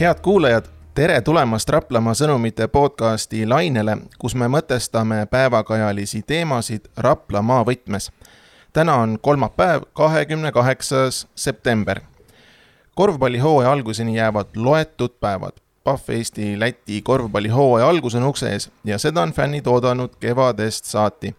head 0.00 0.20
kuulajad, 0.22 0.64
tere 0.94 1.20
tulemast 1.20 1.68
Raplamaa 1.68 2.14
sõnumite 2.14 2.68
podcasti 2.70 3.40
lainele, 3.46 3.96
kus 4.18 4.36
me 4.38 4.46
mõtestame 4.46 5.24
päevakajalisi 5.26 6.20
teemasid 6.22 6.84
Raplamaa 6.96 7.64
võtmes. 7.66 8.10
täna 8.72 8.94
on 8.94 9.18
kolmapäev, 9.22 9.82
kahekümne 9.92 10.52
kaheksas 10.52 11.26
september. 11.34 12.00
korvpallihooaja 12.94 13.72
alguseni 13.72 14.16
jäävad 14.16 14.46
loetud 14.56 15.10
päevad. 15.20 15.52
Pahv 15.84 16.10
Eesti-Läti 16.10 17.02
korvpallihooaja 17.02 17.88
algus 17.88 18.14
on 18.14 18.22
ukse 18.22 18.52
ees 18.52 18.70
ja 18.84 18.98
seda 18.98 19.22
on 19.22 19.32
fännid 19.32 19.66
oodanud 19.66 20.10
kevadest 20.20 20.84
saati 20.84 21.34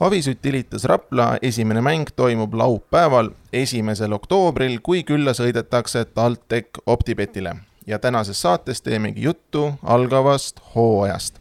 Avisütt 0.00 0.46
Ilitas 0.46 0.84
Rapla 0.84 1.38
esimene 1.42 1.80
mäng 1.80 2.04
toimub 2.16 2.54
laupäeval, 2.54 3.30
esimesel 3.52 4.12
oktoobril, 4.12 4.78
kui 4.82 5.02
külla 5.02 5.30
sõidetakse 5.34 6.04
TalTech 6.04 6.70
Optibetile 6.86 7.56
ja 7.86 7.98
tänases 7.98 8.42
saates 8.42 8.82
teemegi 8.82 9.22
juttu 9.22 9.72
algavast 9.82 10.60
hooajast. 10.74 11.38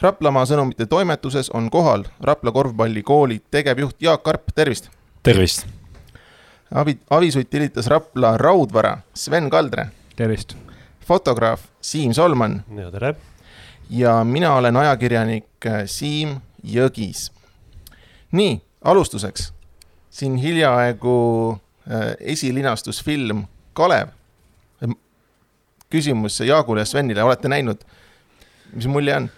Raplamaa 0.00 0.44
sõnumite 0.48 0.86
toimetuses 0.86 1.50
on 1.50 1.70
kohal 1.70 2.04
Rapla 2.20 2.52
korvpallikooli 2.52 3.42
tegevjuht 3.50 3.96
Jaak 4.02 4.22
Karp, 4.22 4.42
tervist! 4.54 4.88
tervist! 5.22 5.66
Avi, 6.74 6.98
Avisutt 7.10 7.54
Ilitas 7.54 7.86
Rapla 7.86 8.36
raudvara 8.36 8.98
Sven 9.14 9.50
Kaldre. 9.50 9.86
tervist! 10.16 10.56
fotograaf 11.06 11.60
Siim 11.80 12.12
Solman. 12.12 12.64
ja 12.76 12.90
tere! 12.90 13.14
ja 13.90 14.24
mina 14.24 14.54
olen 14.54 14.76
ajakirjanik 14.76 15.68
Siim 15.86 16.40
Jõgis 16.64 17.30
nii, 18.32 18.62
alustuseks. 18.84 19.52
siin 20.10 20.36
hiljaaegu 20.36 21.52
äh, 21.90 22.14
esilinastusfilm 22.20 23.44
Kalev. 23.72 24.08
Küsimus 25.90 26.40
Jaagule 26.40 26.84
ja 26.84 26.88
Svenile, 26.88 27.22
olete 27.22 27.48
näinud? 27.48 27.84
mis 28.74 28.86
mulje 28.86 29.16
on? 29.16 29.28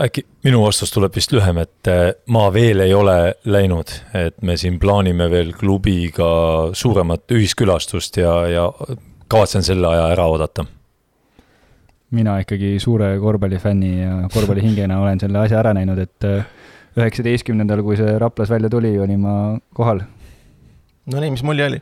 äkki 0.00 0.24
minu 0.44 0.64
vastus 0.64 0.90
tuleb 0.90 1.14
vist 1.14 1.32
lühem, 1.32 1.58
et 1.62 1.90
äh, 1.90 2.08
ma 2.34 2.48
veel 2.52 2.82
ei 2.82 2.94
ole 2.94 3.34
läinud, 3.46 3.92
et 4.18 4.40
me 4.42 4.56
siin 4.58 4.80
plaanime 4.82 5.28
veel 5.30 5.52
klubiga 5.54 6.30
suuremat 6.74 7.30
ühiskülastust 7.36 8.18
ja, 8.18 8.34
ja 8.50 8.64
kavatsen 9.30 9.62
selle 9.62 9.86
aja 9.92 10.08
ära 10.16 10.26
oodata. 10.26 10.66
mina 12.10 12.38
ikkagi 12.42 12.76
suure 12.78 13.18
korvpallifänni 13.18 14.02
ja 14.02 14.28
korvpallihingena 14.32 15.00
olen 15.02 15.20
selle 15.20 15.38
asja 15.38 15.58
ära 15.62 15.74
näinud, 15.74 15.98
et 15.98 16.26
äh, 16.26 16.44
üheksateistkümnendal, 16.98 17.82
kui 17.82 17.96
see 17.98 18.18
Raplas 18.18 18.50
välja 18.50 18.70
tuli, 18.70 18.92
olin 18.98 19.20
ma 19.20 19.34
kohal. 19.74 20.02
Nonii, 21.10 21.30
mis 21.34 21.42
mulje 21.42 21.66
oli? 21.66 21.80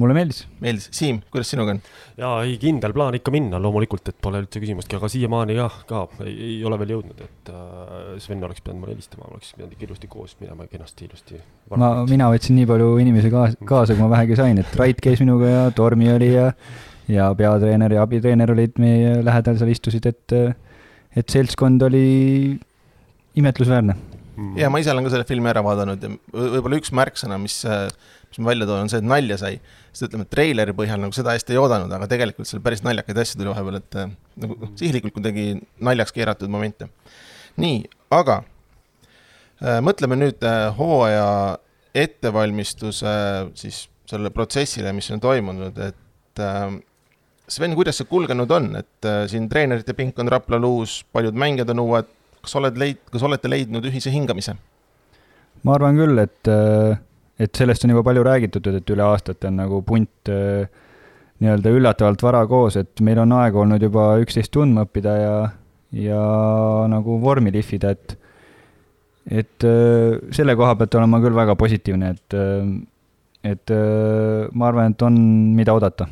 Mulle 0.00 0.14
meeldis. 0.16 0.42
meeldis, 0.62 0.88
Siim, 0.94 1.20
kuidas 1.32 1.50
sinuga 1.52 1.74
on? 1.74 1.80
jaa, 2.18 2.38
ei 2.46 2.56
kindel 2.62 2.94
plaan 2.96 3.18
ikka 3.18 3.32
minna 3.34 3.60
loomulikult, 3.62 4.08
et 4.10 4.18
pole 4.22 4.40
üldse 4.42 4.62
küsimustki, 4.62 4.98
aga 4.98 5.10
siiamaani 5.12 5.58
jah, 5.58 5.76
ka 5.88 6.04
ei, 6.26 6.34
ei 6.48 6.56
ole 6.66 6.78
veel 6.80 6.94
jõudnud, 6.96 7.20
et 7.24 7.52
äh, 7.52 8.16
Sven 8.22 8.42
oleks 8.46 8.64
pidanud 8.64 8.82
mulle 8.82 8.96
helistama, 8.96 9.28
oleks 9.30 9.52
pidanud 9.56 9.76
ikka 9.76 9.88
ilusti 9.88 10.10
koos 10.10 10.34
minema 10.40 10.66
kenasti 10.70 11.08
ilusti. 11.08 11.38
ma, 11.74 11.92
mina 12.10 12.30
võtsin 12.32 12.58
nii 12.58 12.70
palju 12.70 12.90
inimesi 13.04 13.30
kaasa, 13.34 13.60
kaasa, 13.68 13.94
kui 13.94 14.04
ma 14.04 14.10
vähegi 14.16 14.40
sain, 14.40 14.58
et 14.62 14.80
Rait 14.80 15.04
käis 15.04 15.22
minuga 15.22 15.52
ja 15.52 15.62
Tormi 15.76 16.10
oli 16.14 16.32
ja 16.34 16.50
ja 17.08 17.28
peatreener 17.36 17.92
ja 17.92 18.04
abitreener 18.06 18.50
olid 18.54 18.78
meie 18.80 19.18
lähedal 19.24 19.58
seal 19.60 19.72
istusid, 19.74 20.06
et 20.08 20.38
et 21.14 21.30
seltskond 21.30 21.82
oli 21.86 22.56
imetlusväärne 23.38 23.94
mm.. 24.34 24.58
ja 24.60 24.70
ma 24.72 24.80
ise 24.82 24.92
olen 24.92 25.06
ka 25.06 25.14
selle 25.14 25.26
filmi 25.28 25.50
ära 25.50 25.62
vaadanud 25.64 26.04
ja 26.04 26.10
võib-olla 26.34 26.80
üks 26.80 26.92
märksõna, 26.96 27.38
mis, 27.42 27.60
mis 27.64 28.40
ma 28.40 28.52
välja 28.52 28.68
toon, 28.68 28.84
on 28.84 28.92
see, 28.92 29.02
et 29.02 29.08
nalja 29.08 29.38
sai. 29.40 29.58
sest 29.92 30.08
ütleme, 30.08 30.26
treileri 30.30 30.74
põhjal 30.76 31.02
nagu 31.02 31.16
seda 31.16 31.36
hästi 31.36 31.54
ei 31.54 31.60
oodanud, 31.62 31.92
aga 31.96 32.08
tegelikult 32.10 32.50
seal 32.50 32.62
päris 32.64 32.84
naljakaid 32.86 33.20
asju 33.24 33.40
tuli 33.40 33.52
vahepeal, 33.52 33.80
et 33.80 34.00
nagu 34.00 34.58
mm. 34.58 34.74
sihilikult 34.80 35.16
kuidagi 35.18 35.46
naljaks 35.90 36.14
keeratud 36.16 36.52
momente. 36.52 36.90
nii, 37.62 37.82
aga 38.14 38.40
äh, 39.62 39.80
mõtleme 39.84 40.18
nüüd 40.20 40.46
äh, 40.46 40.70
hooaja 40.78 41.28
ettevalmistuse 41.94 43.06
äh, 43.10 43.52
siis 43.58 43.84
sellele 44.10 44.32
protsessile, 44.34 44.92
mis 44.92 45.08
on 45.14 45.22
toimunud, 45.22 45.78
et 45.78 46.42
äh, 46.42 46.74
Sven, 47.44 47.74
kuidas 47.76 47.98
see 48.00 48.08
kulgenud 48.08 48.50
on, 48.56 48.70
et 48.80 49.08
äh, 49.08 49.24
siin 49.28 49.50
treenerite 49.52 49.92
pink 49.96 50.18
on 50.22 50.30
Raplal 50.32 50.64
uus, 50.64 51.02
paljud 51.12 51.36
mängijad 51.36 51.74
on 51.74 51.82
uued 51.82 52.08
kas 52.44 52.54
oled 52.60 52.78
leid-, 52.80 53.02
kas 53.12 53.24
olete 53.26 53.50
leidnud 53.50 53.84
ühise 53.90 54.12
hingamise? 54.14 54.56
ma 55.64 55.76
arvan 55.78 55.98
küll, 55.98 56.20
et, 56.20 56.50
äh, 56.50 56.96
et 57.40 57.56
sellest 57.56 57.84
on 57.86 57.94
juba 57.94 58.04
palju 58.06 58.24
räägitud, 58.26 58.66
et 58.68 58.90
üle 58.94 59.04
aastate 59.06 59.48
on 59.50 59.60
nagu 59.62 59.80
punt 59.86 60.32
äh, 60.32 60.66
nii-öelda 61.42 61.72
üllatavalt 61.74 62.24
vara 62.24 62.44
koos, 62.48 62.76
et 62.80 63.00
meil 63.04 63.20
on 63.22 63.32
aega 63.40 63.62
olnud 63.62 63.82
juba 63.82 64.12
üksteist 64.22 64.52
tundma 64.54 64.84
õppida 64.86 65.14
ja, 65.18 65.36
ja 66.04 66.20
nagu 66.92 67.18
vormi 67.22 67.52
lihvida, 67.54 67.94
et 67.96 68.18
et 69.24 69.64
äh, 69.64 70.18
selle 70.36 70.52
koha 70.56 70.74
pealt 70.76 70.98
olen 70.98 71.08
ma 71.08 71.22
küll 71.22 71.36
väga 71.36 71.56
positiivne, 71.56 72.10
et, 72.12 72.34
et 73.54 73.72
ma 74.52 74.68
arvan, 74.68 74.92
et 74.92 75.04
on, 75.06 75.16
mida 75.56 75.72
oodata. 75.72 76.10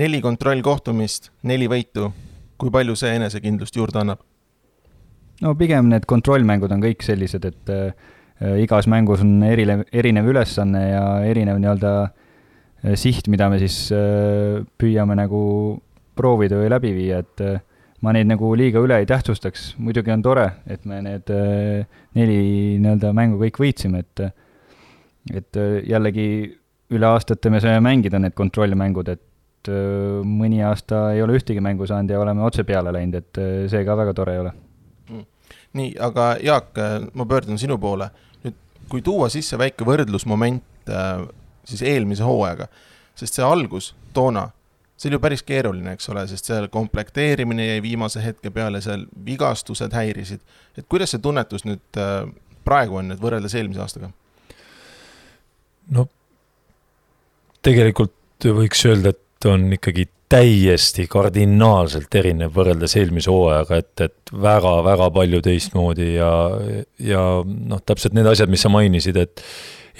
neli 0.00 0.22
kontrollkohtumist, 0.24 1.28
neli 1.44 1.68
võitu, 1.68 2.08
kui 2.56 2.72
palju 2.72 2.96
see 2.96 3.12
enesekindlust 3.20 3.76
juurde 3.76 4.00
annab? 4.00 4.24
No 5.42 5.54
pigem 5.58 5.90
need 5.90 6.06
kontrollmängud 6.08 6.72
on 6.74 6.82
kõik 6.82 7.04
sellised, 7.04 7.46
et 7.48 7.72
äh, 7.72 8.58
igas 8.62 8.88
mängus 8.90 9.22
on 9.24 9.40
erinev, 9.46 9.84
erinev 9.92 10.30
ülesanne 10.32 10.82
ja 10.88 11.04
erinev 11.28 11.58
nii-öelda 11.62 11.92
äh, 12.06 12.94
siht, 12.98 13.28
mida 13.32 13.50
me 13.52 13.58
siis 13.62 13.84
äh, 13.94 14.62
püüame 14.78 15.18
nagu 15.18 15.42
proovida 16.18 16.60
või 16.60 16.70
läbi 16.72 16.94
viia, 16.96 17.22
et 17.24 17.42
äh, 17.44 17.60
ma 18.02 18.14
neid 18.14 18.30
nagu 18.30 18.52
liiga 18.58 18.82
üle 18.82 19.00
ei 19.00 19.08
tähtsustaks, 19.08 19.72
muidugi 19.82 20.14
on 20.14 20.24
tore, 20.24 20.48
et 20.70 20.86
me 20.88 21.02
need 21.04 21.30
äh, 21.34 21.84
neli 22.18 22.40
nii-öelda 22.82 23.12
mängu 23.16 23.42
kõik 23.42 23.62
võitsime, 23.62 24.06
et 24.06 24.28
et 25.32 25.58
äh, 25.58 25.76
jällegi 25.86 26.26
üle 26.92 27.06
aastate 27.08 27.50
me 27.50 27.60
saime 27.62 27.82
mängida 27.84 28.18
need 28.20 28.34
kontrollmängud, 28.36 29.08
et 29.08 29.28
mõni 30.26 30.58
aasta 30.66 31.12
ei 31.14 31.20
ole 31.22 31.36
ühtegi 31.38 31.62
mängu 31.62 31.86
saanud 31.86 32.10
ja 32.10 32.18
oleme 32.18 32.42
otse 32.42 32.64
peale 32.66 32.90
läinud, 32.90 33.14
et 33.20 33.38
see 33.70 33.84
ka 33.86 33.94
väga 33.94 34.14
tore 34.18 34.34
ei 34.34 34.40
ole 34.42 34.50
nii, 35.78 35.92
aga 36.00 36.36
Jaak, 36.42 36.78
ma 37.14 37.26
pöördun 37.28 37.58
sinu 37.58 37.78
poole. 37.78 38.10
nüüd, 38.44 38.56
kui 38.88 39.02
tuua 39.02 39.28
sisse 39.32 39.58
väike 39.58 39.86
võrdlusmoment 39.88 40.90
äh, 40.90 41.26
siis 41.64 41.82
eelmise 41.82 42.26
hooajaga, 42.26 42.68
sest 43.18 43.38
see 43.38 43.46
algus 43.46 43.92
toona, 44.14 44.48
see 44.96 45.10
oli 45.10 45.18
ju 45.18 45.22
päris 45.24 45.42
keeruline, 45.46 45.96
eks 45.96 46.08
ole, 46.12 46.24
sest 46.30 46.50
seal 46.50 46.68
komplekteerimine 46.72 47.66
jäi 47.66 47.82
viimase 47.82 48.22
hetke 48.24 48.50
peale, 48.50 48.80
seal 48.84 49.06
vigastused 49.26 49.94
häirisid. 49.96 50.40
et 50.78 50.88
kuidas 50.88 51.14
see 51.14 51.22
tunnetus 51.22 51.66
nüüd 51.68 52.00
äh, 52.00 52.26
praegu 52.64 53.00
on 53.00 53.12
nüüd 53.12 53.22
võrreldes 53.22 53.54
eelmise 53.58 53.82
aastaga? 53.84 54.10
no 55.90 56.06
tegelikult 57.62 58.50
võiks 58.58 58.82
öelda, 58.88 59.14
et 59.14 59.46
on 59.50 59.70
ikkagi 59.74 60.08
täiesti 60.32 61.06
kardinaalselt 61.10 62.14
erinev 62.16 62.54
võrreldes 62.56 62.96
eelmise 62.96 63.30
hooajaga, 63.32 63.78
et, 63.82 64.04
et 64.06 64.32
väga-väga 64.32 65.10
palju 65.12 65.42
teistmoodi 65.44 66.14
ja, 66.14 66.32
ja 67.02 67.22
noh, 67.44 67.82
täpselt 67.84 68.16
need 68.16 68.28
asjad, 68.30 68.52
mis 68.52 68.64
sa 68.64 68.72
mainisid, 68.72 69.18
et 69.20 69.44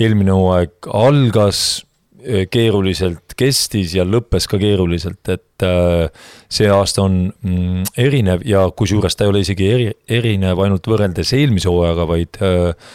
eelmine 0.01 0.33
hooaeg 0.33 0.89
algas 0.97 1.83
eh, 2.25 2.47
keeruliselt, 2.49 3.37
kestis 3.37 3.97
ja 3.99 4.07
lõppes 4.09 4.49
ka 4.49 4.61
keeruliselt, 4.63 5.21
et 5.35 5.67
äh, 5.69 6.09
see 6.53 6.71
aasta 6.73 7.05
on 7.05 7.23
mm, 7.29 7.95
erinev 8.01 8.47
ja 8.49 8.65
kusjuures 8.77 9.17
ta 9.17 9.27
ei 9.27 9.35
ole 9.35 9.45
isegi 9.45 9.69
eri, 9.69 9.89
erinev 10.21 10.65
ainult 10.65 10.89
võrreldes 10.89 11.35
eelmise 11.37 11.69
hooajaga, 11.73 12.09
vaid 12.09 12.41
äh, 12.41 12.93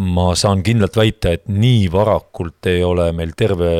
ma 0.00 0.30
saan 0.38 0.62
kindlalt 0.64 0.96
väita, 0.96 1.34
et 1.36 1.48
nii 1.52 1.84
varakult 1.92 2.68
ei 2.70 2.80
ole 2.84 3.10
meil 3.16 3.34
terve 3.36 3.72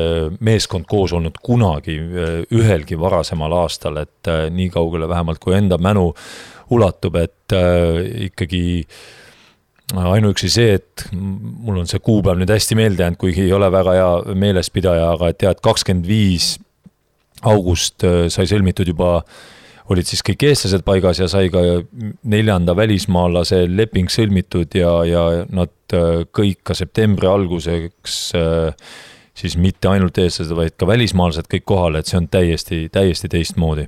meeskond 0.45 0.85
koos 0.89 1.13
olnud 1.17 1.39
kunagi 1.41 1.95
äh, 1.97 2.35
ühelgi 2.53 2.99
varasemal 2.99 3.55
aastal, 3.63 3.97
et 4.03 4.29
äh, 4.29 4.45
nii 4.53 4.69
kaugele 4.73 5.09
vähemalt, 5.09 5.41
kui 5.41 5.57
enda 5.57 5.79
mälu 5.81 6.11
ulatub, 6.73 7.17
et 7.17 7.55
äh, 7.57 8.27
ikkagi 8.29 8.63
ainuüksi 9.93 10.49
see, 10.49 10.77
et 10.77 11.07
mul 11.13 11.81
on 11.81 11.89
see 11.89 12.01
kuupäev 12.01 12.37
nüüd 12.39 12.53
hästi 12.53 12.77
meelde 12.77 13.03
jäänud, 13.03 13.19
kuigi 13.21 13.47
ei 13.47 13.53
ole 13.53 13.71
väga 13.73 13.97
hea 13.97 14.37
meelespidaja, 14.45 15.09
aga 15.17 15.33
et 15.33 15.45
jah, 15.45 15.57
et 15.57 15.65
kakskümmend 15.65 16.07
viis 16.09 16.53
august 17.43 18.05
sai 18.31 18.45
sõlmitud 18.47 18.87
juba 18.87 19.17
olid 19.91 20.07
siis 20.07 20.23
kõik 20.25 20.45
eestlased 20.47 20.83
paigas 20.87 21.19
ja 21.19 21.27
sai 21.31 21.49
ka 21.53 21.61
neljanda 22.29 22.75
välismaalase 22.77 23.63
leping 23.67 24.11
sõlmitud 24.11 24.75
ja, 24.77 24.91
ja 25.07 25.23
nad 25.51 25.95
äh, 25.95 26.23
kõik 26.31 26.61
ka 26.69 26.77
septembri 26.77 27.27
alguseks 27.29 28.19
äh, 28.39 28.93
siis 29.37 29.57
mitte 29.59 29.89
ainult 29.91 30.17
eestlased, 30.21 30.55
vaid 30.55 30.77
ka 30.79 30.87
välismaalased 30.87 31.49
kõik 31.51 31.67
kohal, 31.67 31.99
et 31.99 32.09
see 32.09 32.19
on 32.21 32.29
täiesti, 32.31 32.85
täiesti 32.93 33.31
teistmoodi. 33.33 33.87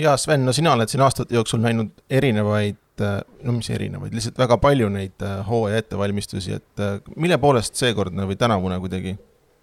ja 0.00 0.16
Sven, 0.16 0.46
no 0.46 0.52
sina 0.56 0.72
oled 0.74 0.90
siin 0.90 1.04
aastate 1.04 1.36
jooksul 1.36 1.62
näinud 1.62 1.92
erinevaid, 2.10 2.80
äh, 3.04 3.20
no 3.44 3.58
mis 3.60 3.70
erinevaid, 3.70 4.16
lihtsalt 4.16 4.40
väga 4.40 4.58
palju 4.58 4.90
neid 4.90 5.28
hooaja 5.48 5.84
ettevalmistusi, 5.84 6.58
et 6.58 6.86
mille 7.16 7.38
poolest 7.38 7.78
seekordne 7.78 8.26
või 8.26 8.40
tänavune 8.40 8.80
kuidagi 8.82 9.14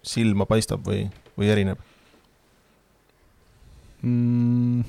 silma 0.02 0.46
paistab 0.48 0.86
või, 0.86 1.04
või 1.38 1.52
erineb? 1.52 1.91
Mm,? 4.02 4.82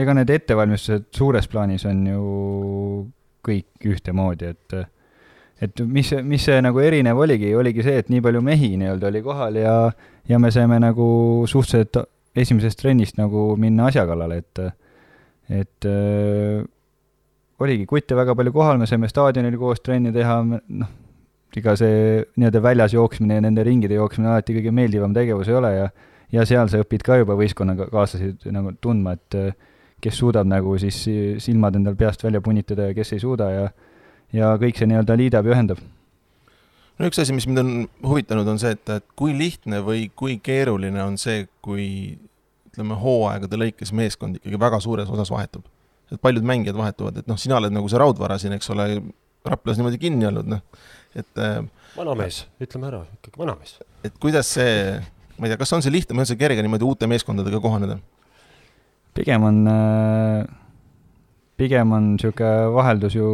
ega 0.00 0.14
need 0.16 0.30
ettevalmistused 0.32 1.10
suures 1.16 1.48
plaanis 1.50 1.84
on 1.88 2.06
ju 2.08 2.22
kõik 3.44 3.90
ühtemoodi, 3.90 4.54
et 4.54 4.78
et 5.60 5.82
mis, 5.84 6.08
mis 6.24 6.44
see 6.44 6.60
nagu 6.64 6.80
erinev 6.80 7.18
oligi, 7.20 7.50
oligi 7.56 7.84
see, 7.84 7.98
et 8.00 8.08
nii 8.12 8.22
palju 8.24 8.40
mehi 8.44 8.70
nii-öelda 8.80 9.10
oli 9.10 9.20
kohal 9.24 9.58
ja, 9.60 9.74
ja 10.28 10.38
me 10.40 10.48
saime 10.54 10.78
nagu 10.80 11.08
suhteliselt 11.50 12.00
esimesest 12.36 12.80
trennist 12.80 13.18
nagu 13.20 13.50
minna 13.60 13.90
asja 13.90 14.06
kallale, 14.08 14.40
et, 14.40 14.62
et 15.60 15.88
äh, 15.90 16.62
oligi 17.60 17.84
kutte 17.90 18.16
väga 18.16 18.36
palju 18.38 18.54
kohal, 18.56 18.80
me 18.80 18.88
saime 18.88 19.10
staadionil 19.10 19.58
koos 19.60 19.82
trenni 19.84 20.14
teha, 20.16 20.38
noh, 20.48 20.94
ega 21.56 21.74
see 21.76 22.22
nii-öelda 22.38 22.62
väljas 22.64 22.94
jooksmine 22.94 23.36
ja 23.36 23.44
nende 23.44 23.64
ringide 23.66 23.98
jooksmine 23.98 24.30
alati 24.32 24.54
kõige 24.56 24.72
meeldivam 24.72 25.12
tegevus 25.12 25.50
ei 25.50 25.58
ole 25.58 25.74
ja 25.74 25.88
ja 26.32 26.46
seal 26.46 26.70
sa 26.70 26.80
õpid 26.82 27.04
ka 27.06 27.20
juba 27.20 27.36
võistkonnakaaslasi 27.38 28.52
nagu 28.54 28.74
tundma, 28.80 29.16
et 29.18 29.38
kes 30.00 30.16
suudab 30.16 30.48
nagu 30.48 30.76
siis 30.80 31.02
silmad 31.44 31.76
endal 31.76 31.96
peast 31.98 32.22
välja 32.24 32.40
punitada 32.40 32.88
ja 32.88 32.96
kes 32.96 33.12
ei 33.16 33.22
suuda 33.22 33.50
ja 33.52 33.70
ja 34.36 34.52
kõik 34.60 34.78
see 34.78 34.88
nii-öelda 34.90 35.16
liidab 35.18 35.48
ja 35.48 35.56
ühendab. 35.56 35.80
no 36.98 37.08
üks 37.08 37.20
asi, 37.22 37.34
mis 37.36 37.46
mind 37.50 37.62
on 37.62 37.72
huvitanud, 38.06 38.48
on 38.48 38.60
see, 38.62 38.74
et, 38.76 38.92
et 38.94 39.06
kui 39.18 39.34
lihtne 39.36 39.82
või 39.86 40.08
kui 40.14 40.38
keeruline 40.42 41.02
on 41.02 41.18
see, 41.20 41.46
kui 41.64 41.86
ütleme, 42.70 42.98
hooaegade 43.02 43.58
lõikes 43.58 43.94
meeskond 43.96 44.38
ikkagi 44.38 44.60
väga 44.60 44.80
suures 44.82 45.10
osas 45.10 45.32
vahetub. 45.32 45.66
et 46.10 46.20
paljud 46.22 46.46
mängijad 46.46 46.78
vahetuvad, 46.78 47.20
et 47.22 47.28
noh, 47.30 47.38
sina 47.38 47.58
oled 47.60 47.74
nagu 47.74 47.88
see 47.90 47.98
raudvara 48.00 48.38
siin, 48.38 48.56
eks 48.58 48.70
ole, 48.74 48.92
Raplas 49.46 49.78
niimoodi 49.78 49.96
kinni 49.96 50.26
olnud, 50.28 50.50
noh, 50.52 50.82
et 51.16 51.38
äh, 51.40 51.62
vanamees, 51.96 52.42
ütleme 52.60 52.90
ära, 52.90 53.04
ikkagi 53.16 53.40
vanamees. 53.40 53.78
et 54.04 54.18
kuidas 54.20 54.50
see, 54.58 54.98
ma 55.40 55.48
ei 55.48 55.54
tea, 55.54 55.60
kas 55.60 55.72
on 55.76 55.84
see 55.84 55.92
lihtne 55.94 56.16
või 56.16 56.26
on 56.26 56.28
see 56.28 56.40
kerge 56.40 56.64
niimoodi 56.64 56.86
uute 56.86 57.08
meeskondadega 57.10 57.60
kohaneda? 57.64 57.98
pigem 59.16 59.42
on, 59.42 59.64
äh, 59.66 60.44
pigem 61.58 61.92
on 61.96 62.12
niisugune 62.14 62.70
vaheldus 62.76 63.16
ju, 63.16 63.28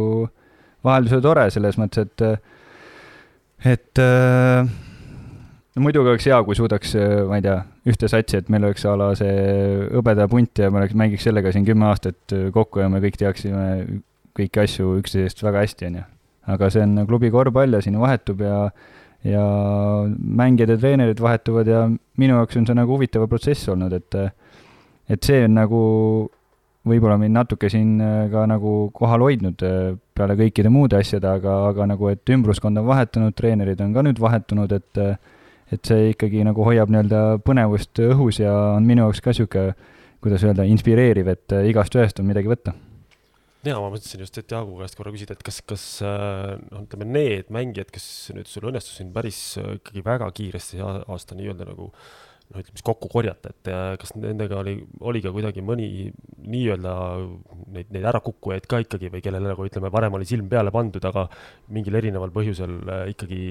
vaheldus 0.87 1.13
ju 1.17 1.21
tore 1.21 1.45
selles 1.53 1.77
mõttes, 1.77 2.07
et, 2.07 2.25
et 3.75 4.01
no 5.77 5.85
muidugi 5.85 6.15
oleks 6.15 6.25
hea, 6.31 6.39
kui 6.47 6.57
suudaks, 6.57 6.95
ma 7.29 7.37
ei 7.37 7.45
tea, 7.45 7.59
ühte 7.93 8.09
satsi, 8.09 8.41
et 8.41 8.49
meil 8.49 8.65
oleks 8.65 8.87
a 8.89 8.95
la 8.97 9.11
see 9.19 9.37
hõbedapunt 9.93 10.63
ja 10.63 10.71
me 10.73 10.81
oleks, 10.81 10.97
mängiks 10.97 11.27
sellega 11.29 11.53
siin 11.53 11.67
kümme 11.67 11.91
aastat 11.91 12.35
kokku 12.55 12.81
ja 12.81 12.89
me 12.89 13.03
kõik 13.05 13.21
teaksime 13.21 13.67
kõiki 14.37 14.63
asju 14.63 14.97
üksteisest 15.01 15.41
väga 15.45 15.65
hästi, 15.65 15.89
on 15.89 15.99
ju. 15.99 16.05
aga 16.53 16.69
see 16.73 16.83
on 16.85 17.01
klubi 17.09 17.31
korvpall 17.33 17.77
ja 17.77 17.83
siin 17.83 17.97
vahetub 17.99 18.41
ja 18.45 18.57
ja 19.27 19.43
mängijad 20.17 20.71
ja 20.71 20.79
treenerid 20.79 21.21
vahetuvad 21.21 21.67
ja 21.67 21.85
minu 22.17 22.39
jaoks 22.39 22.57
on 22.57 22.67
see 22.67 22.77
nagu 22.77 22.95
huvitav 22.95 23.27
protsess 23.27 23.69
olnud, 23.73 23.93
et 23.93 24.19
et 25.07 25.23
see 25.23 25.43
on 25.45 25.55
nagu 25.55 25.81
võib-olla 26.87 27.17
mind 27.19 27.35
natuke 27.35 27.69
siin 27.71 27.97
äh, 28.03 28.27
ka 28.31 28.45
nagu 28.49 28.89
kohal 28.95 29.25
hoidnud 29.25 29.63
äh, 29.65 29.91
peale 30.17 30.37
kõikide 30.39 30.71
muude 30.73 30.99
asjade, 30.99 31.27
aga, 31.29 31.59
aga 31.71 31.89
nagu, 31.93 32.09
et 32.11 32.33
ümbruskond 32.33 32.79
on 32.79 32.87
vahetunud, 32.87 33.35
treenerid 33.37 33.81
on 33.83 33.93
ka 33.95 34.05
nüüd 34.07 34.21
vahetunud, 34.23 34.77
et 34.77 35.03
äh, 35.03 35.17
et 35.67 35.83
see 35.83 36.13
ikkagi 36.13 36.45
nagu 36.47 36.63
hoiab 36.63 36.87
nii-öelda 36.93 37.41
põnevust 37.43 37.99
õhus 37.99 38.37
ja 38.39 38.53
on 38.77 38.87
minu 38.87 39.03
jaoks 39.03 39.19
ka 39.19 39.33
niisugune, 39.33 39.73
kuidas 40.23 40.45
öelda, 40.47 40.63
inspireeriv, 40.63 41.27
et 41.27 41.55
igast 41.67 41.97
ühest 41.99 42.23
on 42.23 42.29
midagi 42.29 42.47
võtta 42.47 42.71
jaa, 43.65 43.79
ma 43.81 43.89
mõtlesin 43.93 44.21
just, 44.23 44.37
et 44.37 44.53
Jaagu 44.53 44.77
käest 44.81 44.99
korra 44.99 45.15
küsida, 45.15 45.37
et 45.37 45.43
kas, 45.45 45.61
kas 45.65 45.87
noh, 46.03 46.83
ütleme 46.83 47.09
need 47.09 47.51
mängijad, 47.53 47.89
kes 47.93 48.07
nüüd 48.37 48.49
sul 48.51 48.69
õnnestus 48.69 48.99
siin 48.99 49.09
päris 49.15 49.41
ikkagi 49.57 50.05
väga 50.05 50.29
kiiresti 50.37 50.81
aasta 50.85 51.37
nii-öelda 51.37 51.67
nagu 51.71 51.89
äh, 51.89 52.27
noh, 52.47 52.61
ütleme 52.61 52.79
siis 52.79 52.85
kokku 52.85 53.09
korjata, 53.11 53.51
et 53.51 53.69
äh, 53.71 53.89
kas 53.99 54.13
nendega 54.15 54.59
oli, 54.61 54.75
oli 55.09 55.21
ka 55.23 55.33
kuidagi 55.35 55.63
mõni 55.65 55.87
nii-öelda 56.47 56.93
neid, 57.75 57.91
neid 57.93 58.07
ärakukkujaid 58.13 58.67
ka 58.71 58.79
ikkagi 58.85 59.11
või 59.13 59.23
kellele 59.25 59.51
nagu 59.51 59.67
ütleme, 59.67 59.91
varem 59.93 60.17
oli 60.17 60.27
silm 60.29 60.47
peale 60.51 60.71
pandud, 60.75 61.03
aga 61.09 61.27
mingil 61.75 61.99
erineval 61.99 62.31
põhjusel 62.35 62.77
äh, 62.79 63.03
ikkagi 63.13 63.41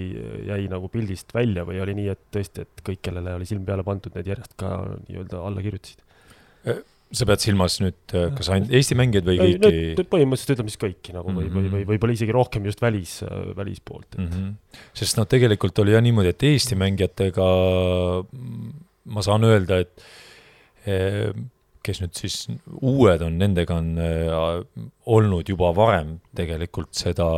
jäi 0.48 0.62
nagu 0.72 0.90
pildist 0.92 1.34
välja 1.36 1.66
või 1.68 1.80
oli 1.84 1.96
nii, 2.00 2.10
et 2.14 2.26
tõesti, 2.34 2.66
et 2.66 2.84
kõik, 2.88 3.02
kellele 3.08 3.36
oli 3.36 3.48
silm 3.48 3.66
peale 3.68 3.84
pandud, 3.86 4.14
need 4.16 4.32
järjest 4.32 4.56
ka 4.60 4.78
nii-öelda 5.06 5.44
alla 5.44 5.64
kirjutasid? 5.64 6.04
Äh, 7.06 7.16
sa 7.16 7.26
pead 7.28 7.42
silmas 7.42 7.78
nüüd 7.82 8.14
kas 8.36 8.50
ainult 8.50 8.72
Eesti 8.74 8.96
mängijaid 8.98 9.28
või 9.28 9.38
kõiki? 9.38 10.06
põhimõtteliselt 10.10 10.56
ütleme 10.56 10.72
siis 10.72 10.80
kõiki 10.82 11.14
nagu 11.14 11.30
või 11.30 11.46
mm, 11.46 11.50
-hmm. 11.50 11.56
või, 11.56 11.70
või 11.70 11.80
mhm. 11.82 11.90
võib-olla 11.92 12.16
isegi 12.18 12.34
rohkem 12.34 12.66
just 12.66 12.82
välis, 12.82 13.18
välispoolt 13.56 14.08
et... 14.16 14.20
mm. 14.20 14.30
-hmm. 14.32 14.80
sest 15.02 15.20
noh, 15.20 15.28
tegelikult 15.30 15.78
oli 15.84 15.94
jah 15.94 16.02
niimoodi, 16.02 16.34
et 16.34 16.46
Eesti 16.50 16.78
mängijatega 16.78 17.46
ma 19.14 19.22
saan 19.22 19.46
öelda, 19.46 19.78
et 19.84 20.06
eh, 20.90 21.30
kes 21.86 22.02
nüüd 22.02 22.18
siis 22.18 22.40
uued 22.80 23.22
on, 23.22 23.38
nendega 23.38 23.78
on 23.78 23.92
olnud 25.06 25.46
juba 25.46 25.70
varem 25.76 26.16
tegelikult 26.34 26.90
seda 26.98 27.28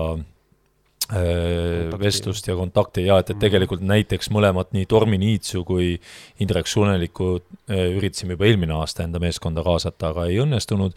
eh, 1.17 1.89
vestlust 2.01 2.49
ja 2.49 2.57
kontakti 2.59 3.07
ja 3.07 3.19
et, 3.19 3.31
et 3.31 3.37
mhm. 3.37 3.43
tegelikult 3.47 3.85
näiteks 3.87 4.33
mõlemat, 4.35 4.73
nii 4.77 4.87
Tormi 4.91 5.19
Niitsu 5.21 5.65
kui 5.69 5.95
Indrek 6.43 6.71
Sunelikku 6.71 7.35
üritasime 7.69 8.37
juba 8.37 8.49
eelmine 8.49 8.77
aasta 8.79 9.07
enda 9.07 9.21
meeskonda 9.23 9.65
kaasata, 9.67 10.13
aga 10.13 10.29
ei 10.29 10.41
õnnestunud. 10.45 10.97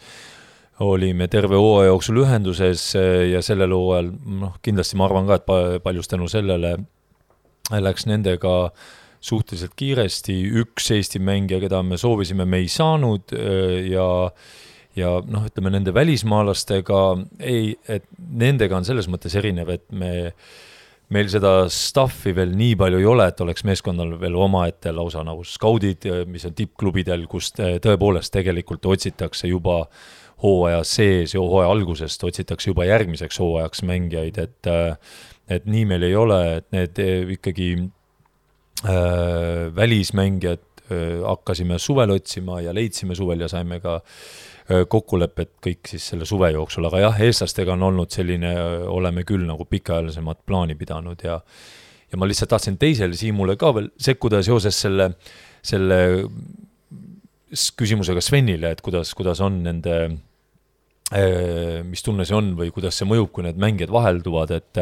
olime 0.82 1.28
terve 1.28 1.54
hooaja 1.54 1.92
jooksul 1.92 2.16
ühenduses 2.24 2.94
ja 3.30 3.42
sellel 3.42 3.70
hooajal, 3.70 4.08
noh, 4.40 4.56
kindlasti 4.62 4.96
ma 4.96 5.04
arvan 5.04 5.28
ka, 5.28 5.36
et 5.38 5.82
paljus 5.82 6.08
tänu 6.08 6.26
sellele 6.28 6.76
läks 7.70 8.06
nendega 8.08 8.54
äh, 8.64 8.90
suhteliselt 9.22 9.76
kiiresti, 9.78 10.34
üks 10.62 10.90
Eesti 10.96 11.22
mängija, 11.22 11.60
keda 11.62 11.82
me 11.86 11.98
soovisime, 12.00 12.46
me 12.48 12.62
ei 12.62 12.68
saanud 12.70 13.34
ja 13.90 14.06
ja 14.98 15.14
noh, 15.24 15.46
ütleme 15.48 15.72
nende 15.74 15.94
välismaalastega 15.94 17.00
ei, 17.40 17.72
et 17.88 18.06
nendega 18.18 18.76
on 18.78 18.86
selles 18.88 19.08
mõttes 19.10 19.34
erinev, 19.38 19.70
et 19.72 19.84
me, 19.94 20.32
meil 21.12 21.30
seda 21.32 21.68
stuff'i 21.72 22.34
veel 22.36 22.54
nii 22.56 22.76
palju 22.80 23.00
ei 23.00 23.08
ole, 23.08 23.28
et 23.28 23.40
oleks 23.44 23.64
meeskonnal 23.68 24.16
veel 24.20 24.36
omaette 24.36 24.92
lausa 24.94 25.24
nagu 25.26 25.44
skaudid, 25.46 26.08
mis 26.28 26.44
on 26.48 26.56
tippklubidel, 26.58 27.26
kus 27.30 27.52
tõepoolest 27.56 28.34
tegelikult 28.34 28.86
otsitakse 28.92 29.50
juba 29.50 29.84
hooaja 30.42 30.82
sees 30.88 31.36
ja 31.36 31.40
hooaja 31.40 31.70
algusest 31.70 32.24
otsitakse 32.26 32.72
juba 32.72 32.88
järgmiseks 32.88 33.38
hooajaks 33.40 33.84
mängijaid, 33.88 34.38
et 34.42 34.72
et 35.52 35.66
nii 35.68 35.82
meil 35.84 36.06
ei 36.06 36.14
ole, 36.16 36.38
et 36.56 36.68
need 36.72 36.98
ikkagi 37.34 37.74
Äh, 38.84 39.76
välismängijad 39.76 40.58
äh, 40.90 41.22
hakkasime 41.26 41.78
suvel 41.78 42.10
otsima 42.10 42.60
ja 42.60 42.74
leidsime 42.74 43.14
suvel 43.14 43.40
ja 43.40 43.48
saime 43.48 43.78
ka 43.80 43.94
äh, 43.94 44.51
kokkulepped 44.88 45.54
kõik 45.64 45.90
siis 45.90 46.06
selle 46.12 46.26
suve 46.28 46.52
jooksul, 46.54 46.86
aga 46.88 47.04
jah, 47.06 47.22
eestlastega 47.26 47.74
on 47.74 47.86
olnud 47.90 48.12
selline, 48.14 48.52
oleme 48.88 49.24
küll 49.28 49.44
nagu 49.48 49.66
pikaajalisemat 49.68 50.42
plaani 50.46 50.76
pidanud 50.78 51.24
ja 51.26 51.40
ja 52.12 52.18
ma 52.20 52.28
lihtsalt 52.28 52.50
tahtsin 52.52 52.76
teisele 52.80 53.16
Siimule 53.16 53.56
ka 53.56 53.70
veel 53.72 53.88
sekkuda 54.00 54.42
seoses 54.44 54.76
selle, 54.84 55.08
selle 55.64 55.98
küsimusega 57.52 58.20
Svenile, 58.24 58.74
et 58.74 58.82
kuidas, 58.84 59.14
kuidas 59.16 59.40
on 59.44 59.62
nende 59.64 59.96
mis 61.88 62.04
tunne 62.04 62.24
see 62.24 62.36
on 62.36 62.54
või 62.56 62.70
kuidas 62.72 62.96
see 62.96 63.08
mõjub, 63.08 63.28
kui 63.32 63.44
need 63.44 63.58
mängijad 63.60 63.92
vahelduvad, 63.92 64.54
et 64.56 64.80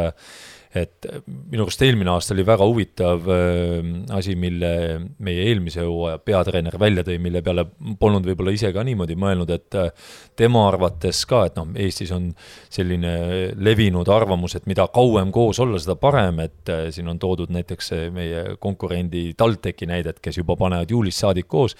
et 0.70 1.06
minu 1.26 1.64
arust 1.64 1.80
eelmine 1.82 2.12
aasta 2.12 2.30
oli 2.36 2.44
väga 2.46 2.66
huvitav 2.68 3.24
äh, 3.34 3.88
asi, 4.14 4.36
mille 4.38 4.70
meie 5.18 5.48
eelmise 5.48 5.82
hooaja 5.82 6.20
peatreener 6.22 6.76
välja 6.78 7.02
tõi, 7.06 7.16
mille 7.22 7.42
peale 7.42 7.64
polnud 7.98 8.28
võib-olla 8.28 8.54
ise 8.54 8.70
ka 8.74 8.84
niimoodi 8.86 9.16
mõelnud, 9.18 9.50
et 9.50 9.78
äh, 9.80 9.90
tema 10.38 10.62
arvates 10.68 11.24
ka, 11.26 11.42
et 11.50 11.58
noh, 11.58 11.74
Eestis 11.74 12.14
on 12.14 12.30
selline 12.70 13.16
levinud 13.58 14.08
arvamus, 14.14 14.54
et 14.60 14.70
mida 14.70 14.86
kauem 14.94 15.34
koos 15.34 15.58
olla, 15.62 15.80
seda 15.82 15.98
parem, 15.98 16.38
et 16.46 16.70
äh, 16.70 16.86
siin 16.94 17.10
on 17.10 17.18
toodud 17.18 17.50
näiteks 17.50 17.94
meie 18.14 18.46
konkurendi 18.62 19.32
TalTechi 19.38 19.90
näidet, 19.90 20.22
kes 20.22 20.38
juba 20.38 20.54
panevad 20.60 20.90
juulist 20.90 21.26
saadik 21.26 21.50
koos. 21.50 21.74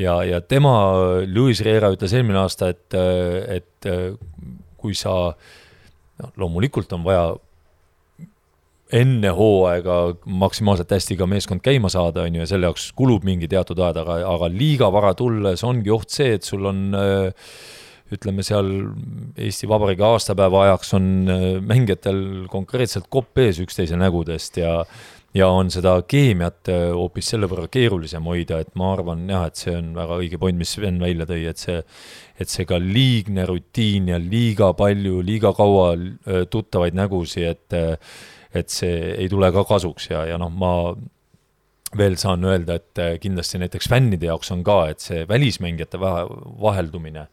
Ja, 0.00 0.22
ja 0.26 0.40
tema, 0.40 0.72
Luis 1.28 1.60
Riera 1.62 1.92
ütles 1.92 2.16
eelmine 2.16 2.40
aasta, 2.40 2.72
et, 2.72 2.96
et 3.52 3.86
kui 4.80 4.96
sa, 4.98 5.12
noh, 6.18 6.32
loomulikult 6.40 6.90
on 6.96 7.04
vaja 7.04 7.28
enne 8.92 9.30
hooaega 9.34 9.94
maksimaalselt 10.26 10.90
hästi 10.92 11.16
ka 11.16 11.28
meeskond 11.30 11.62
käima 11.64 11.88
saada, 11.92 12.26
on 12.26 12.36
ju, 12.36 12.42
ja 12.44 12.50
selle 12.50 12.68
jaoks 12.68 12.90
kulub 12.96 13.24
mingi 13.24 13.48
teatud 13.50 13.80
aeg, 13.80 14.02
aga, 14.02 14.18
aga 14.34 14.50
liiga 14.52 14.90
vara 14.92 15.14
tulles 15.18 15.64
ongi 15.64 15.92
oht 15.94 16.12
see, 16.12 16.36
et 16.36 16.44
sul 16.44 16.68
on 16.68 16.84
ütleme 18.14 18.44
seal 18.44 18.68
Eesti 19.40 19.66
Vabariigi 19.70 20.04
aastapäeva 20.04 20.66
ajaks 20.66 20.94
on 20.98 21.10
mängijatel 21.64 22.20
konkreetselt 22.52 23.08
kopp 23.10 23.40
ees 23.40 23.58
üksteise 23.64 23.96
nägudest 23.98 24.60
ja 24.60 24.82
ja 25.34 25.48
on 25.50 25.70
seda 25.74 25.96
keemiat 26.06 26.68
hoopis 26.94 27.32
selle 27.32 27.48
võrra 27.50 27.66
keerulisem 27.72 28.22
hoida, 28.30 28.60
et 28.62 28.70
ma 28.78 28.92
arvan 28.94 29.24
jah, 29.26 29.48
et 29.48 29.58
see 29.58 29.74
on 29.74 29.88
väga 29.96 30.18
õige 30.22 30.38
point, 30.38 30.58
mis 30.58 30.76
Sven 30.76 31.00
välja 31.02 31.26
tõi, 31.26 31.40
et 31.50 31.58
see, 31.58 31.80
et 32.38 32.52
see 32.52 32.66
ka 32.70 32.78
liigne 32.78 33.46
rutiin 33.50 34.12
ja 34.12 34.20
liiga 34.22 34.70
palju, 34.78 35.24
liiga 35.26 35.50
kaua 35.56 35.88
tuttavaid 36.50 36.94
nägusid, 36.94 37.50
et 37.50 37.98
et 38.54 38.70
see 38.70 39.14
ei 39.18 39.28
tule 39.28 39.50
ka 39.52 39.64
kasuks 39.68 40.10
ja, 40.10 40.24
ja 40.30 40.38
noh, 40.40 40.52
ma 40.52 40.74
veel 41.98 42.16
saan 42.20 42.44
öelda, 42.44 42.78
et 42.78 43.02
äh, 43.02 43.12
kindlasti 43.22 43.60
näiteks 43.62 43.88
fännide 43.90 44.28
jaoks 44.30 44.50
on 44.54 44.64
ka, 44.66 44.78
et 44.90 45.04
see 45.04 45.24
välismängijate 45.28 46.00
vaheldumine, 46.00 47.28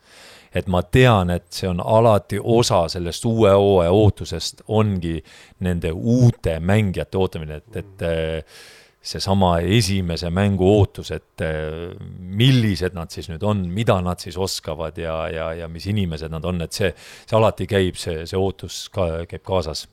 et 0.53 0.67
ma 0.67 0.83
tean, 0.83 1.31
et 1.33 1.47
see 1.55 1.69
on 1.69 1.81
alati 1.81 2.39
osa 2.41 2.83
sellest 2.91 3.25
uue 3.25 3.53
hooaja 3.55 3.93
ootusest, 3.95 4.65
ongi 4.67 5.17
nende 5.65 5.93
uute 5.95 6.59
mängijate 6.59 7.17
ootamine, 7.17 7.61
et, 7.61 7.81
et 7.81 8.05
äh, 8.05 8.59
seesama 9.01 9.55
esimese 9.65 10.29
mängu 10.29 10.67
ootus, 10.69 11.09
et 11.15 11.41
äh, 11.41 11.95
millised 12.19 12.93
nad 12.97 13.09
siis 13.13 13.31
nüüd 13.31 13.43
on, 13.47 13.63
mida 13.73 13.97
nad 14.05 14.21
siis 14.21 14.37
oskavad 14.37 14.99
ja, 15.01 15.15
ja, 15.33 15.47
ja 15.63 15.71
mis 15.71 15.87
inimesed 15.89 16.33
nad 16.33 16.45
on, 16.45 16.61
et 16.67 16.77
see, 16.77 16.91
see 17.25 17.39
alati 17.39 17.69
käib, 17.69 17.97
see, 17.97 18.27
see 18.29 18.37
ootus 18.37 18.83
ka 18.93 19.25
käib 19.29 19.45
kaasas 19.47 19.87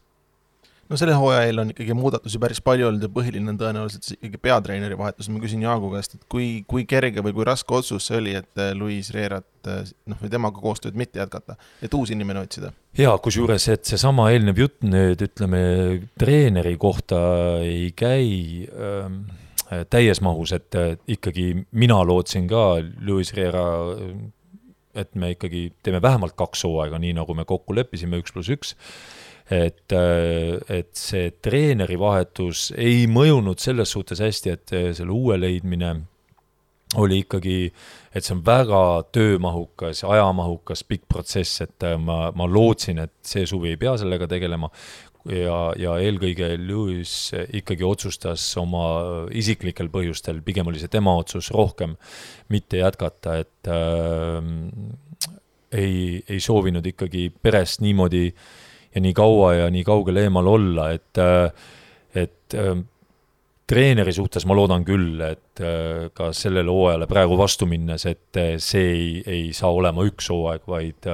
no 0.88 0.96
selle 0.96 1.14
hooaja 1.18 1.44
eel 1.48 1.62
on 1.62 1.72
ikkagi 1.72 1.94
muudatusi 1.96 2.40
päris 2.40 2.60
palju 2.64 2.88
olnud 2.88 3.04
ja 3.04 3.10
põhiline 3.12 3.52
on 3.52 3.58
tõenäoliselt 3.60 4.08
ikkagi 4.16 4.40
peatreeneri 4.48 4.98
vahetus, 4.98 5.28
ma 5.32 5.40
küsin 5.42 5.64
Jaagu 5.64 5.90
käest, 5.92 6.16
et 6.16 6.24
kui, 6.32 6.48
kui 6.68 6.86
kerge 6.88 7.24
või 7.24 7.34
kui 7.36 7.46
raske 7.48 7.74
otsus 7.76 8.08
see 8.08 8.20
oli, 8.20 8.34
et 8.38 8.62
äh, 8.62 8.72
Luis 8.78 9.10
Reerat 9.14 9.68
äh, 9.68 9.82
noh, 10.08 10.20
või 10.22 10.32
temaga 10.32 10.62
koostööd 10.62 10.96
mitte 10.98 11.20
jätkata, 11.20 11.58
et 11.84 11.98
uus 11.98 12.12
inimene 12.14 12.44
otsida? 12.44 12.72
jaa, 12.98 13.16
kusjuures, 13.22 13.68
et 13.74 13.84
seesama 13.88 14.30
eelnev 14.32 14.62
jutt 14.64 14.80
nüüd 14.86 15.26
ütleme, 15.28 15.60
treeneri 16.20 16.74
kohta 16.80 17.20
ei 17.66 17.92
käi 17.96 18.32
ähm, 18.72 19.22
täies 19.92 20.22
mahus, 20.24 20.56
et 20.56 20.78
äh, 20.78 20.96
ikkagi 21.18 21.50
mina 21.70 22.00
lootsin 22.06 22.48
ka 22.50 22.80
Luis 23.04 23.34
Reera 23.36 23.68
et 24.98 25.14
me 25.14 25.34
ikkagi 25.34 25.68
teeme 25.84 26.00
vähemalt 26.02 26.34
kaks 26.34 26.64
hooaega, 26.66 26.98
nii 26.98 27.12
nagu 27.20 27.34
me 27.36 27.44
kokku 27.46 27.76
leppisime, 27.76 28.18
üks 28.18 28.32
pluss 28.34 28.50
üks 28.50 28.74
et, 29.50 29.92
äh, 29.92 30.58
et 30.68 30.92
see 30.96 31.32
treeneri 31.42 31.96
vahetus 32.00 32.68
ei 32.76 33.06
mõjunud 33.10 33.60
selles 33.60 33.94
suhtes 33.96 34.20
hästi, 34.20 34.54
et 34.54 34.74
äh, 34.76 34.88
selle 34.96 35.14
uue 35.14 35.38
leidmine 35.40 35.94
oli 37.00 37.22
ikkagi, 37.22 37.56
et 38.16 38.24
see 38.24 38.34
on 38.36 38.44
väga 38.44 38.82
töömahukas, 39.12 40.04
ajamahukas, 40.08 40.84
pikk 40.88 41.08
protsess, 41.08 41.62
et 41.64 41.88
äh, 41.88 41.96
ma, 42.00 42.28
ma 42.36 42.48
lootsin, 42.48 43.00
et 43.04 43.14
see 43.24 43.48
suvi 43.48 43.72
ei 43.72 43.80
pea 43.80 43.96
sellega 44.00 44.28
tegelema. 44.30 44.70
Ja, 45.28 45.74
ja 45.76 45.96
eelkõige 46.00 46.54
Lewis 46.56 47.34
ikkagi 47.58 47.84
otsustas 47.84 48.44
oma 48.56 49.26
isiklikel 49.36 49.90
põhjustel, 49.92 50.38
pigem 50.46 50.70
oli 50.70 50.80
see 50.80 50.88
tema 50.88 51.12
otsus 51.18 51.50
rohkem 51.52 51.98
mitte 52.54 52.80
jätkata, 52.80 53.34
et 53.42 53.68
äh, 53.68 54.38
ei, 55.74 56.22
ei 56.22 56.40
soovinud 56.40 56.86
ikkagi 56.94 57.26
perest 57.44 57.82
niimoodi 57.84 58.24
äh, 58.30 58.48
ja 58.98 59.02
nii 59.04 59.14
kaua 59.16 59.54
ja 59.54 59.72
nii 59.72 59.84
kaugel 59.86 60.18
eemal 60.24 60.46
olla, 60.50 60.90
et, 60.96 61.18
äh, 61.22 61.50
et 62.18 62.56
äh, 62.58 62.74
treeneri 63.68 64.14
suhtes 64.16 64.46
ma 64.48 64.56
loodan 64.58 64.84
küll, 64.86 65.20
et 65.22 65.62
äh, 65.62 66.08
ka 66.16 66.32
sellele 66.36 66.72
hooajale 66.72 67.08
praegu 67.10 67.38
vastu 67.38 67.68
minnes, 67.70 68.06
et 68.10 68.40
see 68.64 68.86
ei, 68.92 69.10
ei 69.26 69.44
saa 69.56 69.70
olema 69.74 70.06
üks 70.08 70.30
hooaeg, 70.32 70.64
vaid 70.68 71.10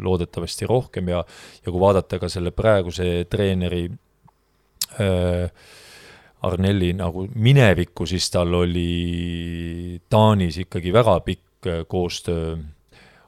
loodetavasti 0.00 0.68
rohkem 0.70 1.12
ja, 1.12 1.24
ja 1.62 1.72
kui 1.72 1.82
vaadata 1.82 2.20
ka 2.22 2.30
selle 2.32 2.54
praeguse 2.56 3.26
treeneri 3.30 3.88
äh, 5.02 5.74
Arnelli 6.46 6.92
nagu 6.94 7.24
minevikku, 7.42 8.04
siis 8.06 8.28
tal 8.30 8.52
oli 8.54 9.98
Taanis 10.12 10.60
ikkagi 10.62 10.92
väga 10.94 11.16
pikk 11.26 11.68
koostöö 11.90 12.54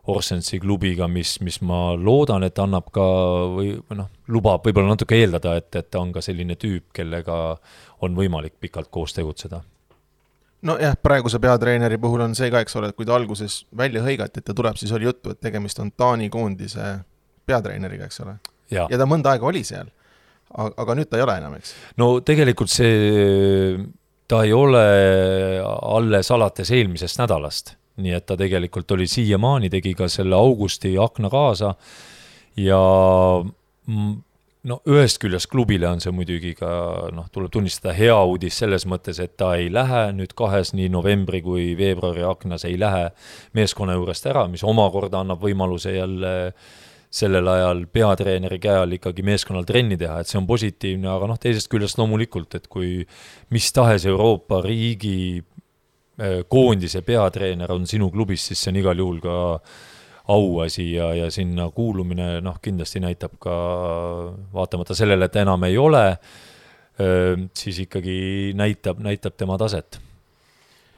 Orsensi 0.09 0.61
klubiga, 0.61 1.09
mis, 1.09 1.35
mis 1.45 1.59
ma 1.61 1.93
loodan, 1.97 2.47
et 2.47 2.59
annab 2.63 2.87
ka 2.95 3.07
või 3.53 3.75
noh, 3.97 4.09
lubab 4.33 4.65
võib-olla 4.65 4.95
natuke 4.95 5.19
eeldada, 5.21 5.59
et, 5.61 5.69
et 5.77 5.91
ta 5.91 6.01
on 6.01 6.15
ka 6.15 6.23
selline 6.25 6.57
tüüp, 6.57 6.87
kellega 6.97 7.59
on 8.07 8.17
võimalik 8.17 8.57
pikalt 8.61 8.89
koos 8.95 9.13
tegutseda 9.17 9.61
nojah, 10.63 10.97
praeguse 11.03 11.39
peatreeneri 11.39 11.99
puhul 11.99 12.25
on 12.25 12.35
see 12.35 12.51
ka, 12.51 12.63
eks 12.65 12.77
ole, 12.81 12.91
et 12.91 12.97
kui 12.99 13.07
ta 13.07 13.15
alguses 13.19 13.61
välja 13.77 14.03
hõigati, 14.03 14.41
et 14.41 14.49
ta 14.49 14.57
tuleb, 14.57 14.79
siis 14.81 14.93
oli 14.97 15.07
juttu, 15.07 15.35
et 15.35 15.41
tegemist 15.41 15.79
on 15.83 15.93
Taani 15.95 16.29
koondise 16.33 16.97
peatreeneriga, 17.47 18.09
eks 18.09 18.25
ole. 18.25 18.35
ja 18.75 18.89
ta 18.91 19.07
mõnda 19.09 19.35
aega 19.35 19.47
oli 19.49 19.63
seal. 19.65 19.91
aga 20.57 20.95
nüüd 20.97 21.11
ta 21.11 21.19
ei 21.19 21.23
ole 21.23 21.37
enam, 21.39 21.55
eks? 21.61 21.75
no 22.01 22.21
tegelikult 22.25 22.73
see, 22.73 23.77
ta 24.29 24.43
ei 24.45 24.53
ole 24.57 24.85
alles 25.63 26.31
alates 26.33 26.73
eelmisest 26.73 27.21
nädalast 27.21 27.77
nii 27.99 28.15
et 28.17 28.27
ta 28.27 28.37
tegelikult 28.39 28.91
oli 28.97 29.07
siiamaani, 29.11 29.71
tegi 29.73 29.95
ka 29.99 30.09
selle 30.13 30.37
augusti 30.39 30.95
akna 30.99 31.31
kaasa. 31.33 31.75
Ja 32.59 32.79
no 34.69 34.79
ühest 34.91 35.21
küljest 35.23 35.49
klubile 35.51 35.89
on 35.89 36.03
see 36.03 36.13
muidugi 36.15 36.55
ka 36.59 36.71
noh, 37.15 37.29
tuleb 37.33 37.53
tunnistada 37.55 37.95
hea 37.97 38.17
uudis 38.29 38.59
selles 38.61 38.85
mõttes, 38.91 39.21
et 39.23 39.37
ta 39.41 39.53
ei 39.59 39.71
lähe 39.73 40.09
nüüd 40.17 40.35
kahes, 40.39 40.75
nii 40.77 40.91
novembri 40.93 41.41
kui 41.45 41.71
veebruari 41.79 42.27
aknas 42.27 42.67
ei 42.69 42.77
lähe 42.81 43.09
meeskonna 43.57 43.97
juurest 43.99 44.29
ära, 44.29 44.47
mis 44.51 44.67
omakorda 44.67 45.23
annab 45.23 45.43
võimaluse 45.45 45.95
jälle 45.97 46.35
sellel 47.09 47.47
ajal 47.49 47.87
peatreeneri 47.89 48.59
käe 48.61 48.83
all 48.83 48.93
ikkagi 48.93 49.25
meeskonnal 49.25 49.65
trenni 49.69 49.97
teha, 49.97 50.19
et 50.21 50.29
see 50.29 50.41
on 50.41 50.49
positiivne, 50.49 51.09
aga 51.09 51.31
noh, 51.31 51.39
teisest 51.41 51.71
küljest 51.73 51.97
loomulikult, 52.01 52.59
et 52.59 52.67
kui 52.69 53.07
mis 53.55 53.69
tahes 53.73 54.05
Euroopa 54.11 54.61
riigi 54.67 55.41
koondise 56.49 57.05
peatreener 57.07 57.71
on 57.71 57.85
sinu 57.87 58.09
klubis, 58.11 58.49
siis 58.49 58.65
see 58.65 58.73
on 58.73 58.79
igal 58.81 58.99
juhul 58.99 59.21
ka 59.23 59.37
auasi 60.29 60.93
ja, 60.93 61.13
ja 61.17 61.31
sinna 61.33 61.71
kuulumine 61.75 62.39
noh, 62.45 62.59
kindlasti 62.63 63.01
näitab 63.01 63.39
ka, 63.41 63.55
vaatamata 64.53 64.97
sellele, 64.97 65.29
et 65.29 65.39
enam 65.41 65.65
ei 65.69 65.79
ole, 65.81 66.05
äh, 66.13 67.33
siis 67.57 67.81
ikkagi 67.87 68.19
näitab, 68.59 69.01
näitab 69.05 69.39
tema 69.41 69.59
taset. 69.61 70.01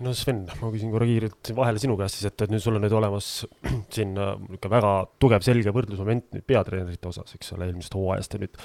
No 0.00 0.14
Sven, 0.16 0.46
ma 0.62 0.70
küsin 0.72 0.88
korra 0.88 1.04
kiirelt 1.04 1.50
vahele 1.52 1.80
sinu 1.82 1.92
käest 2.00 2.16
siis, 2.16 2.30
et, 2.30 2.46
et 2.46 2.52
nüüd 2.52 2.62
sul 2.64 2.78
on 2.78 2.82
nüüd 2.86 2.94
olemas 2.96 3.28
siin 3.94 4.16
äh, 4.16 4.32
niisugune 4.40 4.72
väga 4.72 4.92
tugev, 5.22 5.44
selge 5.46 5.74
võrdlusmoment 5.76 6.30
nüüd 6.34 6.46
peatreenerite 6.48 7.10
osas, 7.12 7.36
eks 7.36 7.52
ole, 7.54 7.68
eelmisest 7.68 7.98
hooajast 7.98 8.34
ja 8.34 8.42
nüüd 8.42 8.56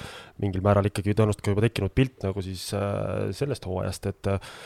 mingil 0.42 0.64
määral 0.64 0.88
ikkagi 0.88 1.12
tõenäoliselt 1.12 1.44
ka 1.44 1.54
juba 1.54 1.66
tekkinud 1.68 1.94
pilt 1.94 2.26
nagu 2.26 2.42
siis 2.42 2.70
äh, 2.74 3.28
sellest 3.36 3.68
hooajast, 3.68 4.10
et 4.14 4.32
äh, 4.32 4.56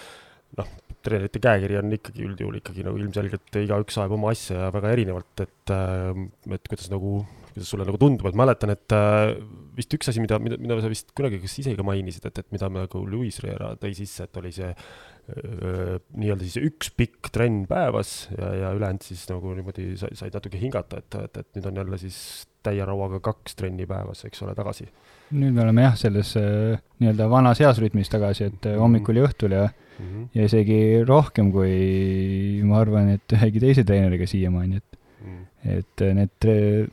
noh, 0.63 0.73
treenerite 1.05 1.43
käekiri 1.43 1.79
on 1.81 1.93
ikkagi 1.97 2.25
üldjuhul 2.29 2.61
ikkagi 2.61 2.87
nagu 2.87 3.01
ilmselgelt 3.01 3.61
igaüks 3.63 4.01
ajab 4.01 4.17
oma 4.17 4.33
asja 4.35 4.67
ja 4.67 4.73
väga 4.75 4.95
erinevalt, 4.97 5.45
et, 5.47 5.75
äh, 5.75 6.25
et 6.57 6.71
kuidas 6.71 6.91
nagu, 6.93 7.21
kuidas 7.51 7.73
sulle 7.73 7.87
nagu 7.89 8.01
tundub, 8.01 8.31
et 8.31 8.39
mäletan, 8.39 8.75
et 8.75 8.97
äh, 8.97 9.37
vist 9.77 9.97
üks 9.97 10.13
asi, 10.13 10.23
mida, 10.23 10.41
mida, 10.43 10.61
mida 10.61 10.81
sa 10.83 10.93
vist 10.93 11.15
kunagi 11.17 11.41
kas 11.43 11.59
ise 11.63 11.77
ka 11.79 11.87
mainisid, 11.87 12.27
et, 12.31 12.43
et 12.45 12.53
mida 12.55 12.71
nagu 12.73 13.07
Luis 13.09 13.41
Riera 13.45 13.75
tõi 13.81 13.95
sisse, 13.99 14.29
et 14.29 14.43
oli 14.43 14.53
see 14.55 14.71
äh, 14.71 15.10
nii-öelda 15.31 16.47
siis 16.47 16.59
üks 16.71 16.91
pikk 16.97 17.31
trenn 17.35 17.65
päevas 17.71 18.29
ja, 18.37 18.53
ja 18.57 18.71
ülejäänud 18.77 19.05
siis 19.05 19.25
nagu 19.31 19.55
niimoodi 19.57 19.93
said, 20.01 20.17
said 20.19 20.37
natuke 20.37 20.61
hingata, 20.61 21.03
et, 21.03 21.19
et, 21.25 21.41
et 21.43 21.59
nüüd 21.59 21.69
on 21.71 21.81
jälle 21.83 21.99
siis 22.01 22.21
täie 22.65 22.85
rauaga 22.85 23.21
kaks 23.25 23.57
trenni 23.59 23.87
päevas, 23.89 24.25
eks 24.29 24.43
ole, 24.45 24.55
tagasi. 24.59 24.87
nüüd 25.31 25.55
me 25.57 25.65
oleme 25.65 25.87
jah, 25.87 25.97
selles 25.99 26.35
nii-öelda 26.37 27.29
vanas 27.33 27.61
heas 27.63 27.81
rütmis 27.83 28.11
tagasi, 28.13 28.51
et 28.51 28.71
hommikul 28.81 29.21
ja 29.21 29.27
õhtul 29.29 29.57
ja 29.57 29.67
mm 29.69 30.07
-hmm. 30.07 30.29
ja 30.35 30.45
isegi 30.45 30.81
rohkem 31.09 31.53
kui 31.53 32.63
ma 32.65 32.81
arvan, 32.81 33.15
et 33.17 33.37
ühegi 33.37 33.61
teise 33.61 33.85
treeneriga 33.85 34.27
siiamaani, 34.27 34.77
et 34.77 34.99
mm, 35.25 35.37
-hmm. 35.37 35.79
et 35.79 36.07
need, 36.15 36.91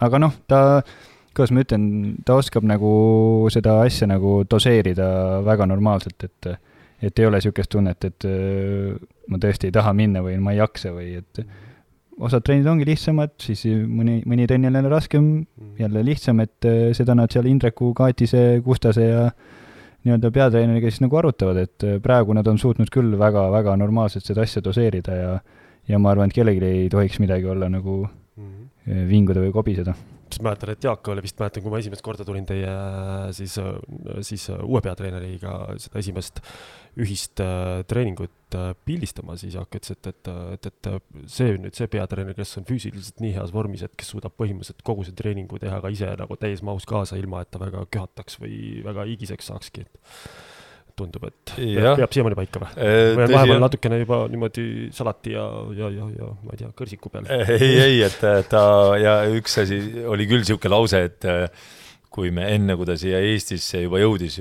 aga 0.00 0.18
noh, 0.18 0.32
ta, 0.48 0.82
kuidas 1.34 1.52
ma 1.52 1.64
ütlen, 1.64 2.16
ta 2.24 2.34
oskab 2.34 2.64
nagu 2.64 3.48
seda 3.52 3.80
asja 3.80 4.06
nagu 4.06 4.42
doseerida 4.50 5.42
väga 5.44 5.66
normaalselt, 5.66 6.24
et 6.24 6.56
et 7.02 7.18
ei 7.18 7.28
ole 7.28 7.40
niisugust 7.40 7.70
tunnet, 7.72 8.04
et 8.08 8.26
ma 9.28 9.38
tõesti 9.42 9.68
ei 9.68 9.74
taha 9.74 9.92
minna 9.96 10.22
või 10.24 10.38
ma 10.40 10.54
ei 10.54 10.62
jaksa 10.62 10.94
või 10.94 11.10
et 11.18 11.42
osad 12.16 12.46
trennid 12.46 12.68
ongi 12.70 12.86
lihtsamad, 12.88 13.34
siis 13.42 13.66
mõni, 13.68 14.22
mõni 14.24 14.46
trenn 14.48 14.64
jälle 14.64 14.88
raskem, 14.88 15.26
mhm. 15.44 15.74
jälle 15.82 16.04
lihtsam, 16.06 16.40
et 16.40 16.68
seda 16.96 17.16
nad 17.18 17.32
seal 17.32 17.48
Indreku, 17.50 17.92
Kaatise, 17.96 18.62
Gustase 18.64 19.10
ja 19.10 19.26
nii-öelda 20.06 20.30
peatreeneriga 20.30 20.90
siis 20.90 21.02
nagu 21.02 21.18
arutavad, 21.18 21.58
et 21.66 21.86
äh, 21.86 21.98
praegu 22.02 22.34
nad 22.36 22.46
on 22.46 22.60
suutnud 22.62 22.90
küll 22.94 23.16
väga-väga 23.18 23.74
normaalselt 23.80 24.26
seda 24.28 24.46
asja 24.46 24.62
doseerida 24.64 25.20
ja 25.20 25.30
ja 25.86 26.00
ma 26.02 26.10
arvan, 26.10 26.30
et 26.30 26.34
kellelgi 26.34 26.66
ei 26.66 26.86
tohiks 26.90 27.20
midagi 27.22 27.46
olla 27.46 27.68
nagu 27.70 28.00
mm. 28.02 29.02
vinguda 29.06 29.42
või 29.44 29.52
kobiseda 29.54 29.94
siis 30.30 30.42
mäletan, 30.44 30.72
et 30.74 30.84
Jaak 30.84 31.08
oli 31.12 31.22
vist, 31.24 31.38
mäletan, 31.40 31.62
kui 31.64 31.72
ma 31.72 31.80
esimest 31.82 32.04
korda 32.04 32.24
tulin 32.26 32.46
teie 32.48 32.72
siis, 33.36 33.58
siis 34.26 34.48
uue 34.56 34.82
peatreeneriga 34.84 35.58
seda 35.82 36.02
esimest 36.02 36.42
ühist 36.96 37.40
äh, 37.44 37.82
treeningut 37.88 38.56
äh, 38.56 38.70
pildistama, 38.88 39.36
siis 39.40 39.54
Jaak 39.56 39.76
ütles, 39.76 39.92
et, 39.92 40.08
et, 40.08 40.30
et, 40.56 40.68
et 40.88 41.28
see 41.30 41.56
nüüd 41.60 41.76
see 41.76 41.90
peatreener, 41.92 42.36
kes 42.36 42.56
on 42.60 42.66
füüsiliselt 42.68 43.20
nii 43.20 43.34
heas 43.36 43.52
vormis, 43.54 43.84
et 43.84 43.96
kes 43.98 44.14
suudab 44.14 44.36
põhimõtteliselt 44.40 44.80
kogu 44.86 45.04
see 45.04 45.16
treeningu 45.16 45.60
teha 45.62 45.82
ka 45.84 45.92
ise 45.92 46.14
nagu 46.16 46.40
täismahus 46.40 46.88
kaasa, 46.88 47.20
ilma 47.20 47.44
et 47.44 47.52
ta 47.52 47.60
väga 47.60 47.84
köhataks 47.92 48.40
või 48.40 48.58
väga 48.86 49.04
higiseks 49.10 49.52
saakski, 49.52 49.84
et 49.84 50.00
tundub, 50.96 51.26
et 51.28 51.54
ja. 51.60 51.94
peab 51.98 52.14
siiamaani 52.14 52.38
paika 52.38 52.62
või 52.62 52.70
e,? 52.74 52.92
või 53.16 53.26
on 53.26 53.34
vahepeal 53.36 53.62
natukene 53.62 54.00
juba 54.00 54.20
niimoodi 54.32 54.66
salati 54.96 55.34
ja, 55.36 55.46
ja, 55.76 55.90
ja, 55.92 56.10
ja 56.16 56.30
ma 56.40 56.54
ei 56.54 56.62
tea, 56.62 56.70
kõrsiku 56.78 57.12
peal? 57.12 57.28
ei, 57.56 57.72
ei, 57.84 57.98
et 58.06 58.22
ta 58.50 58.62
ja 59.00 59.18
üks 59.36 59.60
asi 59.64 59.80
oli 60.06 60.28
küll 60.30 60.44
niisugune 60.44 60.72
lause, 60.72 61.04
et 61.10 61.28
kui 62.16 62.32
me 62.32 62.48
enne, 62.54 62.78
kui 62.78 62.88
ta 62.88 62.96
siia 62.98 63.20
Eestisse 63.20 63.82
juba 63.84 64.00
jõudis, 64.00 64.40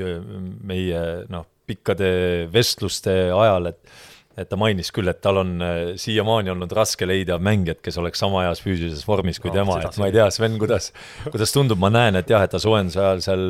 meie 0.63 1.05
noh, 1.31 1.47
pikkade 1.67 2.09
vestluste 2.53 3.15
ajal, 3.35 3.73
et 3.73 3.95
et 4.35 4.49
ta 4.51 4.57
mainis 4.59 4.89
küll, 4.91 5.07
et 5.07 5.21
tal 5.23 5.39
on 5.39 5.51
äh, 5.63 5.77
siiamaani 5.99 6.51
olnud 6.51 6.73
raske 6.75 7.07
leida 7.07 7.37
mängijat, 7.39 7.79
kes 7.83 7.95
oleks 8.01 8.19
sama 8.19 8.43
heas 8.43 8.59
füüsilises 8.63 9.05
vormis 9.07 9.39
kui 9.39 9.47
no, 9.51 9.61
tema, 9.61 9.77
et 9.79 9.99
ma 10.01 10.09
ei 10.09 10.15
tea, 10.15 10.25
Sven, 10.35 10.57
kuidas, 10.59 10.89
kuidas 11.29 11.55
tundub, 11.55 11.79
ma 11.79 11.87
näen, 11.93 12.19
et 12.19 12.31
jah, 12.31 12.43
et 12.43 12.51
ta 12.51 12.59
soojenduse 12.59 12.99
ajal 12.99 13.23
seal 13.23 13.45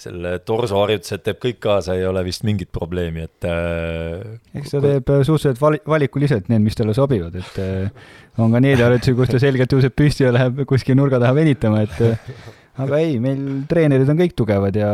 selle 0.00 0.36
torsoharjutused 0.46 1.24
teeb 1.24 1.40
kõik 1.42 1.58
kaasa, 1.62 1.96
ei 1.98 2.06
ole 2.08 2.22
vist 2.26 2.44
mingit 2.48 2.70
probleemi, 2.72 3.26
et 3.28 3.48
äh, 3.48 4.38
eks 4.60 4.74
ta 4.74 4.82
teeb 4.84 5.12
äh, 5.12 5.24
suhteliselt 5.26 5.60
vali-, 5.62 5.82
valikuliselt 5.88 6.48
need, 6.52 6.64
mis 6.64 6.78
talle 6.78 6.94
sobivad, 6.96 7.36
et 7.40 7.60
äh, 7.60 8.08
on 8.40 8.54
ka 8.54 8.62
neid 8.62 8.80
harjutusi, 8.80 9.16
kus 9.18 9.32
ta 9.32 9.42
selgelt 9.42 9.72
tõuseb 9.72 9.96
püsti 9.96 10.26
ja 10.26 10.32
läheb 10.36 10.64
kuskil 10.68 10.98
nurga 10.98 11.20
taha 11.22 11.36
venitama, 11.36 11.84
et 11.86 12.00
äh, 12.06 12.34
aga 12.80 13.00
ei, 13.02 13.18
meil 13.22 13.64
treenerid 13.70 14.08
on 14.10 14.20
kõik 14.20 14.36
tugevad 14.38 14.76
ja 14.78 14.90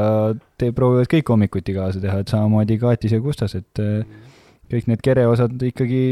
te 0.58 0.72
proovivad 0.76 1.10
kõik 1.12 1.34
hommikuti 1.34 1.76
kaasa 1.76 2.02
teha, 2.02 2.22
et 2.22 2.32
samamoodi 2.32 2.78
Kaatis 2.82 3.14
ja 3.14 3.22
Gustas, 3.22 3.54
et 3.58 3.82
äh, 3.82 4.02
kõik 4.72 4.90
need 4.90 5.04
kereosad 5.04 5.62
ikkagi 5.68 6.02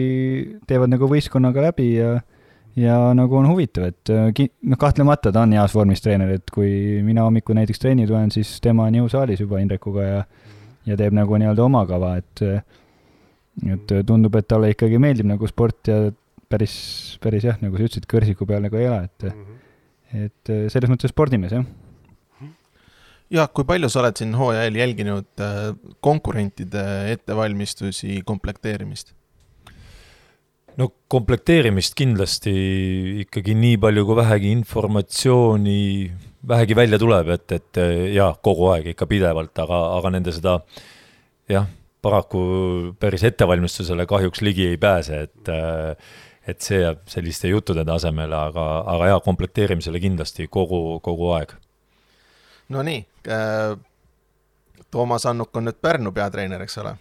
teevad 0.69 0.93
nagu 0.93 1.09
võistkonnaga 1.11 1.71
läbi 1.71 1.95
ja 1.97 2.19
ja 2.77 2.97
nagu 3.15 3.37
on 3.39 3.49
huvitav, 3.49 3.89
et 3.93 4.11
äh, 4.13 4.49
noh, 4.67 4.79
kahtlemata 4.81 5.33
ta 5.33 5.45
on 5.47 5.55
heas 5.57 5.75
vormis 5.75 6.03
treener, 6.03 6.37
et 6.39 6.51
kui 6.55 7.03
mina 7.07 7.27
hommikul 7.27 7.59
näiteks 7.59 7.83
trenni 7.83 8.07
tulen, 8.09 8.33
siis 8.35 8.57
tema 8.65 8.89
on 8.89 8.99
jõusaalis 9.03 9.45
juba 9.45 9.63
Indrekuga 9.63 10.09
ja 10.09 10.25
ja 10.85 10.99
teeb 11.01 11.15
nagu 11.17 11.39
nii-öelda 11.41 11.65
oma 11.65 11.85
kava, 11.89 12.17
et 12.21 12.43
et 13.65 13.95
tundub, 14.07 14.35
et 14.37 14.49
talle 14.51 14.73
ikkagi 14.75 14.99
meeldib 15.01 15.31
nagu 15.31 15.49
sport 15.49 15.89
ja 15.89 16.01
päris, 16.51 16.75
päris 17.23 17.47
jah, 17.47 17.57
nagu 17.63 17.79
sa 17.79 17.87
ütlesid, 17.87 18.09
kõrsiku 18.11 18.47
peal 18.49 18.67
nagu 18.67 18.77
ei 18.77 18.89
ela, 18.91 19.05
et 19.07 19.29
mm 19.31 19.45
-hmm. 19.45 20.27
et 20.27 20.53
selles 20.75 20.91
mõttes 20.91 21.15
spordimees, 21.15 21.55
jah. 21.57 21.65
Jaak, 23.33 23.55
kui 23.57 23.65
palju 23.65 23.89
sa 23.89 24.03
oled 24.03 24.19
siin 24.21 24.35
hooaja 24.37 24.67
eel 24.67 24.77
jälginud 24.77 25.41
äh, 25.41 25.73
konkurentide 26.01 27.13
ettevalmistusi, 27.13 28.21
komplekteerimist? 28.25 29.15
No 30.81 30.89
komplekteerimist 31.11 31.95
kindlasti 31.99 32.55
ikkagi 33.25 33.55
nii 33.59 33.79
palju, 33.83 34.07
kui 34.09 34.19
vähegi 34.19 34.51
informatsiooni 34.55 35.81
vähegi 36.49 36.77
välja 36.77 36.99
tuleb, 37.01 37.31
et, 37.37 37.53
et 37.53 37.81
jaa, 38.15 38.35
kogu 38.45 38.69
aeg 38.75 38.91
ikka 38.93 39.09
pidevalt, 39.09 39.57
aga, 39.65 39.81
aga 39.99 40.13
nende 40.17 40.35
seda 40.35 40.59
jah, 41.51 41.67
paraku 42.05 42.45
päris 43.01 43.25
ettevalmistusele 43.25 44.07
kahjuks 44.09 44.45
ligi 44.45 44.69
ei 44.73 44.79
pääse, 44.81 45.25
et 45.29 45.53
et 46.45 46.61
see 46.61 46.83
jääb 46.83 47.07
selliste 47.09 47.49
juttude 47.49 47.87
tasemele, 47.89 48.37
aga, 48.37 48.65
aga 48.93 49.07
jaa, 49.15 49.21
komplekteerimisele 49.25 50.01
kindlasti 50.03 50.45
kogu, 50.53 50.99
kogu 51.01 51.31
aeg. 51.39 51.55
Nonii 52.75 53.01
äh,, 53.33 53.79
Toomas 54.93 55.25
Annuk 55.27 55.57
on 55.57 55.65
nüüd 55.69 55.81
Pärnu 55.81 56.13
peatreener, 56.13 56.61
eks 56.67 56.77
ole? 56.83 56.93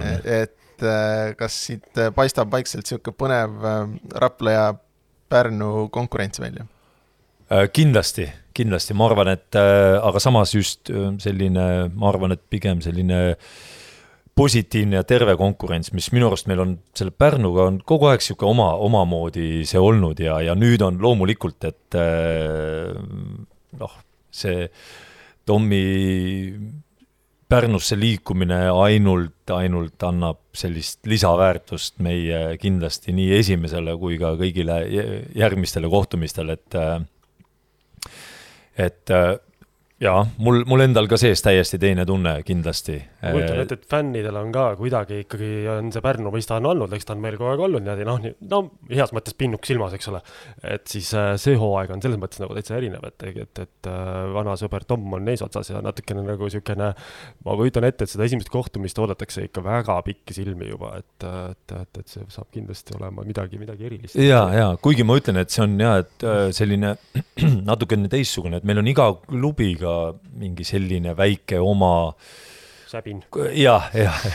et 0.00 0.24
et 0.26 0.63
äh, 0.86 1.32
kas 1.38 1.56
siit 1.66 2.00
äh, 2.00 2.10
paistab 2.14 2.52
vaikselt 2.52 2.84
niisugune 2.84 3.16
põnev 3.18 3.66
äh, 3.68 3.82
Rapla 4.22 4.54
ja 4.54 4.64
Pärnu 5.28 5.88
konkurents 5.92 6.42
välja? 6.42 6.68
kindlasti, 7.74 8.24
kindlasti, 8.56 8.94
ma 8.96 9.04
arvan, 9.06 9.28
et 9.34 9.54
aga 9.54 10.18
samas 10.18 10.54
just 10.54 10.88
selline, 11.22 11.64
ma 11.92 12.08
arvan, 12.08 12.32
et 12.34 12.40
pigem 12.50 12.80
selline 12.82 13.18
positiivne 14.34 14.96
ja 14.96 15.04
terve 15.06 15.36
konkurents, 15.38 15.92
mis 15.94 16.08
minu 16.16 16.30
arust 16.30 16.48
meil 16.50 16.62
on 16.64 16.72
selle 16.96 17.12
Pärnuga 17.12 17.68
on 17.68 17.76
kogu 17.84 18.08
aeg 18.08 18.24
niisugune 18.24 18.50
oma, 18.50 18.70
omamoodi 18.88 19.60
see 19.68 19.78
olnud 19.78 20.24
ja, 20.24 20.40
ja 20.42 20.56
nüüd 20.58 20.82
on 20.82 20.98
loomulikult, 21.04 21.68
et 21.68 21.98
noh, 23.78 23.98
see 24.34 24.64
Tommi 25.44 25.84
Pärnusse 27.48 27.96
liikumine 28.00 28.56
ainult, 28.72 29.50
ainult 29.52 30.02
annab 30.06 30.38
sellist 30.56 31.04
lisaväärtust 31.06 31.98
meie 32.02 32.56
kindlasti 32.60 33.12
nii 33.14 33.34
esimesele 33.38 33.94
kui 34.00 34.16
ka 34.18 34.32
kõigile 34.40 34.78
järgmistele 35.36 35.90
kohtumistele, 35.92 36.56
et 36.56 36.74
et 38.74 39.12
jaa, 40.02 40.24
mul, 40.42 40.64
mul 40.66 40.82
endal 40.82 41.06
ka 41.06 41.16
sees 41.20 41.38
täiesti 41.44 41.78
teine 41.78 42.02
tunne 42.08 42.32
kindlasti. 42.46 42.96
ma 43.22 43.30
kujutan 43.36 43.60
ette, 43.62 43.76
et 43.78 43.84
fännidel 43.90 44.36
on 44.40 44.50
ka 44.54 44.64
kuidagi 44.78 45.20
ikkagi 45.22 45.50
on 45.70 45.92
see 45.94 46.02
Pärnu, 46.02 46.32
mis 46.34 46.48
ta 46.50 46.58
on 46.58 46.66
olnud, 46.72 46.92
eks 46.96 47.06
ta 47.06 47.14
on 47.14 47.22
meil 47.22 47.36
kogu 47.38 47.52
aeg 47.52 47.62
olnud 47.68 47.84
niimoodi 47.86 48.06
noh, 48.08 48.18
no 48.50 48.58
heas 48.90 49.14
mõttes 49.14 49.36
pinnuk 49.38 49.62
silmas, 49.68 49.94
eks 49.94 50.10
ole. 50.10 50.20
et 50.66 50.82
siis 50.90 51.12
äh, 51.14 51.34
see 51.40 51.54
hooaeg 51.60 51.92
on 51.94 52.02
selles 52.02 52.18
mõttes 52.20 52.42
nagu 52.42 52.56
täitsa 52.58 52.74
erinev, 52.80 53.06
et, 53.06 53.26
et, 53.30 53.62
et 53.62 53.90
äh, 53.90 54.10
vana 54.34 54.56
sõber 54.58 54.86
Tom 54.88 55.06
on 55.14 55.30
eesotsas 55.30 55.70
ja 55.70 55.84
natukene 55.84 56.26
nagu 56.26 56.50
niisugune, 56.50 56.90
ma 57.46 57.56
kujutan 57.62 57.86
ette, 57.86 58.08
et 58.08 58.14
seda 58.16 58.26
esimest 58.26 58.50
kohtumist 58.50 58.98
oodatakse 58.98 59.46
ikka 59.46 59.62
väga 59.62 60.00
pikki 60.08 60.34
silmi 60.34 60.72
juba, 60.72 60.96
et, 60.98 61.28
et, 61.54 61.76
et, 61.78 62.02
et 62.02 62.16
see 62.16 62.26
saab 62.34 62.50
kindlasti 62.50 62.98
olema 62.98 63.22
midagi, 63.22 63.62
midagi 63.62 63.86
erilist. 63.92 64.18
ja, 64.18 64.42
ja 64.58 64.68
kuigi 64.82 65.06
ma 65.06 65.20
ütlen, 65.22 65.38
et 65.38 65.54
see 65.54 65.62
on 65.68 65.78
ja, 65.78 65.96
et 66.02 66.26
äh, 66.26 66.48
selline 66.56 66.96
natukene 67.70 68.10
teistsugune, 68.10 68.58
et 68.58 68.66
meil 68.66 68.82
on 68.82 68.90
iga 68.90 69.12
klubiga 69.22 69.93
mingi 70.40 70.66
selline 70.66 71.14
väike 71.18 71.60
oma 71.62 71.94
säbin. 72.90 73.22
jah, 73.58 73.88
jah 73.94 74.26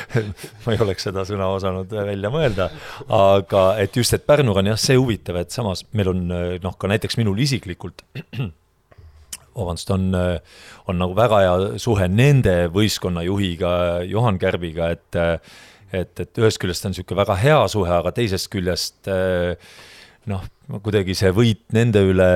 ma 0.64 0.74
ei 0.74 0.84
oleks 0.84 1.08
seda 1.08 1.24
sõna 1.28 1.48
osanud 1.54 1.90
välja 1.92 2.30
mõelda, 2.32 2.70
aga 3.12 3.64
et 3.82 3.96
just, 3.96 4.14
et 4.16 4.26
Pärnuga 4.28 4.62
on 4.62 4.72
jah 4.72 4.80
see 4.80 4.98
huvitav, 4.98 5.40
et 5.42 5.54
samas 5.54 5.84
meil 5.96 6.12
on 6.14 6.22
noh, 6.62 6.78
ka 6.78 6.90
näiteks 6.90 7.18
minul 7.20 7.40
isiklikult 7.44 8.04
vabandust, 9.56 9.90
on, 9.94 10.10
on 10.86 11.00
nagu 11.00 11.16
väga 11.16 11.40
hea 11.44 11.80
suhe 11.80 12.08
nende 12.12 12.66
võistkonna 12.72 13.24
juhiga, 13.26 13.72
Johan 14.08 14.40
Kärbiga, 14.42 14.92
et 14.96 15.20
et, 15.94 16.18
et 16.20 16.40
ühest 16.42 16.58
küljest 16.60 16.84
on 16.86 16.92
niisugune 16.92 17.20
väga 17.20 17.36
hea 17.40 17.60
suhe, 17.70 17.92
aga 17.94 18.10
teisest 18.14 18.50
küljest 18.52 19.10
äh, 19.10 19.54
noh, 20.30 20.46
kuidagi 20.82 21.14
see 21.16 21.30
võit 21.34 21.62
nende 21.74 22.02
üle 22.06 22.28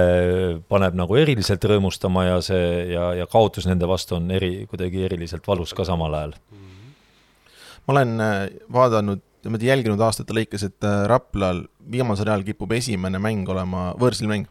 paneb 0.70 0.96
nagu 0.98 1.16
eriliselt 1.18 1.64
rõõmustama 1.66 2.26
ja 2.28 2.36
see 2.44 2.92
ja, 2.92 3.10
ja 3.18 3.26
kaotus 3.30 3.66
nende 3.68 3.88
vastu 3.90 4.16
on 4.18 4.30
eri, 4.34 4.66
kuidagi 4.70 5.04
eriliselt 5.08 5.46
valus 5.48 5.74
ka 5.76 5.86
samal 5.88 6.14
ajal. 6.18 6.36
ma 7.86 7.96
olen 7.96 8.14
äh, 8.22 8.38
vaadanud, 8.72 9.24
niimoodi 9.44 9.70
jälginud 9.70 10.00
aastate 10.06 10.36
lõikes, 10.36 10.66
et 10.68 10.86
äh, 10.86 11.02
Raplal 11.10 11.64
viimasel 11.90 12.30
ajal 12.30 12.46
kipub 12.46 12.72
esimene 12.76 13.18
mäng 13.22 13.48
olema 13.50 13.90
võõrsil 13.98 14.30
mäng. 14.30 14.46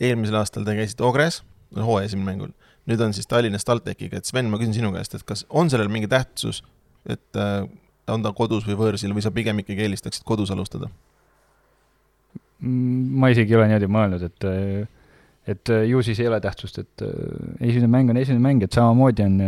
eelmisel 0.00 0.40
aastal 0.40 0.64
te 0.64 0.76
käisite 0.78 1.04
Ogres, 1.04 1.42
hooaja 1.76 2.08
esimene 2.08 2.32
mängul, 2.32 2.56
nüüd 2.88 3.04
on 3.04 3.12
siis 3.12 3.28
Tallinnas 3.28 3.68
TalTechiga, 3.68 4.16
et 4.16 4.24
Sven, 4.24 4.48
ma 4.48 4.58
küsin 4.58 4.78
sinu 4.80 4.94
käest, 4.96 5.14
et 5.14 5.26
kas 5.28 5.44
on 5.50 5.68
sellel 5.68 5.92
mingi 5.92 6.08
tähtsus, 6.08 6.64
et 7.04 7.36
äh, 7.36 7.68
on 8.10 8.24
ta 8.24 8.32
kodus 8.32 8.64
või 8.66 8.78
võõrsil 8.80 9.12
või 9.12 9.22
sa 9.22 9.30
pigem 9.34 9.60
ikkagi 9.60 9.84
eelistaksid 9.84 10.24
kodus 10.24 10.50
alustada? 10.54 10.88
Ma 12.60 13.30
isegi 13.32 13.54
ei 13.54 13.58
ole 13.58 13.68
niimoodi 13.70 13.90
mõelnud, 13.90 14.24
et 14.28 14.48
et 15.50 15.70
ju 15.88 16.02
siis 16.04 16.18
ei 16.20 16.28
ole 16.28 16.38
tähtsust, 16.42 16.78
et 16.82 17.04
esimene 17.58 17.88
mäng 17.90 18.12
on 18.12 18.18
esimene 18.20 18.42
mäng, 18.44 18.64
et 18.64 18.76
samamoodi 18.76 19.24
on 19.24 19.38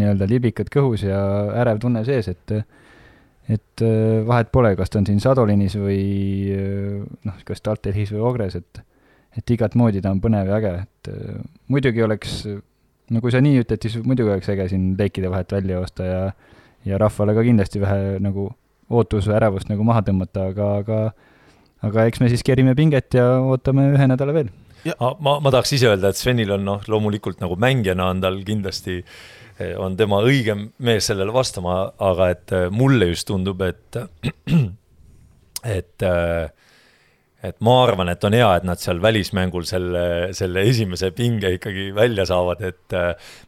nii-öelda 0.00 0.26
libikad 0.30 0.70
kõhus 0.72 1.04
ja 1.06 1.20
ärev 1.62 1.82
tunne 1.82 2.04
sees, 2.08 2.30
et 2.32 2.54
et 3.52 3.82
vahet 4.26 4.48
pole, 4.54 4.72
kas 4.78 4.90
ta 4.90 5.00
on 5.00 5.06
siin 5.06 5.20
Sadolinis 5.20 5.74
või 5.76 6.00
noh, 7.26 7.38
kas 7.44 7.60
Taltelhis 7.60 8.14
või 8.14 8.24
Ogres, 8.30 8.56
et 8.58 8.82
et 9.38 9.50
igat 9.54 9.74
moodi 9.78 10.02
ta 10.04 10.10
on 10.12 10.20
põnev 10.20 10.50
ja 10.50 10.58
äge, 10.60 10.72
et 10.82 11.12
muidugi 11.72 12.02
oleks, 12.04 12.42
no 13.12 13.20
kui 13.24 13.32
sa 13.32 13.40
nii 13.40 13.62
ütled, 13.62 13.80
siis 13.80 14.02
muidugi 14.04 14.32
oleks 14.34 14.50
äge 14.52 14.66
siin 14.72 14.90
leikide 14.98 15.30
vahet 15.32 15.52
välja 15.52 15.78
joosta 15.78 16.08
ja 16.08 16.24
ja 16.84 16.98
rahvale 16.98 17.34
ka 17.34 17.44
kindlasti 17.46 17.80
vähe 17.80 18.18
nagu 18.22 18.48
ootus, 18.90 19.28
ärevust 19.30 19.70
nagu 19.70 19.84
maha 19.86 20.02
tõmmata, 20.06 20.48
aga, 20.50 20.68
aga 20.82 20.98
aga 21.86 22.06
eks 22.08 22.22
me 22.22 22.30
siis 22.30 22.44
kerime 22.46 22.74
pinget 22.78 23.16
ja 23.18 23.26
ootame 23.42 23.90
ühe 23.96 24.08
nädala 24.10 24.34
veel. 24.36 24.50
ma, 24.86 25.36
ma 25.38 25.50
tahaks 25.50 25.76
ise 25.78 25.90
öelda, 25.90 26.12
et 26.12 26.20
Svenil 26.20 26.54
on 26.56 26.66
noh, 26.66 26.88
loomulikult 26.90 27.42
nagu 27.42 27.58
mängijana 27.60 28.10
on 28.14 28.22
tal 28.22 28.40
kindlasti, 28.46 29.00
eh, 29.58 29.74
on 29.78 29.98
tema 29.98 30.22
õigem 30.26 30.70
mees 30.82 31.10
sellele 31.10 31.34
vastama, 31.34 31.84
aga 32.02 32.32
et 32.34 32.56
eh, 32.58 32.66
mulle 32.74 33.12
just 33.12 33.28
tundub, 33.30 33.62
et, 33.66 34.02
et 35.76 36.08
eh, 36.08 36.50
et 37.42 37.56
ma 37.66 37.72
arvan, 37.82 38.06
et 38.06 38.22
on 38.22 38.34
hea, 38.36 38.48
et 38.54 38.62
nad 38.62 38.78
seal 38.78 39.00
välismängul 39.02 39.64
selle, 39.66 40.04
selle 40.30 40.62
esimese 40.62 41.08
pinge 41.10 41.50
ikkagi 41.56 41.88
välja 41.90 42.22
saavad, 42.30 42.62
et 42.62 42.94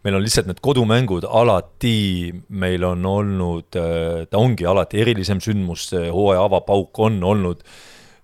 meil 0.03 0.17
on 0.19 0.25
lihtsalt 0.25 0.49
need 0.51 0.59
kodumängud 0.67 1.23
alati, 1.31 2.33
meil 2.59 2.89
on 2.89 3.07
olnud, 3.07 3.69
ta 3.71 4.41
ongi 4.41 4.67
alati 4.67 4.99
erilisem 4.99 5.39
sündmus, 5.39 5.93
hooaja 5.95 6.43
avapauk 6.43 7.05
on 7.07 7.23
olnud 7.23 7.63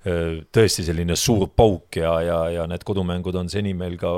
tõesti 0.00 0.84
selline 0.86 1.16
suur 1.18 1.50
pauk 1.52 1.98
ja, 2.00 2.14
ja, 2.24 2.38
ja 2.54 2.62
need 2.70 2.84
kodumängud 2.88 3.36
on 3.36 3.50
seni 3.52 3.74
meil 3.76 3.98
ka 4.00 4.12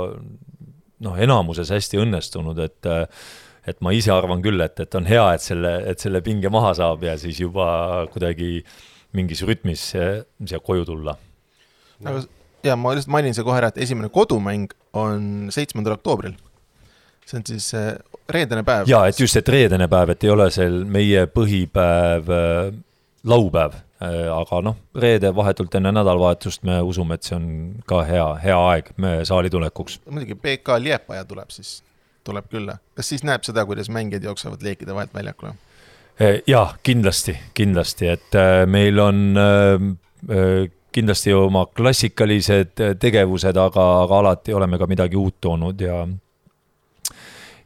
noh, 1.02 1.16
enamuses 1.18 1.72
hästi 1.74 1.98
õnnestunud, 2.04 2.60
et 2.62 2.92
et 3.62 3.78
ma 3.82 3.92
ise 3.94 4.10
arvan 4.10 4.40
küll, 4.42 4.58
et, 4.62 4.78
et 4.82 4.94
on 4.98 5.06
hea, 5.06 5.24
et 5.36 5.42
selle, 5.42 5.72
et 5.86 6.02
selle 6.02 6.18
pinge 6.26 6.50
maha 6.50 6.72
saab 6.74 7.04
ja 7.06 7.16
siis 7.18 7.38
juba 7.42 7.66
kuidagi 8.10 8.56
mingis 9.14 9.42
rütmis 9.46 9.84
siia 9.92 10.62
koju 10.62 10.86
tulla. 10.88 11.14
aga 12.02 12.24
ja 12.66 12.76
ma 12.78 12.94
lihtsalt 12.94 13.12
mainin 13.12 13.36
siia 13.36 13.46
kohe 13.46 13.58
ära, 13.58 13.70
et 13.72 13.82
esimene 13.84 14.10
kodumäng 14.12 14.72
on 14.98 15.50
seitsmendal 15.54 15.96
oktoobril. 15.98 16.34
see 17.26 17.38
on 17.38 17.46
siis 17.46 17.68
äh, 17.78 17.94
reedene 18.28 18.64
päev. 18.66 18.88
ja 18.90 19.04
et 19.06 19.20
just, 19.20 19.36
et 19.38 19.48
reedene 19.48 19.88
päev, 19.88 20.14
et 20.14 20.24
ei 20.24 20.30
ole 20.30 20.48
seal 20.50 20.82
meie 20.84 21.26
põhipäev 21.30 22.30
äh, 22.34 22.72
laupäev 23.24 23.78
äh,, 23.78 23.84
aga 24.02 24.60
noh, 24.66 24.76
reede 24.98 25.30
vahetult 25.34 25.74
enne 25.78 25.92
nädalavahetust 25.94 26.64
me 26.66 26.80
usume, 26.82 27.14
et 27.14 27.28
see 27.28 27.36
on 27.36 27.48
ka 27.86 28.00
hea, 28.08 28.24
hea 28.42 28.56
aeg 28.72 28.92
saali 29.28 29.50
tulekuks. 29.50 30.00
muidugi 30.10 30.34
BK 30.34 30.78
Liepaja 30.82 31.24
tuleb 31.28 31.50
siis, 31.54 31.82
tuleb 32.24 32.48
külla. 32.50 32.78
kas 32.98 33.12
siis 33.14 33.22
näeb 33.22 33.44
seda, 33.46 33.66
kuidas 33.68 33.90
mängijad 33.90 34.24
jooksevad 34.26 34.64
leekide 34.66 34.94
vahelt 34.94 35.14
väljakule? 35.14 35.54
Äh, 36.20 36.42
jaa, 36.46 36.74
kindlasti, 36.82 37.38
kindlasti, 37.54 38.06
et 38.12 38.34
äh, 38.36 38.66
meil 38.66 38.98
on 39.00 39.38
äh, 39.38 40.68
kindlasti 40.92 41.32
oma 41.32 41.64
klassikalised 41.66 42.82
tegevused, 43.00 43.56
aga, 43.56 43.86
aga 44.02 44.18
alati 44.18 44.52
oleme 44.52 44.78
ka 44.78 44.86
midagi 44.90 45.16
uut 45.16 45.38
toonud 45.40 45.80
ja 45.80 46.02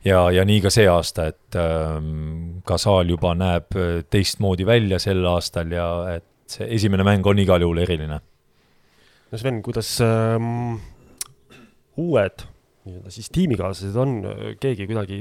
ja, 0.07 0.23
ja 0.35 0.47
nii 0.47 0.63
ka 0.65 0.73
see 0.73 0.87
aasta, 0.91 1.29
et 1.33 1.59
ähm, 1.61 2.63
ka 2.67 2.79
saal 2.81 3.11
juba 3.11 3.35
näeb 3.39 3.77
teistmoodi 4.11 4.67
välja 4.69 5.01
sel 5.03 5.25
aastal 5.29 5.73
ja 5.75 5.87
et 6.17 6.27
see 6.51 6.69
esimene 6.79 7.07
mäng 7.07 7.27
on 7.27 7.39
igal 7.43 7.63
juhul 7.63 7.83
eriline. 7.83 8.21
no 9.31 9.39
Sven, 9.39 9.63
kuidas 9.67 9.97
ähm, 10.05 10.77
uued 11.97 12.47
nii-öelda 12.87 13.11
siis 13.11 13.31
tiimikaaslased 13.35 13.97
on 13.99 14.13
keegi 14.63 14.87
kuidagi 14.87 15.17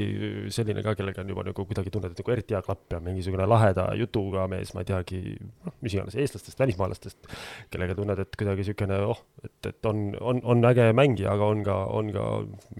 selline 0.54 0.84
ka, 0.86 0.93
kellega 0.98 1.24
on 1.24 1.32
juba 1.34 1.45
nagu 1.48 1.65
kuidagi 1.65 1.93
tunned, 1.93 2.13
et 2.13 2.21
nagu 2.21 2.34
eriti 2.36 2.54
hea 2.54 2.62
klapp 2.65 2.93
ja 2.93 3.00
mingisugune 3.02 3.48
laheda 3.50 3.88
jutuga 3.98 4.45
mees, 4.52 4.74
ma 4.76 4.84
ei 4.84 4.89
teagi, 4.91 5.21
noh, 5.65 5.74
mis 5.82 5.95
iganes, 5.98 6.17
eestlastest, 6.21 6.60
välismaalastest, 6.62 7.32
kellega 7.74 7.98
tunned, 7.98 8.21
et 8.21 8.38
kuidagi 8.38 8.62
niisugune 8.62 9.00
oh, 9.10 9.24
et, 9.41 9.71
et 9.71 9.89
on, 9.89 10.06
on, 10.21 10.43
on 10.54 10.69
äge 10.69 10.91
mängija, 10.98 11.34
aga 11.34 11.50
on 11.56 11.65
ka, 11.65 11.80
on 12.02 12.13
ka 12.13 12.28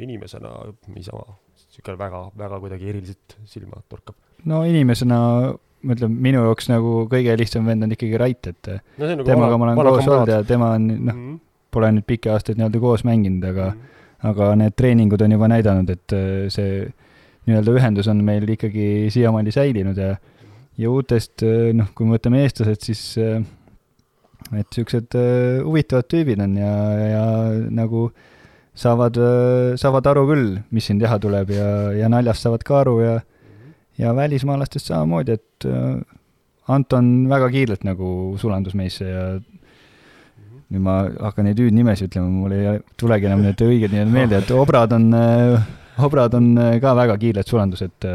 inimesena 0.06 0.54
niisama 0.94 1.34
niisugune 1.76 2.02
väga, 2.02 2.22
väga 2.38 2.60
kuidagi 2.64 2.92
eriliselt 2.92 3.38
silma 3.52 3.82
torkab. 3.90 4.18
no 4.46 4.64
inimesena 4.68 5.20
ma 5.86 5.98
ütlen, 5.98 6.14
minu 6.28 6.46
jaoks 6.48 6.72
nagu 6.72 7.02
kõige 7.12 7.36
lihtsam 7.38 7.68
vend 7.70 7.86
on 7.86 7.94
ikkagi 7.94 8.22
Rait, 8.22 8.54
et 8.54 8.72
no, 8.98 9.10
nagu 9.12 9.28
temaga 9.28 9.58
ma 9.58 9.72
olen 9.72 9.84
koos 9.84 10.08
olnud 10.08 10.32
ja 10.34 10.44
tema 10.44 10.72
on 10.78 10.88
noh 10.88 11.02
mm 11.02 11.20
-hmm., 11.20 11.44
pole 11.76 11.92
nüüd 11.92 12.08
pikki 12.08 12.32
aastaid 12.32 12.58
nii-öelda 12.58 12.80
koos 12.80 13.04
mänginud, 13.04 13.44
aga 13.44 13.72
mm 13.74 13.78
-hmm 13.82 13.94
aga 14.26 14.54
need 14.60 14.76
treeningud 14.80 15.22
on 15.22 15.36
juba 15.36 15.50
näidanud, 15.52 15.92
et 15.92 16.16
äh, 16.16 16.46
see 16.54 16.86
nii-öelda 17.46 17.76
ühendus 17.78 18.10
on 18.12 18.24
meil 18.26 18.48
ikkagi 18.50 19.12
siiamaani 19.14 19.54
säilinud 19.54 20.00
ja 20.02 20.16
ja 20.80 20.92
uutest, 20.92 21.44
äh, 21.46 21.72
noh, 21.76 21.92
kui 21.96 22.08
me 22.08 22.18
võtame 22.18 22.42
eestlased, 22.44 22.82
siis 22.84 23.04
äh, 23.22 23.40
et 24.52 24.68
niisugused 24.70 25.16
huvitavad 25.66 26.08
tüübid 26.12 26.42
on 26.44 26.58
ja, 26.60 26.74
ja 27.02 27.26
nagu 27.74 28.10
saavad, 28.76 29.18
saavad 29.80 30.12
aru 30.12 30.26
küll, 30.30 30.52
mis 30.76 30.90
siin 30.90 31.00
teha 31.00 31.18
tuleb 31.22 31.54
ja, 31.56 31.70
ja 31.96 32.12
naljast 32.12 32.46
saavad 32.46 32.64
ka 32.68 32.82
aru 32.84 33.00
ja 33.04 33.16
ja 33.96 34.12
välismaalastest 34.12 34.90
samamoodi, 34.92 35.38
et 35.38 35.68
Anton 36.68 37.30
väga 37.32 37.48
kiirelt 37.54 37.86
nagu 37.88 38.08
sulandus 38.42 38.74
meisse 38.76 39.06
ja 39.08 39.26
nüüd 40.74 40.82
ma 40.84 40.96
hakkan 41.28 41.46
neid 41.48 41.62
hüüdnimesid 41.62 42.10
ütlema, 42.10 42.28
mul 42.28 42.56
ei 42.58 42.80
tulegi 43.00 43.30
enam 43.30 43.46
need 43.46 43.62
õiged 43.62 43.94
nimed 43.94 44.12
meelde, 44.12 44.42
et 44.42 44.52
obrad 44.52 44.96
on, 44.98 45.12
obrad 46.08 46.36
on 46.36 46.50
ka 46.82 46.96
väga 46.98 47.16
kiired 47.22 47.48
sulandused 47.48 48.10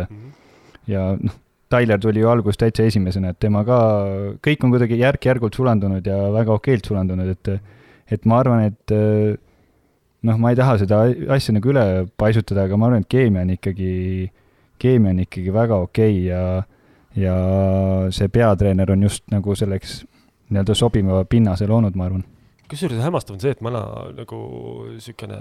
ja 0.91 1.07
noh, 1.15 1.39
Tyler 1.71 2.01
tuli 2.03 2.19
ju 2.19 2.27
alguses 2.27 2.59
täitsa 2.59 2.83
esimesena, 2.91 3.31
et 3.31 3.39
tema 3.39 3.61
ka, 3.63 3.77
kõik 4.43 4.65
on 4.67 4.73
kuidagi 4.75 4.99
järk-järgult 4.99 5.55
sulandunud 5.55 6.07
ja 6.07 6.17
väga 6.35 6.57
okeilt 6.59 6.91
sulandunud, 6.91 7.31
et 7.31 7.53
et 8.11 8.25
ma 8.27 8.41
arvan, 8.43 8.65
et 8.67 8.93
noh, 10.23 10.41
ma 10.41 10.53
ei 10.53 10.59
taha 10.59 10.77
seda 10.83 11.05
asja 11.37 11.55
nagu 11.57 11.73
üle 11.73 11.87
paisutada, 12.21 12.67
aga 12.69 12.77
ma 12.77 12.91
arvan, 12.91 13.07
et 13.07 13.11
keemia 13.11 13.47
on 13.47 13.55
ikkagi, 13.57 13.93
keemia 14.81 15.15
on 15.15 15.25
ikkagi 15.27 15.55
väga 15.55 15.81
okei 15.87 16.19
okay 16.19 16.29
ja 16.29 16.43
ja 17.19 17.37
see 18.15 18.29
peatreener 18.31 18.93
on 18.95 19.03
just 19.03 19.25
nagu 19.35 19.55
selleks 19.59 20.05
nii-öelda 20.51 20.77
sobiva 20.79 21.25
pinnase 21.27 21.67
loonud, 21.67 21.97
ma 21.99 22.07
arvan 22.07 22.23
kusjuures 22.71 23.03
hämmastav 23.03 23.35
on 23.35 23.43
see, 23.43 23.55
et 23.57 23.65
mana 23.65 23.83
nagu 24.15 24.39
niisugune 24.93 25.41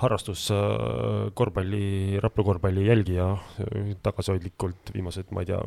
harrastus 0.00 0.46
äh, 0.54 1.28
korvpalli, 1.36 2.16
Rapla 2.24 2.44
korvpalli 2.44 2.86
jälgija 2.86 3.26
äh, 3.34 3.90
tagasihoidlikult 4.02 4.94
viimased, 4.94 5.28
ma 5.36 5.44
ei 5.44 5.50
tea, 5.50 5.60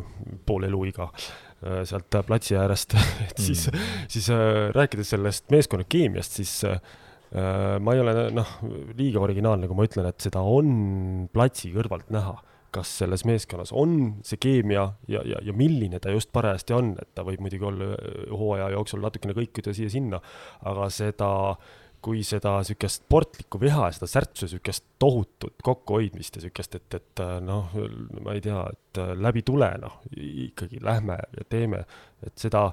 pool 0.47 0.65
eluiga 0.65 1.11
äh, 1.11 1.83
sealt 1.89 2.17
platsi 2.25 2.57
äärest 2.57 2.97
et 3.27 3.37
siis 3.37 3.67
mm., 3.69 3.93
siis 4.15 4.31
rääkides 4.73 5.13
sellest 5.13 5.53
meeskonna 5.53 5.85
keemiast, 5.85 6.39
siis 6.41 6.55
ma 7.33 7.93
ei 7.95 8.01
ole 8.03 8.27
noh, 8.35 8.49
liiga 8.93 9.21
originaalne, 9.23 9.65
kui 9.65 9.77
ma 9.77 9.85
ütlen, 9.87 10.05
et 10.05 10.21
seda 10.21 10.43
on 10.45 11.29
platsi 11.33 11.71
kõrvalt 11.73 12.11
näha 12.13 12.35
kas 12.73 12.89
selles 13.03 13.23
meeskonnas 13.29 13.71
on 13.75 13.97
see 14.25 14.39
keemia 14.41 14.87
ja, 15.11 15.21
ja, 15.27 15.39
ja 15.45 15.53
milline 15.55 15.99
ta 16.01 16.13
just 16.13 16.31
parajasti 16.33 16.75
on, 16.75 16.93
et 17.01 17.11
ta 17.15 17.25
võib 17.27 17.43
muidugi 17.45 17.67
olla 17.69 17.91
äh, 17.93 18.23
hooaja 18.31 18.71
jooksul 18.73 19.03
natukene 19.03 19.35
kõikuda 19.37 19.75
siia-sinna, 19.75 20.19
aga 20.69 20.89
seda, 20.93 21.29
kui 22.03 22.23
seda 22.27 22.57
niisugust 22.59 23.03
sportlikku 23.03 23.59
viha 23.61 23.87
seda 23.95 24.09
särtsu, 24.09 24.47
niisugust 24.47 24.85
tohutut 25.01 25.55
kokkuhoidmist 25.63 26.37
ja 26.37 26.43
niisugust, 26.43 26.77
et, 26.79 26.97
et 26.99 27.23
äh, 27.23 27.37
noh, 27.43 27.71
ma 28.23 28.35
ei 28.35 28.43
tea, 28.43 28.63
et 28.73 29.01
äh, 29.01 29.13
läbi 29.19 29.45
tule, 29.47 29.69
noh, 29.81 30.01
ikkagi 30.17 30.81
lähme 30.83 31.17
ja 31.37 31.47
teeme, 31.49 31.83
et 32.23 32.35
seda, 32.39 32.65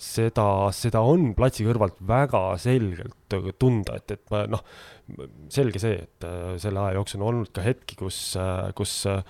seda, 0.00 0.46
seda 0.76 1.02
on 1.06 1.32
platsi 1.38 1.66
kõrvalt 1.66 1.98
väga 2.06 2.44
selgelt 2.62 3.36
tunda, 3.58 3.98
et, 3.98 4.16
et 4.16 4.34
ma 4.34 4.44
noh, 4.50 4.64
selge 5.52 5.82
see, 5.82 6.00
et 6.06 6.26
äh, 6.26 6.54
selle 6.62 6.82
aja 6.82 6.98
jooksul 7.00 7.22
on 7.22 7.28
olnud 7.32 7.52
ka 7.54 7.64
hetki, 7.66 7.98
kus, 8.00 8.20
äh, 8.40 8.70
kus 8.78 8.98
äh, 9.10 9.22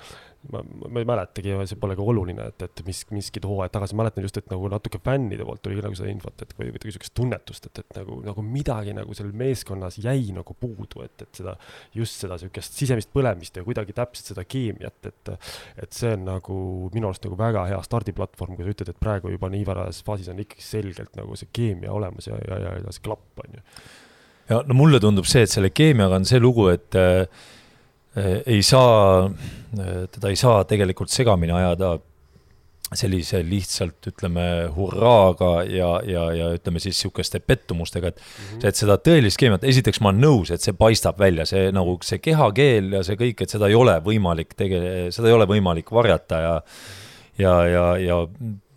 ma, 0.53 0.63
ma 0.63 1.03
ei 1.03 1.07
mäletagi 1.09 1.55
see 1.69 1.79
pole 1.81 1.97
ka 1.99 2.05
oluline, 2.05 2.49
et, 2.53 2.65
et 2.67 2.83
mis, 2.87 3.01
miskid 3.15 3.47
hooajad 3.49 3.75
tagasi, 3.77 3.97
mäletan 3.99 4.27
just, 4.27 4.39
et 4.41 4.49
nagu 4.53 4.69
natuke 4.73 5.01
fännide 5.05 5.47
poolt 5.47 5.63
tuli 5.65 5.81
nagu 5.83 5.97
seda 5.99 6.11
infot, 6.13 6.45
et 6.45 6.55
või 6.59 6.71
kuidagi 6.71 6.93
niisugust 6.93 7.15
tunnetust, 7.19 7.69
et, 7.71 7.83
et 7.83 7.99
nagu, 8.01 8.19
nagu 8.27 8.45
midagi 8.47 8.95
nagu 8.97 9.17
seal 9.17 9.33
meeskonnas 9.37 9.99
jäi 10.03 10.31
nagu 10.37 10.57
puudu, 10.61 11.05
et, 11.07 11.27
et 11.27 11.43
seda, 11.43 11.57
just 11.97 12.23
seda 12.23 12.39
niisugust 12.39 12.79
sisemist 12.81 13.13
põlemist 13.15 13.59
ja 13.59 13.67
kuidagi 13.67 13.97
täpselt 13.97 14.33
seda 14.33 14.47
keemiat, 14.47 15.11
et, 15.11 15.35
et 15.83 16.01
see 16.01 16.15
on 16.17 16.27
nagu 16.31 16.59
minu 16.95 17.11
arust 17.11 17.27
nagu 17.27 17.39
väga 17.41 17.67
hea 17.73 17.83
stardiplatvorm, 17.87 18.57
kui 18.59 18.67
sa 18.67 18.75
ütled, 18.77 18.93
et 18.93 19.03
praegu 19.03 19.35
juba 19.35 19.51
nii 19.53 19.67
varajases 19.69 20.07
faasis 20.07 20.33
on 20.33 20.43
ikkagi 20.45 20.65
selgelt 20.65 21.15
nagu 21.19 21.39
see 21.39 21.53
keemia 21.53 21.95
olemas 21.95 22.31
ja, 22.31 22.39
ja, 22.47 22.63
ja, 22.69 22.79
ja 22.85 22.95
see 22.95 23.07
klapp, 23.07 23.29
on 23.45 23.59
ju. 23.59 23.67
Ja 24.47 24.63
no 24.63 24.77
mulle 24.79 25.01
tundub 25.03 25.27
see, 25.27 25.43
et 25.43 25.51
selle 25.51 25.73
keemiaga 25.75 26.21
on 26.21 26.27
see 26.29 26.39
lugu, 26.43 26.69
et 26.71 26.95
äh 26.95 27.55
ei 28.47 28.63
saa, 28.63 29.27
äh, 29.27 30.05
teda 30.13 30.29
ei 30.33 30.37
saa 30.37 30.65
tegelikult 30.65 31.13
segamini 31.13 31.53
ajada 31.53 31.97
sellise 32.95 33.41
lihtsalt 33.43 34.07
ütleme 34.13 34.43
hurraaga 34.77 35.65
ja, 35.67 35.89
ja, 36.07 36.27
ja 36.33 36.51
ütleme 36.55 36.79
siis 36.79 37.01
sihukeste 37.03 37.41
pettumustega, 37.43 38.09
et 38.09 38.21
mm 38.21 38.45
-hmm. 38.45 38.69
et 38.69 38.79
seda 38.79 38.95
tõelist 38.97 39.41
keemiat, 39.43 39.65
esiteks 39.65 40.01
ma 40.01 40.13
olen 40.13 40.23
nõus, 40.23 40.53
et 40.55 40.63
see 40.63 40.73
paistab 40.73 41.19
välja, 41.19 41.45
see 41.47 41.73
nagu 41.75 41.99
see 42.03 42.19
kehakeel 42.23 42.93
ja 42.93 43.03
see 43.03 43.19
kõik, 43.19 43.43
et 43.43 43.51
seda 43.51 43.67
ei 43.67 43.75
ole 43.75 43.99
võimalik 44.05 44.55
tege-, 44.55 45.11
seda 45.11 45.29
ei 45.29 45.35
ole 45.35 45.49
võimalik 45.51 45.91
varjata 45.93 46.41
ja 46.41 46.63
ja, 47.39 47.67
ja, 47.67 47.97
ja 47.99 48.27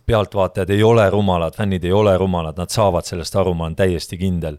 pealtvaatajad 0.06 0.70
ei 0.70 0.82
ole 0.82 1.10
rumalad, 1.10 1.54
fännid 1.56 1.84
ei 1.84 1.92
ole 1.92 2.16
rumalad, 2.18 2.58
nad 2.58 2.68
saavad 2.68 3.06
sellest 3.06 3.36
aru, 3.36 3.54
ma 3.54 3.64
olen 3.64 3.76
täiesti 3.76 4.18
kindel 4.18 4.58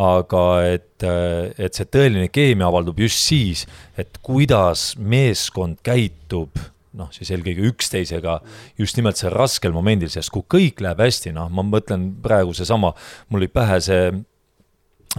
aga 0.00 0.44
et, 0.70 1.04
et 1.04 1.76
see 1.76 1.88
tõeline 1.92 2.28
keemia 2.32 2.68
avaldub 2.70 3.00
just 3.02 3.20
siis, 3.26 3.66
et 3.98 4.20
kuidas 4.24 4.92
meeskond 4.96 5.82
käitub 5.84 6.56
noh, 6.98 7.08
siis 7.14 7.30
eelkõige 7.32 7.64
üksteisega 7.70 8.38
just 8.80 8.98
nimelt 8.98 9.20
see 9.20 9.30
raskel 9.32 9.74
momendil, 9.74 10.10
sest 10.12 10.32
kui 10.32 10.44
kõik 10.56 10.82
läheb 10.84 11.00
hästi, 11.00 11.32
noh, 11.36 11.48
ma 11.52 11.64
mõtlen 11.64 12.10
praegu 12.24 12.54
seesama, 12.56 12.92
mul 13.30 13.42
oli 13.42 13.50
pähe 13.52 13.78
see 13.84 14.10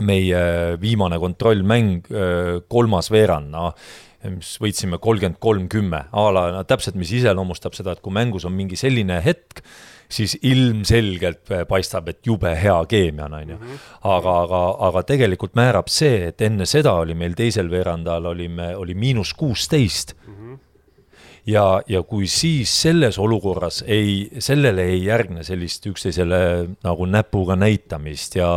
meie 0.02 0.42
viimane 0.82 1.20
kontrollmäng, 1.22 2.08
kolmas 2.72 3.12
veerand, 3.14 3.52
noh, 3.54 3.74
mis 4.32 4.54
võitsime 4.62 5.00
kolmkümmend 5.04 5.40
kolm, 5.44 5.66
kümme, 5.72 6.06
a 6.10 6.28
la 6.34 6.46
no, 6.56 6.62
täpselt, 6.68 6.98
mis 7.00 7.12
iseloomustab 7.18 7.76
seda, 7.78 7.94
et 7.94 8.04
kui 8.04 8.14
mängus 8.16 8.48
on 8.48 8.56
mingi 8.56 8.80
selline 8.80 9.20
hetk, 9.26 9.62
siis 10.14 10.36
ilmselgelt 10.46 11.52
paistab, 11.70 12.12
et 12.12 12.22
jube 12.28 12.52
hea 12.60 12.78
keemia 12.90 13.26
on, 13.26 13.38
on 13.40 13.54
ju. 13.56 13.58
Aga, 14.04 14.36
aga, 14.44 14.62
aga 14.90 15.04
tegelikult 15.10 15.58
määrab 15.60 15.90
see, 15.92 16.30
et 16.30 16.42
enne 16.46 16.68
seda 16.70 16.96
oli 17.02 17.18
meil 17.18 17.38
teisel 17.38 17.72
veerandajal 17.72 18.32
olime, 18.34 18.74
oli 18.78 18.96
miinus 18.96 19.34
kuusteist 19.38 20.16
mm. 20.16 20.34
-hmm 20.34 20.62
ja, 21.46 21.82
ja 21.88 22.02
kui 22.08 22.28
siis 22.32 22.72
selles 22.84 23.18
olukorras 23.20 23.82
ei, 23.88 24.30
sellele 24.44 24.86
ei 24.94 25.02
järgne 25.06 25.44
sellist 25.44 25.86
üksteisele 25.90 26.40
nagu 26.86 27.08
näpuga 27.10 27.58
näitamist 27.60 28.38
ja 28.40 28.50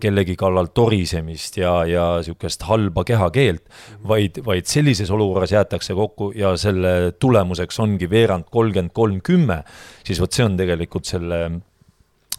kellegi 0.00 0.36
kallal 0.38 0.70
torisemist 0.74 1.58
ja, 1.60 1.74
ja 1.88 2.04
sihukest 2.24 2.62
halba 2.68 3.04
kehakeelt, 3.04 3.64
vaid, 4.06 4.42
vaid 4.46 4.70
sellises 4.70 5.10
olukorras 5.10 5.54
jäetakse 5.56 5.96
kokku 5.98 6.30
ja 6.36 6.54
selle 6.60 7.12
tulemuseks 7.18 7.80
ongi 7.82 8.10
veerand 8.10 8.46
kolmkümmend 8.50 8.94
kolm, 8.94 9.18
kümme, 9.24 9.62
siis 10.06 10.20
vot 10.22 10.32
see 10.32 10.46
on 10.46 10.56
tegelikult 10.60 11.08
selle 11.08 11.40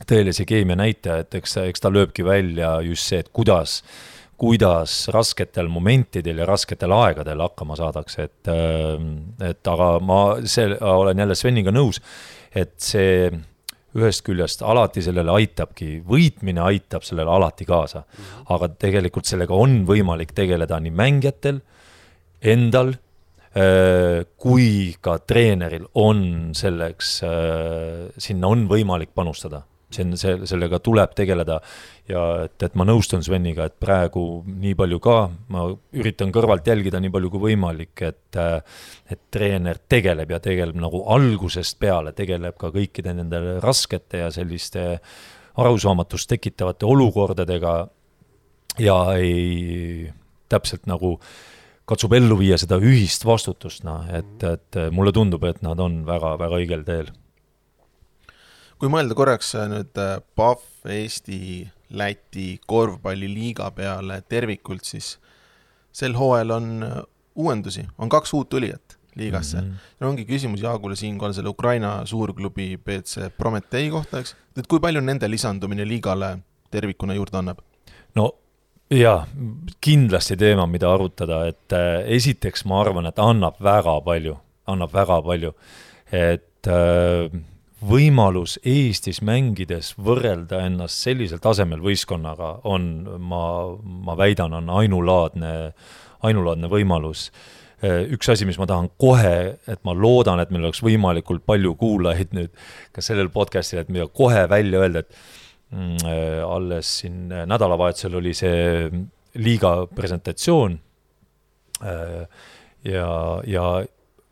tõelise 0.08 0.48
keemia 0.50 0.78
näitaja, 0.80 1.26
et 1.26 1.36
eks, 1.42 1.58
eks 1.68 1.84
ta 1.84 1.92
lööbki 1.94 2.26
välja 2.26 2.78
just 2.86 3.12
see, 3.12 3.22
et 3.22 3.30
kuidas 3.34 3.82
kuidas 4.42 5.06
rasketel 5.14 5.70
momentidel 5.70 6.42
ja 6.42 6.48
rasketel 6.50 6.94
aegadel 6.96 7.44
hakkama 7.46 7.78
saadakse, 7.78 8.26
et, 8.26 8.50
et 9.46 9.70
aga 9.70 9.94
ma 10.02 10.22
see, 10.50 10.72
olen 10.82 11.22
jälle 11.22 11.38
Sveniga 11.38 11.74
nõus, 11.74 12.02
et 12.58 12.74
see 12.82 13.30
ühest 13.92 14.24
küljest 14.26 14.64
alati 14.64 15.04
sellele 15.04 15.34
aitabki, 15.36 16.00
võitmine 16.08 16.64
aitab 16.64 17.06
sellele 17.06 17.30
alati 17.30 17.68
kaasa. 17.68 18.06
aga 18.50 18.72
tegelikult 18.82 19.28
sellega 19.28 19.54
on 19.54 19.82
võimalik 19.86 20.32
tegeleda 20.34 20.80
nii 20.80 20.94
mängijatel, 20.96 21.60
endal, 22.42 22.94
kui 24.40 24.96
ka 25.04 25.18
treeneril 25.28 25.90
on 26.00 26.24
selleks, 26.56 27.18
sinna 28.18 28.48
on 28.56 28.64
võimalik 28.72 29.12
panustada 29.14 29.66
see 29.96 30.06
on, 30.06 30.16
see, 30.20 30.36
sellega 30.50 30.80
tuleb 30.84 31.14
tegeleda. 31.18 31.60
Ja 32.10 32.24
et, 32.46 32.58
et 32.66 32.76
ma 32.80 32.86
nõustun 32.88 33.24
Sveniga, 33.24 33.68
et 33.70 33.78
praegu 33.80 34.24
nii 34.48 34.74
palju 34.80 35.00
ka, 35.04 35.18
ma 35.54 35.68
üritan 35.98 36.34
kõrvalt 36.34 36.68
jälgida 36.68 37.00
nii 37.02 37.14
palju 37.14 37.32
kui 37.34 37.46
võimalik, 37.52 37.94
et 38.08 38.40
et 39.12 39.20
treener 39.34 39.78
tegeleb 39.92 40.32
ja 40.32 40.40
tegeleb 40.44 40.78
nagu 40.80 41.04
algusest 41.12 41.80
peale, 41.80 42.14
tegeleb 42.16 42.58
ka 42.60 42.72
kõikide 42.72 43.14
nende 43.18 43.60
raskete 43.64 44.24
ja 44.24 44.32
selliste 44.32 44.86
arusaamatust 45.60 46.30
tekitavate 46.32 46.88
olukordadega 46.88 47.74
ja 48.80 48.98
ei, 49.20 50.12
täpselt 50.50 50.88
nagu 50.88 51.18
katsub 51.92 52.14
ellu 52.16 52.38
viia 52.40 52.56
seda 52.62 52.78
ühist 52.80 53.26
vastutust, 53.28 53.84
noh, 53.84 54.06
et, 54.16 54.46
et 54.48 54.80
mulle 54.96 55.12
tundub, 55.16 55.44
et 55.50 55.60
nad 55.66 55.80
on 55.84 56.02
väga-väga 56.08 56.62
õigel 56.62 56.86
teel 56.88 57.12
kui 58.82 58.90
mõelda 58.90 59.14
korraks 59.18 59.54
äh, 59.60 59.68
nüüd 59.70 60.00
äh, 60.02 60.18
PAF 60.36 60.90
Eesti, 60.90 61.68
Läti 61.92 62.56
korvpalliliiga 62.66 63.68
peale 63.76 64.22
tervikult, 64.32 64.88
siis 64.88 65.18
sel 65.94 66.16
hooajal 66.18 66.56
on 66.56 66.70
äh, 66.88 66.96
uuendusi, 67.38 67.84
on 68.02 68.10
kaks 68.10 68.34
uut 68.34 68.50
tulijat 68.50 68.98
liigasse 69.20 69.60
mm. 69.60 69.68
-hmm. 69.68 69.90
ja 70.00 70.08
ongi 70.08 70.26
küsimus 70.26 70.64
Jaagule 70.64 70.96
siinkohal 70.96 71.34
selle 71.34 71.50
Ukraina 71.50 72.06
suurklubi 72.06 72.78
BC 72.78 73.30
Prometee 73.38 73.90
kohta, 73.92 74.20
eks, 74.20 74.36
et 74.58 74.68
kui 74.68 74.80
palju 74.80 75.02
nende 75.02 75.30
lisandumine 75.30 75.88
liigale 75.88 76.38
tervikuna 76.72 77.14
juurde 77.14 77.38
annab? 77.38 77.60
no 78.16 78.32
jaa, 78.90 79.28
kindlasti 79.82 80.38
teema, 80.38 80.66
mida 80.68 80.94
arutada, 80.94 81.46
et 81.48 81.78
esiteks 82.06 82.66
ma 82.66 82.82
arvan, 82.82 83.06
et 83.06 83.20
annab 83.20 83.62
väga 83.64 84.02
palju, 84.02 84.38
annab 84.68 84.94
väga 84.94 85.22
palju, 85.22 85.54
et 86.12 86.68
äh, 86.68 87.42
võimalus 87.86 88.58
Eestis 88.68 89.22
mängides 89.26 89.94
võrrelda 90.02 90.62
ennast 90.68 91.02
sellisel 91.02 91.42
tasemel 91.42 91.82
võistkonnaga 91.84 92.54
on, 92.70 92.86
ma, 93.18 93.44
ma 94.06 94.16
väidan, 94.20 94.54
on 94.60 94.70
ainulaadne, 94.82 95.54
ainulaadne 96.28 96.70
võimalus. 96.72 97.30
üks 97.82 98.30
asi, 98.30 98.46
mis 98.46 98.60
ma 98.62 98.68
tahan 98.70 98.92
kohe, 99.02 99.58
et 99.68 99.80
ma 99.88 99.96
loodan, 99.98 100.40
et 100.40 100.52
meil 100.54 100.68
oleks 100.68 100.84
võimalikult 100.86 101.42
palju 101.46 101.74
kuulajaid 101.80 102.36
nüüd 102.38 102.52
ka 102.94 103.02
sellel 103.02 103.32
podcast'il, 103.34 103.82
et 103.82 103.90
mida 103.90 104.06
kohe 104.08 104.46
välja 104.50 104.84
öelda, 104.84 105.02
et 105.02 105.74
mm, 105.74 106.06
alles 106.46 106.92
siin 107.02 107.26
nädalavahetusel 107.30 108.20
oli 108.22 108.36
see 108.38 108.92
liiga 109.42 109.88
presentatsioon 109.96 110.78
ja, 111.82 113.10
ja 113.48 113.66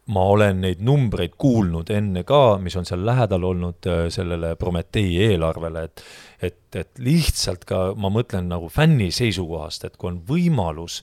ma 0.09 0.23
olen 0.33 0.63
neid 0.65 0.79
numbreid 0.85 1.35
kuulnud 1.37 1.89
enne 1.93 2.23
ka, 2.27 2.57
mis 2.61 2.75
on 2.79 2.87
seal 2.87 3.03
lähedal 3.05 3.45
olnud 3.51 3.89
äh, 3.89 4.07
sellele 4.13 4.55
Prometee 4.59 5.29
eelarvele, 5.29 5.85
et 5.89 6.03
et, 6.39 6.61
et 6.79 7.01
lihtsalt 7.03 7.65
ka 7.67 7.89
ma 7.99 8.07
mõtlen 8.13 8.47
nagu 8.47 8.69
fänni 8.71 9.09
seisukohast, 9.11 9.83
et 9.85 9.97
kui 9.99 10.13
on 10.13 10.21
võimalus 10.23 11.01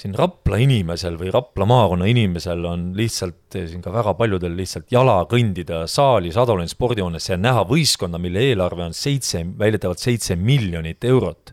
siin 0.00 0.14
Rapla 0.16 0.56
inimesel 0.62 1.18
või 1.20 1.28
Rapla 1.34 1.66
maakonna 1.68 2.08
inimesel 2.08 2.64
on 2.64 2.86
lihtsalt 2.96 3.56
eh, 3.58 3.66
siin 3.68 3.82
ka 3.84 3.92
väga 3.92 4.14
paljudel 4.16 4.54
lihtsalt 4.56 4.88
jala 4.92 5.18
kõndida 5.28 5.82
saali 5.90 6.32
Sadolin 6.32 6.70
spordihoonesse 6.70 7.34
ja 7.34 7.40
näha 7.40 7.66
võistkonda, 7.68 8.20
mille 8.22 8.46
eelarve 8.48 8.86
on 8.88 8.96
seitse, 8.96 9.42
väidetavalt 9.60 10.00
seitse 10.00 10.38
miljonit 10.40 11.04
eurot. 11.04 11.52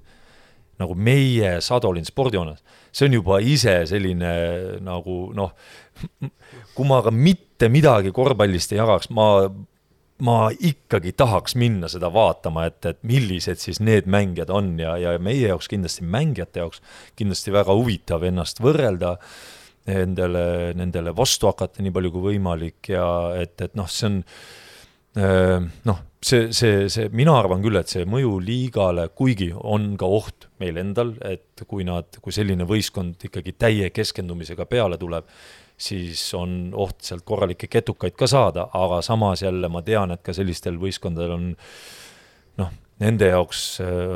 Nagu 0.82 0.96
meie 0.96 1.58
Sadolin 1.64 2.06
spordihoones, 2.06 2.62
see 2.94 3.08
on 3.10 3.18
juba 3.18 3.40
ise 3.42 3.80
selline 3.90 4.34
nagu 4.86 5.18
noh, 5.38 5.54
kui 6.76 6.88
ma 6.90 7.02
ka 7.06 7.14
mitte 7.14 7.70
midagi 7.74 8.14
korvpallist 8.16 8.74
ei 8.76 8.82
jagaks, 8.82 9.10
ma, 9.18 9.48
ma 10.26 10.38
ikkagi 10.54 11.14
tahaks 11.18 11.58
minna 11.60 11.90
seda 11.92 12.12
vaatama, 12.14 12.68
et, 12.70 12.80
et 12.86 13.02
millised 13.08 13.62
siis 13.62 13.82
need 13.82 14.10
mängijad 14.10 14.54
on 14.54 14.76
ja, 14.82 14.96
ja 15.02 15.18
meie 15.22 15.50
jaoks 15.50 15.70
kindlasti, 15.72 16.06
mängijate 16.06 16.64
jaoks 16.64 16.84
kindlasti 17.18 17.54
väga 17.56 17.78
huvitav 17.78 18.26
ennast 18.30 18.62
võrrelda 18.64 19.18
nendele, 19.88 20.74
nendele 20.78 21.14
vastu 21.16 21.50
hakata 21.50 21.84
nii 21.84 21.94
palju 21.96 22.14
kui 22.14 22.34
võimalik 22.34 22.92
ja 22.92 23.08
et, 23.40 23.56
et 23.64 23.78
noh, 23.78 23.90
see 23.90 24.10
on 24.12 24.24
noh, 25.18 26.00
see, 26.22 26.52
see, 26.54 26.88
see, 26.94 27.10
mina 27.16 27.36
arvan 27.40 27.64
küll, 27.64 27.78
et 27.80 27.92
see 27.92 28.06
mõju 28.10 28.38
liigale, 28.44 29.08
kuigi 29.18 29.50
on 29.56 29.96
ka 30.00 30.10
oht 30.18 30.48
meil 30.62 30.80
endal, 30.82 31.16
et 31.26 31.64
kui 31.68 31.86
nad, 31.88 32.20
kui 32.22 32.36
selline 32.36 32.68
võistkond 32.70 33.28
ikkagi 33.30 33.56
täie 33.58 33.92
keskendumisega 33.96 34.68
peale 34.70 35.00
tuleb, 35.02 35.30
siis 35.78 36.22
on 36.38 36.74
oht 36.78 37.06
sealt 37.06 37.26
korralikke 37.26 37.70
ketukaid 37.70 38.18
ka 38.18 38.30
saada, 38.30 38.68
aga 38.74 39.02
samas 39.06 39.46
jälle 39.46 39.70
ma 39.70 39.84
tean, 39.86 40.14
et 40.14 40.24
ka 40.26 40.34
sellistel 40.34 40.80
võistkondadel 40.82 41.36
on 41.36 41.48
noh, 42.62 42.74
nende 43.04 43.30
jaoks 43.30 43.64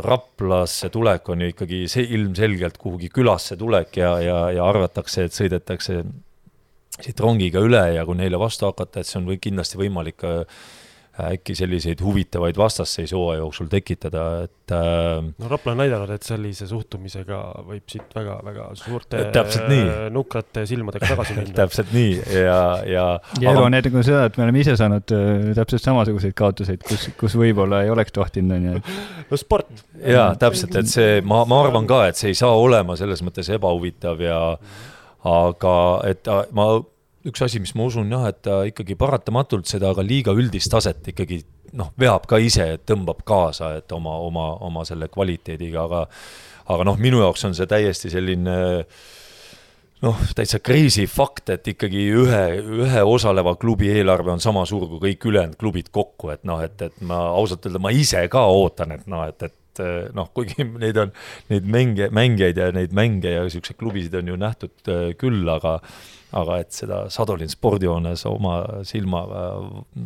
Raplasse 0.02 0.90
tulek 0.94 1.30
on 1.30 1.46
ju 1.46 1.52
ikkagi 1.54 1.84
see 1.92 2.08
ilmselgelt 2.18 2.82
kuhugi 2.82 3.12
külasse 3.14 3.58
tulek 3.62 4.02
ja, 4.02 4.16
ja, 4.26 4.40
ja 4.58 4.66
arvatakse, 4.66 5.28
et 5.28 5.38
sõidetakse 5.38 6.02
siit 7.02 7.22
rongiga 7.22 7.62
üle 7.64 7.84
ja 7.96 8.06
kui 8.06 8.18
neile 8.18 8.40
vastu 8.42 8.66
hakata, 8.68 9.02
et 9.02 9.10
see 9.10 9.20
on 9.22 9.30
või 9.30 9.38
kindlasti 9.42 9.80
võimalik 9.80 10.26
äh, 10.28 10.66
äkki 11.20 11.56
selliseid 11.56 12.00
huvitavaid 12.02 12.58
vastasseis 12.58 13.12
hooaja 13.14 13.42
jooksul 13.42 13.68
tekitada, 13.68 14.26
et 14.46 14.72
äh, 14.72 15.20
no 15.20 15.50
Rapla 15.52 15.74
on 15.74 15.82
näidanud, 15.82 16.10
et 16.16 16.24
sellise 16.24 16.68
suhtumisega 16.70 17.40
võib 17.68 17.84
siit 17.92 18.16
väga-väga 18.16 18.70
suurte 18.80 19.26
täpselt 19.36 19.68
nii. 19.68 19.90
nukrate 20.16 20.64
silmadega 20.70 21.10
tagasi 21.12 21.36
minna 21.36 21.56
täpselt 21.62 21.92
nii 21.96 22.14
ja, 22.16 22.62
ja 22.88 23.06
ja 23.42 23.52
elu 23.52 23.66
on 23.66 23.76
nagu 23.76 24.06
seda, 24.08 24.24
et 24.30 24.40
me 24.40 24.48
oleme 24.48 24.64
ise 24.64 24.78
saanud 24.80 25.16
äh, 25.18 25.52
täpselt 25.58 25.84
samasuguseid 25.84 26.38
kaotuseid, 26.38 26.86
kus, 26.88 27.10
kus 27.20 27.36
võib-olla 27.40 27.84
ei 27.84 27.92
oleks 27.92 28.16
tohtinud, 28.16 28.56
on 28.56 28.70
ju. 28.70 28.86
no 29.32 29.42
sport. 29.42 29.84
jaa, 30.00 30.32
täpselt, 30.40 30.80
et 30.80 30.92
see, 30.92 31.20
ma, 31.28 31.44
ma 31.50 31.60
arvan 31.66 31.90
ka, 31.92 32.06
et 32.08 32.20
see 32.20 32.32
ei 32.32 32.40
saa 32.40 32.56
olema 32.56 32.96
selles 33.00 33.20
mõttes 33.26 33.52
ebahuvitav 33.52 34.24
ja 34.24 34.40
aga 35.28 35.76
et 36.08 36.32
ma 36.56 36.72
üks 37.30 37.44
asi, 37.46 37.62
mis 37.62 37.74
ma 37.78 37.86
usun 37.90 38.12
jah, 38.12 38.28
et 38.32 38.42
ta 38.46 38.62
ikkagi 38.70 38.98
paratamatult 39.00 39.70
seda 39.70 39.94
ka 39.98 40.06
liiga 40.06 40.34
üldist 40.38 40.72
taset 40.74 41.12
ikkagi 41.14 41.42
noh, 41.78 41.92
veab 42.00 42.28
ka 42.30 42.40
ise, 42.42 42.74
tõmbab 42.88 43.24
kaasa, 43.28 43.76
et 43.80 43.92
oma, 43.96 44.18
oma, 44.26 44.52
oma 44.66 44.86
selle 44.88 45.08
kvaliteediga, 45.12 45.86
aga 45.88 46.06
aga 46.72 46.86
noh, 46.88 47.00
minu 47.02 47.22
jaoks 47.24 47.44
on 47.48 47.58
see 47.58 47.68
täiesti 47.70 48.12
selline 48.12 48.56
noh, 50.02 50.22
täitsa 50.36 50.62
crazy 50.64 51.06
fakt, 51.10 51.52
et 51.54 51.68
ikkagi 51.74 52.06
ühe, 52.18 52.44
ühe 52.82 53.04
osaleva 53.06 53.54
klubi 53.62 53.92
eelarve 53.94 54.34
on 54.34 54.44
sama 54.44 54.64
suur 54.70 54.88
kui 54.90 55.02
kõik 55.10 55.28
ülejäänud 55.32 55.60
klubid 55.62 55.92
kokku, 55.94 56.32
et 56.34 56.46
noh, 56.48 56.62
et, 56.64 56.78
et 56.82 57.02
ma 57.06 57.28
ausalt 57.36 57.68
öelda, 57.68 57.82
ma 57.84 57.94
ise 57.94 58.24
ka 58.32 58.46
ootan, 58.50 58.96
et 58.98 59.06
noh, 59.12 59.28
et, 59.30 59.46
et 59.46 59.84
noh, 60.18 60.32
kuigi 60.36 60.66
neid 60.84 60.98
on, 61.02 61.14
neid 61.54 61.70
mänge, 61.70 62.10
mängijaid 62.14 62.64
ja 62.64 62.72
neid 62.76 62.96
mänge 62.98 63.36
ja 63.36 63.46
niisuguseid 63.46 63.80
klubisid 63.80 64.18
on 64.18 64.34
ju 64.34 64.42
nähtud 64.42 64.92
küll, 65.22 65.44
aga 65.54 65.78
aga 66.32 66.60
et 66.64 66.72
seda 66.76 67.06
Sadolin 67.12 67.52
spordihoones 67.52 68.26
oma 68.30 68.62
silmaga, 68.88 69.48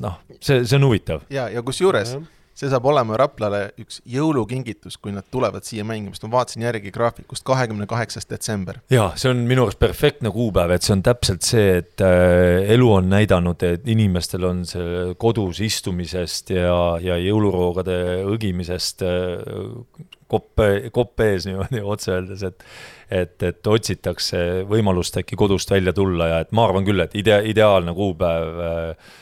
noh, 0.01 0.21
see, 0.39 0.63
see 0.65 0.79
on 0.79 0.89
huvitav. 0.89 1.27
ja, 1.33 1.49
ja 1.53 1.63
kusjuures 1.65 2.15
see 2.55 2.69
saab 2.71 2.87
olema 2.87 3.17
Raplale 3.19 3.61
üks 3.81 3.99
jõulukingitus, 4.07 4.95
kui 5.01 5.11
nad 5.11 5.27
tulevad 5.31 5.65
siia 5.67 5.83
mängima, 5.87 6.15
sest 6.15 6.25
ma 6.27 6.37
vaatasin 6.37 6.63
järgi 6.63 6.93
graafikust, 6.95 7.43
kahekümne 7.47 7.87
kaheksas 7.89 8.29
detsember. 8.29 8.79
jaa, 8.91 9.09
see 9.19 9.31
on 9.33 9.43
minu 9.49 9.65
arust 9.65 9.81
perfektne 9.81 10.31
kuupäev, 10.33 10.71
et 10.75 10.87
see 10.87 10.95
on 10.95 11.03
täpselt 11.05 11.43
see, 11.47 11.81
et 11.81 12.03
äh, 12.05 12.63
elu 12.75 12.91
on 12.99 13.11
näidanud, 13.11 13.65
et 13.67 13.87
inimestel 13.91 14.47
on 14.47 14.63
see 14.69 15.15
kodus 15.19 15.59
istumisest 15.65 16.55
ja, 16.55 16.77
ja 17.03 17.19
jõuluroogade 17.19 17.99
õgimisest 18.31 19.03
äh, 19.03 20.13
kopp, 20.31 20.61
kopp 20.91 21.25
ees 21.25 21.47
niimoodi 21.49 21.83
otse 21.95 22.15
öeldes, 22.17 22.43
et 22.47 22.65
et, 23.11 23.43
et 23.45 23.67
otsitakse 23.69 24.39
võimalust 24.69 25.19
äkki 25.21 25.37
kodust 25.37 25.69
välja 25.71 25.93
tulla 25.93 26.31
ja 26.31 26.41
et 26.41 26.51
ma 26.55 26.65
arvan 26.65 26.85
küll, 26.87 27.03
et 27.03 27.13
idea-, 27.17 27.43
ideaalne 27.45 27.93
kuupäev 27.93 28.61
äh, 28.65 29.13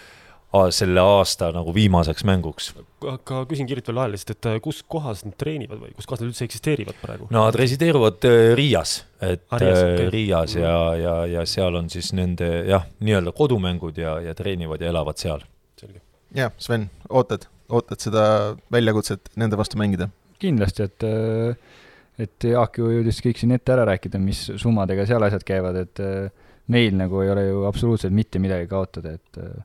selle 0.74 1.02
aasta 1.02 1.50
nagu 1.54 1.74
viimaseks 1.74 2.24
mänguks. 2.30 2.74
aga 3.10 3.42
küsin 3.50 3.68
kiirelt 3.68 3.88
veel 3.89 4.02
ajaliselt, 4.06 4.36
et 4.36 4.50
äh, 4.52 4.60
kus 4.63 4.84
kohas 4.88 5.26
nad 5.26 5.36
treenivad 5.39 5.82
või 5.82 5.94
kus 5.98 6.08
kohas 6.08 6.22
nad 6.22 6.30
üldse 6.30 6.46
eksisteerivad 6.48 7.00
praegu? 7.02 7.28
Nad 7.34 7.58
resideeruvad 7.60 8.30
äh, 8.30 8.54
Riias, 8.58 9.00
et 9.20 9.44
ah, 9.50 9.60
Riias, 9.60 9.82
okay. 9.84 10.10
Riias 10.13 10.58
ja, 10.60 10.76
ja, 11.00 11.16
ja 11.39 11.46
seal 11.50 11.80
on 11.80 11.89
siis 11.94 12.13
nende 12.16 12.50
jah, 12.70 12.86
nii-öelda 13.04 13.34
kodumängud 13.36 13.98
ja, 14.00 14.20
ja 14.24 14.38
treenivad 14.38 14.82
ja 14.82 14.94
elavad 14.94 15.20
seal. 15.20 15.44
jah, 16.34 16.54
Sven, 16.58 16.88
ootad, 17.10 17.50
ootad 17.74 18.02
seda 18.02 18.26
väljakutset 18.72 19.34
nende 19.36 19.60
vastu 19.60 19.82
mängida? 19.82 20.10
Kindlasti, 20.43 20.89
et 20.89 21.08
äh 21.08 21.82
et 22.21 22.45
Jaak 22.45 22.77
ju 22.77 22.89
jõudis 22.91 23.19
kõik 23.25 23.39
siin 23.41 23.56
ette 23.56 23.73
ära 23.73 23.86
rääkida, 23.89 24.21
mis 24.21 24.45
summadega 24.62 25.06
seal 25.10 25.23
asjad 25.25 25.45
käivad, 25.47 25.79
et 25.82 26.01
äh, 26.03 26.27
meil 26.73 26.95
nagu 26.97 27.23
ei 27.23 27.32
ole 27.34 27.45
ju 27.47 27.63
absoluutselt 27.69 28.13
mitte 28.15 28.41
midagi 28.41 28.67
kaotada, 28.69 29.15
et 29.17 29.41
äh, 29.41 29.56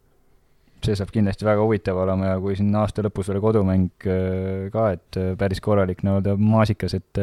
see 0.84 0.96
saab 0.96 1.12
kindlasti 1.12 1.46
väga 1.46 1.64
huvitav 1.64 1.98
olema 2.04 2.32
ja 2.32 2.40
kui 2.40 2.56
siin 2.56 2.74
aasta 2.78 3.02
lõpus 3.04 3.28
veel 3.32 3.42
kodumäng 3.42 3.88
ka, 3.98 4.84
et 4.94 5.18
päris 5.40 5.60
korralik 5.60 6.04
nii-öelda 6.06 6.36
maasikas, 6.38 6.94
et 6.94 7.22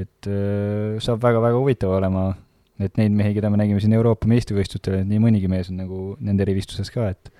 et 0.00 0.28
saab 1.04 1.20
väga-väga 1.20 1.58
huvitav 1.58 1.92
olema, 1.92 2.30
et 2.80 2.96
neid 2.96 3.12
mehi, 3.12 3.34
keda 3.36 3.50
me 3.52 3.58
nägime 3.60 3.82
siin 3.82 3.92
Euroopa 3.98 4.30
meistrivõistlustel, 4.30 5.02
et 5.02 5.10
nii 5.10 5.20
mõnigi 5.20 5.50
mees 5.50 5.68
on 5.68 5.82
nagu 5.82 6.00
nende 6.24 6.46
rivistuses 6.48 6.88
ka, 6.94 7.10
et 7.12 7.30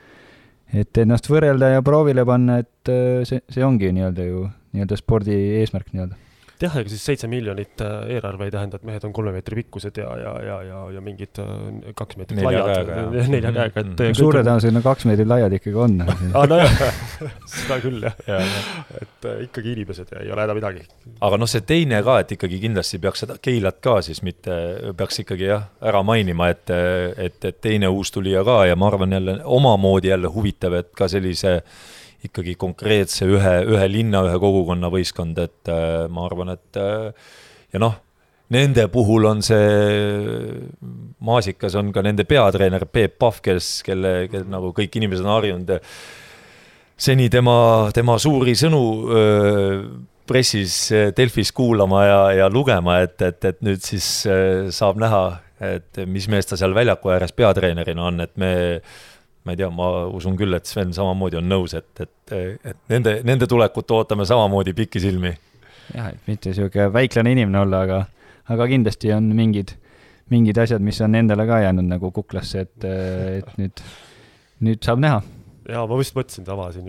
et 0.76 1.00
ennast 1.03 1.26
võrrelda 1.31 1.72
ja 1.72 1.83
proovile 1.83 2.22
panna, 2.29 2.61
et 2.61 2.92
see, 3.26 3.40
see 3.48 3.64
ongi 3.64 3.88
nii-öelda 3.96 4.29
ju 4.29 4.44
nii-öelda 4.73 4.99
spordi 5.01 5.37
eesmärk 5.61 5.95
nii-öelda. 5.95 6.19
Jah, 6.61 6.75
ega 6.77 6.91
siis 6.93 7.01
seitse 7.09 7.29
miljonit 7.31 7.81
äh, 7.81 8.11
eelarve 8.17 8.45
ei 8.45 8.53
tähenda, 8.53 8.77
et 8.77 8.85
mehed 8.85 9.05
on 9.09 9.15
kolme 9.17 9.33
meetri 9.33 9.57
pikkused 9.63 9.97
ja, 9.97 10.09
ja, 10.21 10.33
ja, 10.45 10.57
ja, 10.67 10.81
ja 10.93 11.01
mingid 11.05 11.39
äh, 11.41 11.53
kaks 11.97 12.19
meetrit 12.21 12.37
nelja 12.37 12.65
laiad, 12.67 13.15
nelja 13.33 13.53
käega, 13.55 13.85
et 13.85 14.03
no, 14.03 14.09
suure 14.19 14.43
tõenäosusega 14.45 14.83
kaks 14.85 15.07
meetrit 15.09 15.31
laiad 15.31 15.55
ikkagi 15.57 15.79
on. 15.81 15.95
Aa, 16.05 16.17
ah, 16.43 16.45
nojah 16.51 16.75
seda 17.55 17.79
küll 17.81 18.05
jah. 18.05 18.19
Ja, 18.29 18.43
ja. 18.45 18.83
et 19.01 19.29
äh, 19.31 19.39
ikkagi 19.47 19.73
inimesed 19.73 20.13
ja 20.13 20.21
ei 20.27 20.35
ole 20.35 20.45
häda 20.45 20.57
midagi. 20.59 20.85
aga 21.31 21.39
noh, 21.41 21.49
see 21.49 21.65
teine 21.65 22.03
ka, 22.05 22.19
et 22.21 22.35
ikkagi 22.37 22.61
kindlasti 22.67 23.01
peaks 23.01 23.25
seda 23.25 23.39
Keilat 23.41 23.81
ka 23.81 23.97
siis 24.05 24.21
mitte, 24.27 24.59
peaks 25.01 25.23
ikkagi 25.25 25.49
jah, 25.49 25.65
ära 25.81 26.05
mainima, 26.05 26.51
et, 26.53 26.75
et, 27.17 27.41
et 27.41 27.63
teine 27.65 27.89
uustulija 27.89 28.45
ka 28.45 28.67
ja 28.69 28.77
ma 28.77 28.93
arvan 28.93 29.17
jälle 29.17 29.39
omamoodi 29.49 30.13
jälle 30.13 30.29
huvitav, 30.37 30.77
et 30.83 30.93
ka 30.93 31.09
sellise 31.09 31.63
ikkagi 32.27 32.55
konkreetse 32.61 33.27
ühe, 33.29 33.55
ühe 33.69 33.89
linna, 33.91 34.23
ühe 34.29 34.39
kogukonna 34.43 34.91
võistkond, 34.93 35.39
et 35.41 35.73
äh, 35.73 36.05
ma 36.13 36.27
arvan, 36.29 36.55
et 36.57 36.81
äh, 36.81 37.11
ja 37.73 37.83
noh, 37.83 37.97
nende 38.53 38.87
puhul 38.93 39.29
on 39.31 39.43
see, 39.47 39.63
maasikas 41.25 41.77
on 41.81 41.93
ka 41.95 42.05
nende 42.05 42.27
peatreener 42.29 42.85
Peep 42.91 43.17
Pahv, 43.23 43.41
kes, 43.45 43.81
kelle, 43.87 44.27
kelle 44.33 44.51
nagu 44.51 44.75
kõik 44.77 45.01
inimesed 45.01 45.27
on 45.27 45.37
harjunud 45.37 45.77
seni 47.01 47.31
tema, 47.33 47.57
tema 47.97 48.19
suuri 48.21 48.53
sõnu 48.59 48.83
öö, 49.09 49.77
pressis 50.29 50.75
Delfis 51.17 51.55
kuulama 51.57 52.03
ja, 52.05 52.19
ja 52.43 52.49
lugema, 52.53 53.01
et, 53.07 53.17
et, 53.25 53.39
et 53.49 53.63
nüüd 53.65 53.81
siis 53.83 54.09
saab 54.77 55.01
näha, 55.01 55.23
et 55.65 56.03
mis 56.11 56.29
mees 56.31 56.51
ta 56.51 56.59
seal 56.61 56.75
väljaku 56.77 57.15
ääres 57.15 57.33
peatreenerina 57.37 58.05
on, 58.11 58.21
et 58.27 58.37
me 58.39 58.53
ma 59.51 59.57
ei 59.57 59.59
tea, 59.59 59.71
ma 59.75 60.07
usun 60.15 60.37
küll, 60.39 60.55
et 60.55 60.69
Sven 60.71 60.93
samamoodi 60.95 61.41
on 61.41 61.49
nõus, 61.51 61.75
et, 61.75 61.91
et, 62.05 62.35
et 62.71 62.79
nende, 62.93 63.17
nende 63.27 63.49
tulekut 63.51 63.91
ootame 63.97 64.27
samamoodi 64.29 64.75
pikisilmi. 64.79 65.33
jah, 65.95 66.13
et 66.13 66.31
mitte 66.31 66.53
niisugune 66.53 66.87
väiklane 66.95 67.33
inimene 67.35 67.65
olla, 67.65 67.83
aga, 67.89 67.99
aga 68.55 68.69
kindlasti 68.71 69.11
on 69.17 69.33
mingid, 69.35 69.75
mingid 70.31 70.61
asjad, 70.63 70.85
mis 70.87 71.01
on 71.03 71.19
endale 71.19 71.49
ka 71.51 71.59
jäänud 71.65 71.91
nagu 71.91 72.13
kuklasse, 72.15 72.63
et, 72.69 72.87
et 73.41 73.59
nüüd, 73.59 73.83
nüüd 74.63 74.87
saab 74.87 75.03
näha 75.03 75.19
jaa, 75.68 75.83
ma 75.90 75.99
just 76.01 76.16
mõtlesin 76.16 76.46
sama 76.49 76.68
siin 76.75 76.88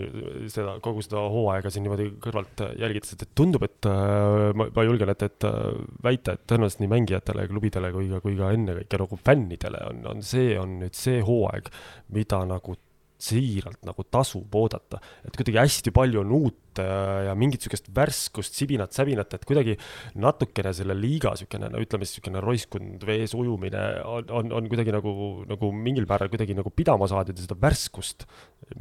seda, 0.51 0.77
kogu 0.83 1.03
seda 1.05 1.23
hooaega 1.33 1.71
siin 1.73 1.85
niimoodi 1.85 2.07
kõrvalt 2.23 2.63
jälgides, 2.79 3.15
et 3.17 3.25
tundub, 3.37 3.65
et 3.67 3.89
äh, 3.89 4.51
ma, 4.57 4.67
ma 4.75 4.85
julgen, 4.87 5.11
et, 5.13 5.25
et 5.27 5.47
äh, 5.47 5.57
väita, 6.05 6.37
et 6.37 6.45
tõenäoliselt 6.49 6.83
nii 6.83 6.93
mängijatele, 6.93 7.47
klubidele 7.51 7.91
kui 7.95 8.07
ka, 8.11 8.21
kui 8.23 8.37
ka 8.39 8.53
ennekõike 8.55 9.01
nagu 9.03 9.19
fännidele 9.25 9.83
on, 9.89 10.05
on 10.13 10.23
see, 10.25 10.55
on 10.59 10.79
nüüd 10.83 10.97
see 10.97 11.19
hooaeg, 11.25 11.71
mida 12.15 12.43
nagu 12.47 12.77
siiralt 13.21 13.81
nagu 13.87 14.05
tasub 14.09 14.55
oodata, 14.57 14.99
et 15.25 15.35
kuidagi 15.37 15.59
hästi 15.59 15.93
palju 15.95 16.23
on 16.23 16.33
uut 16.37 16.81
äh, 16.81 17.27
ja 17.27 17.35
mingit 17.37 17.63
sihukest 17.63 17.91
värskust, 17.95 18.57
sibinat, 18.57 18.95
säbinat, 18.97 19.35
et 19.37 19.45
kuidagi 19.47 19.77
natukene 20.21 20.73
selle 20.75 20.97
liiga 20.97 21.35
sihukene, 21.39 21.69
no 21.73 21.83
ütleme 21.83 22.07
siis 22.07 22.19
sihukene 22.19 22.41
roiskunud 22.43 23.05
vees 23.07 23.35
ujumine 23.37 23.85
on, 24.07 24.33
on, 24.41 24.51
on 24.59 24.71
kuidagi 24.71 24.95
nagu, 24.95 25.13
nagu 25.49 25.71
mingil 25.75 26.09
määral 26.09 26.31
kuidagi 26.33 26.57
nagu 26.57 26.73
pidama 26.73 27.09
saadud 27.11 27.37
ja 27.37 27.45
seda 27.45 27.57
värskust, 27.61 28.27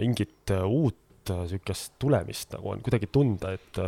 mingit 0.00 0.54
äh, 0.56 0.64
uut 0.64 1.32
äh, 1.34 1.44
sihukest 1.50 1.98
tulemist 2.00 2.56
nagu 2.56 2.72
on 2.74 2.84
kuidagi 2.86 3.10
tunda, 3.12 3.52
et, 3.58 3.82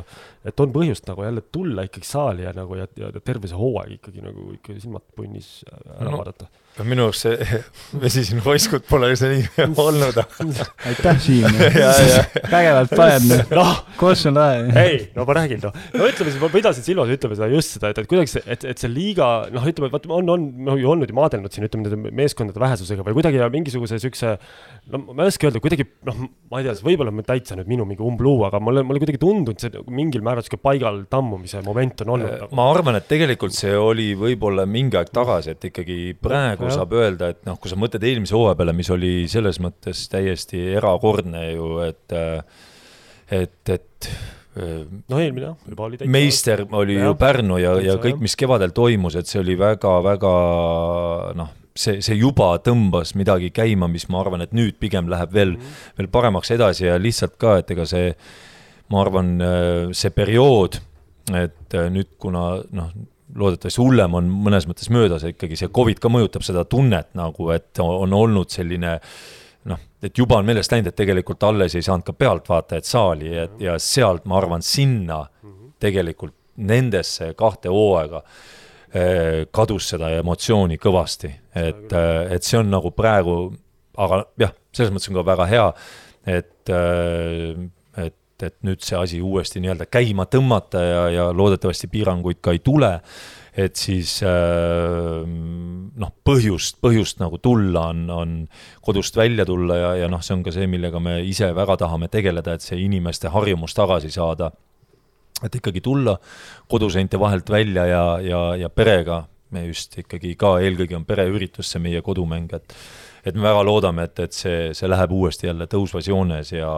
et 0.49 0.65
on 0.65 0.75
põhjust 0.75 1.09
nagu 1.09 1.25
jälle 1.25 1.47
tulla 1.55 1.87
ikkagi 1.89 2.09
saali 2.09 2.45
ja 2.45 2.53
nagu 2.57 2.77
ja, 2.81 2.89
ja 3.01 3.13
terve 3.25 3.49
see 3.49 3.61
hooaeg 3.61 3.97
ikkagi 4.01 4.25
nagu 4.25 4.51
ikka 4.59 4.77
silmad 4.77 5.09
punnis 5.17 5.55
ära 5.71 6.11
no, 6.11 6.21
vaadata 6.21 6.53
minu 6.81 7.05
arust 7.11 7.27
see 7.27 7.59
vesi 8.03 8.23
siin 8.25 8.41
Voiskut 8.45 8.87
pole 8.89 9.11
üldse 9.13 9.29
nii 9.29 9.67
olnud. 9.85 10.17
aitäh, 10.89 11.19
Siim. 11.21 11.59
vägevalt 12.55 12.95
paned, 12.97 13.53
noh, 13.53 13.83
kus 14.01 14.25
on 14.31 14.39
lahe. 14.39 14.65
ei, 14.81 14.99
no 15.17 15.27
ma 15.29 15.37
räägin, 15.37 15.61
noh, 15.65 15.77
no 15.93 16.09
ütleme 16.09 16.33
siis, 16.33 16.41
ma 16.41 16.51
pidasin 16.53 16.87
silmas, 16.87 17.13
ütleme 17.13 17.37
seda 17.37 17.51
just 17.53 17.77
seda, 17.77 17.93
et, 17.93 18.01
et 18.03 18.09
kuidagi 18.11 18.33
see, 18.35 18.45
et, 18.57 18.65
et 18.73 18.83
see 18.83 18.91
liiga, 18.93 19.29
noh, 19.53 19.67
ütleme, 19.69 19.93
vaat 19.93 20.09
on, 20.09 20.33
on, 20.33 20.49
noh, 20.71 20.81
ju 20.81 20.89
olnud 20.95 21.13
ju 21.13 21.19
maadelnud 21.19 21.53
siin, 21.53 21.69
ütleme, 21.69 21.89
nende 21.91 22.15
meeskondade 22.23 22.63
vähesusega 22.63 23.05
või 23.07 23.19
kuidagi 23.21 23.45
mingisuguse 23.53 24.01
siukse, 24.03 24.35
no 24.93 25.03
ma 25.13 25.27
ei 25.27 25.33
oska 25.35 25.51
öelda, 25.51 25.61
kuidagi, 25.63 25.87
noh, 26.09 26.25
ma 26.49 26.63
ei 26.63 26.69
tea, 26.69 26.77
võib-olla 26.89 27.13
täitsa 27.29 27.59
nüüd 27.59 27.69
minu 27.71 27.87
mingi 27.89 28.05
umbluu, 28.07 28.47
aga 28.49 28.61
mulle, 28.65 28.85
mulle 28.87 29.03
kuidagi 29.03 29.21
tundunud 29.21 29.61
see 29.61 29.85
mingil 29.93 30.25
määral 30.25 30.45
sihuke 30.47 30.61
paigal 30.63 31.05
tammumise 31.13 31.61
moment 31.67 32.01
on 32.07 32.17
olnud 32.17 32.49
ma 32.57 32.67
arvan, 32.73 32.97
et 32.99 33.07
tegelikult 33.11 33.55
see 33.57 33.75
oli 33.79 34.13
võib-olla 34.19 34.65
mingi 34.69 34.99
aeg 34.99 35.13
tagasi, 35.15 35.55
et 35.55 35.69
ikkagi 35.69 35.99
praegu 36.23 36.62
praegu 36.63 36.79
saab 36.81 36.95
öelda, 36.99 37.33
et 37.35 37.43
noh, 37.49 37.59
kui 37.61 37.73
sa 37.73 37.79
mõtled 37.81 38.05
eelmise 38.09 38.37
hooaja 38.37 38.59
peale, 38.59 38.75
mis 38.77 38.91
oli 38.95 39.15
selles 39.31 39.59
mõttes 39.63 40.05
täiesti 40.13 40.63
erakordne 40.77 41.45
ju, 41.53 41.73
et, 41.87 42.15
et, 43.33 43.75
et 43.77 44.11
no 45.09 45.19
eelmine 45.19 45.49
jah, 45.49 45.57
juba 45.69 45.89
oli 45.89 45.99
täitsa. 45.99 46.13
meister 46.13 46.65
oli 46.69 46.99
ja, 46.99 47.09
ju 47.09 47.17
Pärnu 47.21 47.59
ja, 47.63 47.75
ja 47.81 47.97
kõik, 48.01 48.21
mis 48.23 48.37
kevadel 48.39 48.75
toimus, 48.77 49.17
et 49.17 49.31
see 49.31 49.41
oli 49.41 49.57
väga-väga 49.61 50.33
noh, 51.39 51.53
see, 51.73 52.03
see 52.05 52.19
juba 52.21 52.51
tõmbas 52.65 53.15
midagi 53.19 53.53
käima, 53.55 53.89
mis 53.91 54.09
ma 54.13 54.21
arvan, 54.21 54.45
et 54.45 54.53
nüüd 54.57 54.77
pigem 54.83 55.09
läheb 55.13 55.33
veel 55.33 55.55
mm, 55.57 55.61
-hmm. 55.61 55.99
veel 56.01 56.11
paremaks 56.13 56.53
edasi 56.53 56.87
ja 56.89 56.99
lihtsalt 57.01 57.39
ka, 57.41 57.59
et 57.63 57.71
ega 57.73 57.87
see, 57.89 58.13
ma 58.93 59.01
arvan, 59.05 59.35
see 59.97 60.13
periood, 60.13 60.81
et 61.33 61.79
nüüd, 61.95 62.13
kuna 62.21 62.61
noh, 62.77 62.93
loodetavasti 63.39 63.81
hullem 63.81 64.17
on 64.19 64.33
mõnes 64.47 64.67
mõttes 64.69 64.91
möödas, 64.93 65.25
ikkagi 65.29 65.57
see 65.59 65.71
Covid 65.75 66.01
ka 66.03 66.11
mõjutab 66.13 66.45
seda 66.47 66.65
tunnet 66.69 67.13
nagu, 67.19 67.51
et 67.55 67.81
on 67.83 68.13
olnud 68.17 68.53
selline 68.53 68.99
noh, 69.71 69.83
et 70.03 70.19
juba 70.19 70.41
on 70.41 70.49
meelest 70.49 70.73
läinud, 70.73 70.91
et 70.91 70.99
tegelikult 70.99 71.45
alles 71.47 71.77
ei 71.79 71.85
saanud 71.87 72.07
ka 72.07 72.15
pealtvaatajad 72.19 72.89
saali 72.89 73.35
ja, 73.35 73.47
ja 73.63 73.77
sealt 73.83 74.27
ma 74.29 74.39
arvan, 74.41 74.65
sinna 74.67 75.23
tegelikult 75.83 76.37
nendesse 76.63 77.33
kahte 77.39 77.71
hooaega 77.73 78.23
eh, 78.93 79.45
kadus 79.55 79.89
seda 79.95 80.11
emotsiooni 80.19 80.79
kõvasti, 80.83 81.31
et, 81.57 81.87
eh, 81.89 82.35
et 82.37 82.47
see 82.47 82.59
on 82.61 82.71
nagu 82.73 82.93
praegu, 82.97 83.37
aga 83.97 84.25
jah, 84.41 84.53
selles 84.75 84.93
mõttes 84.93 85.13
on 85.13 85.21
ka 85.21 85.29
väga 85.33 85.49
hea, 85.51 85.69
et 86.39 86.75
eh, 86.75 87.63
et, 88.43 88.49
et 88.51 88.67
nüüd 88.67 88.83
see 88.85 88.99
asi 88.99 89.21
uuesti 89.23 89.63
nii-öelda 89.63 89.87
käima 89.91 90.27
tõmmata 90.31 90.83
ja, 90.83 91.05
ja 91.13 91.29
loodetavasti 91.35 91.89
piiranguid 91.93 92.41
ka 92.43 92.55
ei 92.55 92.63
tule, 92.65 92.91
et 93.53 93.77
siis 93.77 94.17
äh, 94.25 95.23
noh, 95.25 96.13
põhjust, 96.25 96.79
põhjust 96.83 97.21
nagu 97.21 97.39
tulla 97.43 97.89
on, 97.93 98.05
on 98.11 98.35
kodust 98.85 99.17
välja 99.17 99.47
tulla 99.49 99.77
ja, 99.79 99.93
ja 100.03 100.11
noh, 100.13 100.23
see 100.25 100.37
on 100.39 100.45
ka 100.47 100.55
see, 100.55 100.69
millega 100.71 101.01
me 101.03 101.19
ise 101.27 101.53
väga 101.57 101.77
tahame 101.85 102.09
tegeleda, 102.13 102.57
et 102.57 102.65
see 102.65 102.81
inimeste 102.85 103.33
harjumus 103.33 103.77
tagasi 103.77 104.11
saada. 104.13 104.51
et 105.43 105.55
ikkagi 105.59 105.81
tulla 105.83 106.19
koduseinte 106.71 107.19
vahelt 107.19 107.51
välja 107.51 107.87
ja, 107.87 108.03
ja, 108.23 108.43
ja 108.57 108.69
perega, 108.71 109.25
me 109.51 109.67
just 109.67 109.99
ikkagi 109.99 110.37
ka 110.39 110.61
eelkõige 110.63 110.97
on 110.97 111.05
pereüritus 111.05 111.73
see 111.73 111.83
meie 111.83 112.03
kodumäng, 112.03 112.53
et 112.55 112.77
et 113.23 113.37
me 113.37 113.43
väga 113.47 113.63
loodame, 113.63 114.07
et, 114.09 114.19
et 114.19 114.35
see, 114.35 114.71
see 114.75 114.89
läheb 114.91 115.13
uuesti 115.15 115.47
jälle 115.47 115.69
tõusvas 115.71 116.09
joones 116.09 116.53
ja 116.53 116.71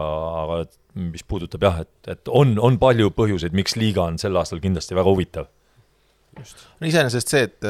aga 0.43 0.59
mis 0.95 1.25
puudutab 1.27 1.65
jah, 1.65 1.81
et, 1.83 2.11
et 2.15 2.31
on, 2.31 2.55
on 2.63 2.77
palju 2.81 3.11
põhjuseid, 3.15 3.55
miks 3.57 3.75
liiga 3.79 4.05
on 4.05 4.19
sel 4.21 4.37
aastal 4.39 4.61
kindlasti 4.63 4.97
väga 4.97 5.11
huvitav. 5.11 5.49
no 6.35 6.87
iseenesest 6.87 7.33
see, 7.33 7.43
et, 7.49 7.67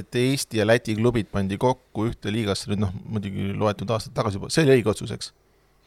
et 0.00 0.20
Eesti 0.24 0.60
ja 0.60 0.68
Läti 0.68 0.96
klubid 0.98 1.30
pandi 1.32 1.58
kokku 1.60 2.08
ühte 2.10 2.32
liigasse 2.32 2.70
nüüd 2.72 2.84
noh, 2.84 2.92
muidugi 3.16 3.52
loetud 3.56 3.90
aastad 3.96 4.16
tagasi 4.16 4.40
juba, 4.40 4.52
see 4.52 4.66
oli 4.66 4.78
õige 4.78 4.92
otsus, 4.94 5.14
eks? 5.16 5.32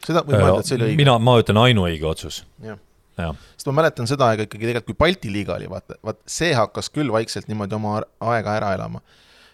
seda 0.06 0.26
võib 0.26 0.38
mõelda, 0.38 0.62
et 0.62 0.70
see 0.70 0.78
oli 0.80 0.92
õige? 0.92 1.00
mina, 1.04 1.18
ma 1.22 1.38
ütlen 1.42 1.62
ainuõige 1.64 2.10
otsus. 2.10 2.44
jah 2.66 2.82
ja. 3.18 3.32
sest 3.56 3.70
ma 3.70 3.78
mäletan 3.82 4.10
seda 4.10 4.32
aega 4.32 4.46
ikkagi 4.48 4.70
tegelikult, 4.70 4.94
kui 4.94 5.00
Balti 5.06 5.32
liiga 5.34 5.56
oli, 5.58 5.70
vaata, 5.72 5.98
vaat 6.06 6.20
see 6.30 6.54
hakkas 6.58 6.92
küll 6.94 7.12
vaikselt 7.14 7.50
niimoodi 7.50 7.78
oma 7.78 8.00
aega 8.34 8.58
ära 8.60 8.74
elama 8.78 9.02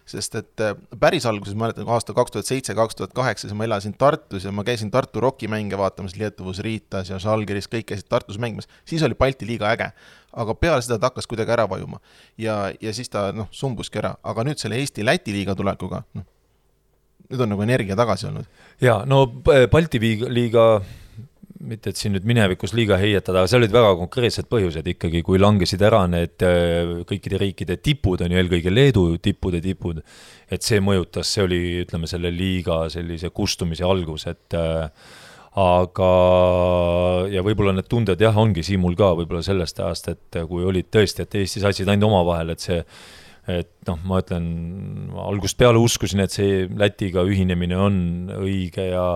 sest 0.10 0.36
et 0.36 0.64
äh, 0.64 0.74
päris 1.00 1.26
alguses, 1.30 1.56
ma 1.56 1.68
mäletan, 1.68 1.88
aasta 1.92 2.16
kaks 2.16 2.34
tuhat 2.34 2.50
seitse, 2.50 2.76
kaks 2.76 2.98
tuhat 3.00 3.14
kaheksa, 3.16 3.48
siis 3.48 3.58
ma 3.58 3.68
elasin 3.68 3.96
Tartus 4.00 4.46
ja 4.48 4.52
ma 4.52 4.66
käisin 4.68 4.92
Tartu 4.92 5.22
rokimänge 5.24 5.78
vaatamas, 5.80 6.18
Lietuvas, 6.20 6.60
Riitas 6.66 7.12
ja 7.14 7.20
Žalgiris, 7.24 7.70
kõik 7.72 7.88
käisid 7.92 8.10
Tartus 8.12 8.40
mängimas, 8.42 8.68
siis 8.90 9.04
oli 9.06 9.16
Balti 9.16 9.48
liiga 9.48 9.72
äge. 9.72 9.92
aga 10.34 10.56
peale 10.58 10.82
seda 10.82 10.98
ta 10.98 11.12
hakkas 11.12 11.28
kuidagi 11.30 11.52
ära 11.54 11.68
vajuma. 11.70 12.00
ja, 12.38 12.72
ja 12.82 12.94
siis 12.94 13.10
ta 13.10 13.32
noh, 13.32 13.48
sumbuski 13.52 14.02
ära, 14.02 14.16
aga 14.24 14.44
nüüd 14.44 14.60
selle 14.60 14.80
Eesti-Läti 14.82 15.34
liiga 15.34 15.56
tulekuga, 15.56 16.04
noh, 16.14 16.26
nüüd 17.30 17.46
on 17.46 17.54
nagu 17.56 17.62
energia 17.62 17.96
tagasi 17.96 18.28
olnud. 18.28 18.46
jaa, 18.82 19.06
no 19.06 19.26
Balti 19.72 20.00
liiga 20.28 20.82
mitte 21.64 21.92
et 21.94 22.00
siin 22.00 22.14
nüüd 22.16 22.26
minevikus 22.28 22.74
liiga 22.76 22.98
heietada, 23.02 23.42
aga 23.42 23.50
seal 23.50 23.64
olid 23.64 23.74
väga 23.74 23.94
konkreetsed 24.02 24.50
põhjused 24.52 24.88
ikkagi, 24.94 25.24
kui 25.26 25.40
langesid 25.42 25.84
ära 25.86 26.04
need 26.12 26.44
äh, 26.46 26.94
kõikide 27.10 27.40
riikide 27.42 27.78
tipud, 27.84 28.24
on 28.24 28.34
ju, 28.34 28.40
eelkõige 28.42 28.74
Leedu 28.74 29.06
tippude 29.24 29.62
tipud, 29.64 30.02
et 30.52 30.66
see 30.66 30.82
mõjutas, 30.84 31.30
see 31.32 31.46
oli, 31.46 31.62
ütleme, 31.86 32.10
selle 32.10 32.34
liiga 32.34 32.84
sellise 32.94 33.32
kustumise 33.36 33.88
algus, 33.88 34.28
et 34.32 34.58
äh, 34.60 34.86
aga, 35.64 36.12
ja 37.32 37.44
võib-olla 37.46 37.76
need 37.78 37.90
tunded 37.92 38.22
jah, 38.22 38.38
ongi 38.44 38.66
Siimul 38.66 38.98
ka 39.00 39.14
võib-olla 39.20 39.44
sellest 39.46 39.80
ajast, 39.80 40.14
et 40.14 40.40
kui 40.50 40.66
olid 40.68 40.90
tõesti, 40.94 41.26
et 41.26 41.42
Eesti 41.44 41.64
satsid 41.64 41.92
ainult 41.94 42.12
omavahel, 42.12 42.56
et 42.56 42.64
see 42.64 42.82
et 43.52 43.74
noh, 43.90 44.00
ma 44.08 44.22
ütlen, 44.24 44.46
algusest 45.20 45.58
peale 45.60 45.80
uskusin, 45.84 46.24
et 46.24 46.32
see 46.32 46.64
Lätiga 46.80 47.26
ühinemine 47.28 47.76
on 47.76 47.98
õige 48.40 48.86
ja 48.88 49.08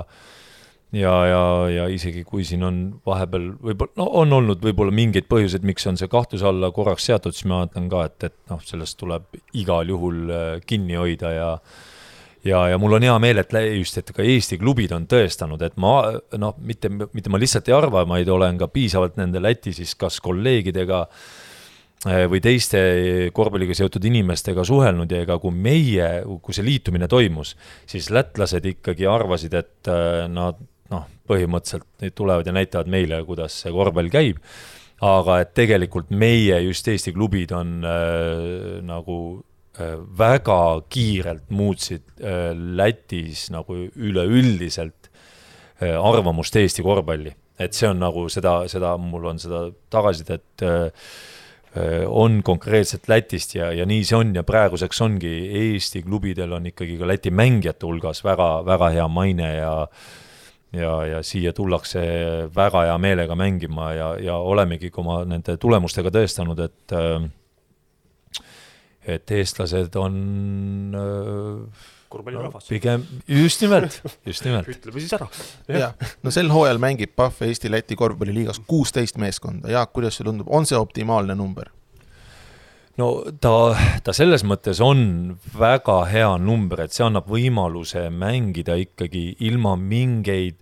ja, 0.95 1.13
ja, 1.27 1.41
ja 1.71 1.87
isegi 1.91 2.23
kui 2.27 2.45
siin 2.47 2.63
on 2.63 2.79
vahepeal 3.05 3.49
võib-olla, 3.59 3.91
no 3.99 4.07
on 4.21 4.37
olnud 4.39 4.63
võib-olla 4.63 4.93
mingeid 4.95 5.27
põhjuseid, 5.31 5.65
miks 5.67 5.87
on 5.89 5.99
see 5.99 6.07
kahtluse 6.11 6.47
alla 6.47 6.71
korraks 6.75 7.09
seatud, 7.09 7.35
siis 7.35 7.47
ma 7.49 7.65
ütlen 7.67 7.89
ka, 7.91 8.05
et, 8.07 8.29
et 8.29 8.37
noh, 8.51 8.61
sellest 8.63 8.97
tuleb 9.01 9.27
igal 9.59 9.89
juhul 9.91 10.23
äh, 10.31 10.47
kinni 10.65 10.99
hoida 10.99 11.33
ja 11.35 11.51
ja, 12.47 12.61
ja 12.71 12.77
mul 12.79 12.95
on 12.95 13.03
hea 13.03 13.15
meel, 13.19 13.41
et 13.41 13.51
just, 13.75 13.97
et 13.99 14.13
ka 14.15 14.23
Eesti 14.23 14.59
klubid 14.61 14.93
on 14.95 15.07
tõestanud, 15.09 15.61
et 15.65 15.75
ma 15.81 15.97
noh, 16.39 16.55
mitte, 16.63 16.91
mitte 16.91 17.33
ma 17.33 17.41
lihtsalt 17.41 17.67
ei 17.67 17.75
arva, 17.75 18.05
vaid 18.07 18.29
olen 18.31 18.59
ka 18.61 18.69
piisavalt 18.71 19.19
nende 19.19 19.41
Läti 19.43 19.73
siis 19.75 19.91
kas 19.99 20.21
kolleegidega 20.23 21.01
äh, 22.07 22.23
või 22.31 22.39
teiste 22.43 22.79
korvpalliga 23.35 23.75
seotud 23.77 24.07
inimestega 24.07 24.63
suhelnud 24.67 25.11
ja 25.11 25.25
ega 25.25 25.39
kui 25.43 25.51
meie, 25.51 26.23
kui 26.39 26.55
see 26.55 26.65
liitumine 26.67 27.11
toimus, 27.11 27.57
siis 27.89 28.07
lätlased 28.13 28.71
ikkagi 28.71 29.09
arvasid, 29.09 29.57
et 29.57 29.91
äh, 29.91 30.23
nad 30.31 30.63
põhimõtteliselt 31.27 32.15
tulevad 32.15 32.47
ja 32.47 32.55
näitavad 32.55 32.89
meile, 32.91 33.21
kuidas 33.27 33.61
see 33.63 33.73
korvpall 33.73 34.11
käib. 34.13 34.41
aga 35.01 35.41
et 35.43 35.53
tegelikult 35.53 36.09
meie, 36.09 36.57
just 36.65 36.87
Eesti 36.89 37.13
klubid 37.13 37.51
on 37.53 37.83
äh, 37.85 38.81
nagu 38.81 39.17
äh, 39.77 39.93
väga 40.17 40.81
kiirelt 40.89 41.51
muutsid 41.53 42.01
äh, 42.17 42.51
Lätis 42.53 43.51
nagu 43.53 43.77
üleüldiselt 43.93 45.11
äh, 45.81 45.93
arvamust 45.93 46.55
Eesti 46.55 46.81
korvpalli. 46.81 47.35
et 47.59 47.73
see 47.73 47.89
on 47.89 47.99
nagu 47.99 48.27
seda, 48.29 48.63
seda, 48.67 48.97
mul 48.97 49.25
on 49.25 49.39
seda 49.39 49.67
tagasisidet 49.89 50.65
äh, 50.65 50.89
Äh, 51.77 52.05
on 52.07 52.43
konkreetselt 52.43 53.07
Lätist 53.07 53.55
ja, 53.55 53.71
ja 53.75 53.85
nii 53.85 54.05
see 54.07 54.15
on 54.17 54.31
ja 54.35 54.43
praeguseks 54.47 55.01
ongi 55.03 55.31
Eesti 55.59 56.01
klubidel 56.05 56.55
on 56.55 56.69
ikkagi 56.69 56.95
ka 56.97 57.09
Läti 57.09 57.31
mängijate 57.33 57.85
hulgas 57.85 58.23
väga, 58.25 58.47
väga 58.65 58.87
hea 58.95 59.07
maine 59.11 59.49
ja 59.57 59.73
ja, 60.75 60.93
ja 61.05 61.23
siia 61.23 61.53
tullakse 61.55 62.01
väga 62.55 62.87
hea 62.89 62.97
meelega 63.01 63.35
mängima 63.39 63.91
ja, 63.95 64.13
ja 64.19 64.37
olemegi 64.37 64.91
oma 64.97 65.21
nende 65.25 65.57
tulemustega 65.61 66.11
tõestanud, 66.13 66.63
et 66.65 66.95
äh, 66.97 67.27
et 69.07 69.31
eestlased 69.31 69.95
on 69.95 70.17
äh, 70.99 71.85
korvpallirahvas 72.11 72.65
no,. 72.65 72.69
pigem, 72.69 73.05
just 73.27 73.63
nimelt, 73.63 74.01
just 74.25 74.45
nimelt 74.47 74.67
ütleme 74.75 75.03
siis 75.03 75.15
ära. 75.15 75.29
jah, 75.71 75.95
no 76.23 76.33
sel 76.33 76.51
hooajal 76.51 76.81
mängib 76.83 77.15
Pahv 77.15 77.41
Eesti-Läti 77.47 77.97
korvpalliliigas 77.99 78.61
kuusteist 78.67 79.19
meeskonda, 79.21 79.71
Jaak, 79.71 79.93
kuidas 79.95 80.19
sulle 80.19 80.33
tundub, 80.33 80.51
on 80.51 80.67
see 80.67 80.79
optimaalne 80.79 81.35
number? 81.39 81.71
No 82.97 83.07
ta, 83.41 83.53
ta 84.03 84.15
selles 84.15 84.45
mõttes 84.47 84.81
on 84.83 85.37
väga 85.57 86.01
hea 86.11 86.35
number, 86.41 86.83
et 86.85 86.95
see 86.95 87.05
annab 87.05 87.29
võimaluse 87.31 88.07
mängida 88.13 88.77
ikkagi 88.81 89.29
ilma 89.47 89.75
mingeid 89.79 90.59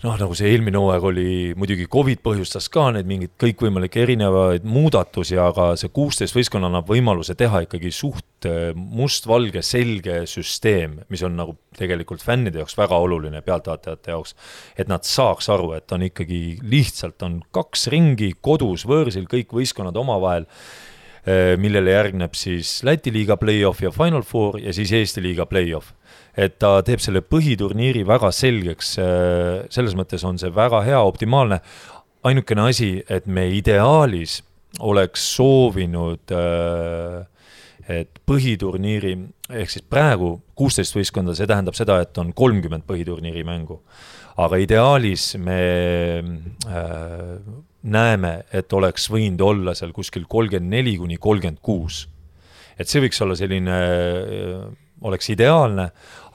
noh, 0.00 0.16
nagu 0.16 0.32
see 0.36 0.48
eelmine 0.48 0.80
hooaeg 0.80 1.04
oli, 1.10 1.30
muidugi 1.60 1.84
Covid 1.92 2.22
põhjustas 2.24 2.70
ka 2.72 2.86
neid 2.94 3.08
mingeid 3.08 3.34
kõikvõimalikke 3.40 4.00
erinevaid 4.06 4.64
muudatusi, 4.64 5.36
aga 5.40 5.74
see 5.80 5.92
kuusteist 5.92 6.36
võistkonna 6.36 6.70
annab 6.70 6.88
võimaluse 6.88 7.36
teha 7.38 7.66
ikkagi 7.66 7.92
suht 7.92 8.48
äh, 8.48 8.70
mustvalge 8.72 9.60
selge 9.66 10.22
süsteem, 10.30 11.02
mis 11.12 11.24
on 11.26 11.36
nagu 11.36 11.58
tegelikult 11.76 12.24
fännide 12.24 12.62
jaoks 12.62 12.78
väga 12.80 12.96
oluline, 12.96 13.44
pealtvaatajate 13.44 14.14
jaoks. 14.14 14.32
et 14.80 14.88
nad 14.88 15.04
saaks 15.04 15.52
aru, 15.52 15.74
et 15.76 15.92
on 15.92 16.08
ikkagi 16.08 16.60
lihtsalt 16.64 17.20
on 17.28 17.42
kaks 17.52 17.90
ringi 17.92 18.32
kodus, 18.40 18.88
võõrsil, 18.88 19.28
kõik 19.28 19.52
võistkonnad 19.52 20.00
omavahel 20.00 20.48
millele 21.60 21.92
järgneb 21.92 22.32
siis 22.34 22.78
Läti 22.86 23.12
liiga 23.12 23.36
play-off 23.36 23.82
ja 23.84 23.90
Final 23.92 24.22
Four 24.24 24.56
ja 24.60 24.72
siis 24.72 24.92
Eesti 24.96 25.20
liiga 25.20 25.44
play-off 25.46 25.92
et 26.36 26.58
ta 26.62 26.78
teeb 26.86 27.02
selle 27.02 27.22
põhiturniiri 27.26 28.04
väga 28.08 28.30
selgeks, 28.34 28.92
äh, 29.02 29.64
selles 29.72 29.96
mõttes 29.98 30.24
on 30.26 30.38
see 30.40 30.52
väga 30.54 30.84
hea, 30.86 31.00
optimaalne. 31.00 31.60
ainukene 32.22 32.68
asi, 32.68 33.02
et 33.08 33.26
me 33.26 33.46
ideaalis 33.48 34.42
oleks 34.80 35.22
soovinud 35.36 36.32
äh, 36.36 37.24
et 37.88 38.20
põhiturniiri, 38.28 39.14
ehk 39.50 39.70
siis 39.72 39.82
praegu 39.88 40.34
kuusteist 40.54 40.94
võistkonda, 40.94 41.34
see 41.34 41.48
tähendab 41.48 41.74
seda, 41.74 41.96
et 42.04 42.18
on 42.18 42.32
kolmkümmend 42.32 42.84
põhiturniiri 42.86 43.44
mängu. 43.44 43.80
aga 44.36 44.56
ideaalis 44.56 45.36
me 45.36 45.60
äh, 46.68 47.40
näeme, 47.82 48.44
et 48.52 48.72
oleks 48.72 49.08
võinud 49.10 49.40
olla 49.40 49.74
seal 49.74 49.94
kuskil 49.96 50.26
kolmkümmend 50.28 50.76
neli 50.76 50.96
kuni 51.00 51.16
kolmkümmend 51.16 51.60
kuus. 51.62 52.08
et 52.80 52.88
see 52.88 53.00
võiks 53.02 53.20
olla 53.20 53.34
selline 53.36 53.76
äh, 53.76 54.62
oleks 55.00 55.30
ideaalne, 55.32 55.86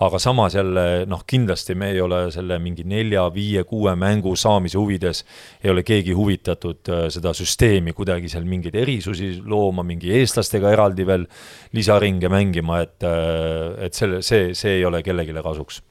aga 0.01 0.19
samas 0.19 0.55
jälle 0.55 1.05
noh, 1.09 1.21
kindlasti 1.27 1.75
me 1.75 1.91
ei 1.93 2.01
ole 2.01 2.25
selle 2.33 2.57
mingi 2.59 2.83
nelja, 2.87 3.27
viie, 3.33 3.63
kuue 3.63 3.93
mängu 3.95 4.35
saamise 4.35 4.77
huvides, 4.77 5.23
ei 5.63 5.71
ole 5.71 5.83
keegi 5.85 6.13
huvitatud 6.17 6.89
äh, 6.89 7.07
seda 7.13 7.33
süsteemi 7.37 7.93
kuidagi 7.93 8.29
seal 8.31 8.45
mingeid 8.49 8.75
erisusi 8.81 9.35
looma, 9.45 9.85
mingi 9.85 10.13
eestlastega 10.17 10.73
eraldi 10.73 11.05
veel 11.07 11.27
lisaringe 11.77 12.29
mängima, 12.29 12.81
et, 12.85 12.97
äh, 13.05 13.85
et 13.85 13.93
selle, 13.93 14.21
see, 14.25 14.53
see 14.57 14.79
ei 14.79 14.85
ole 14.85 15.03
kellelegi 15.05 15.35
kasuks 15.45 15.81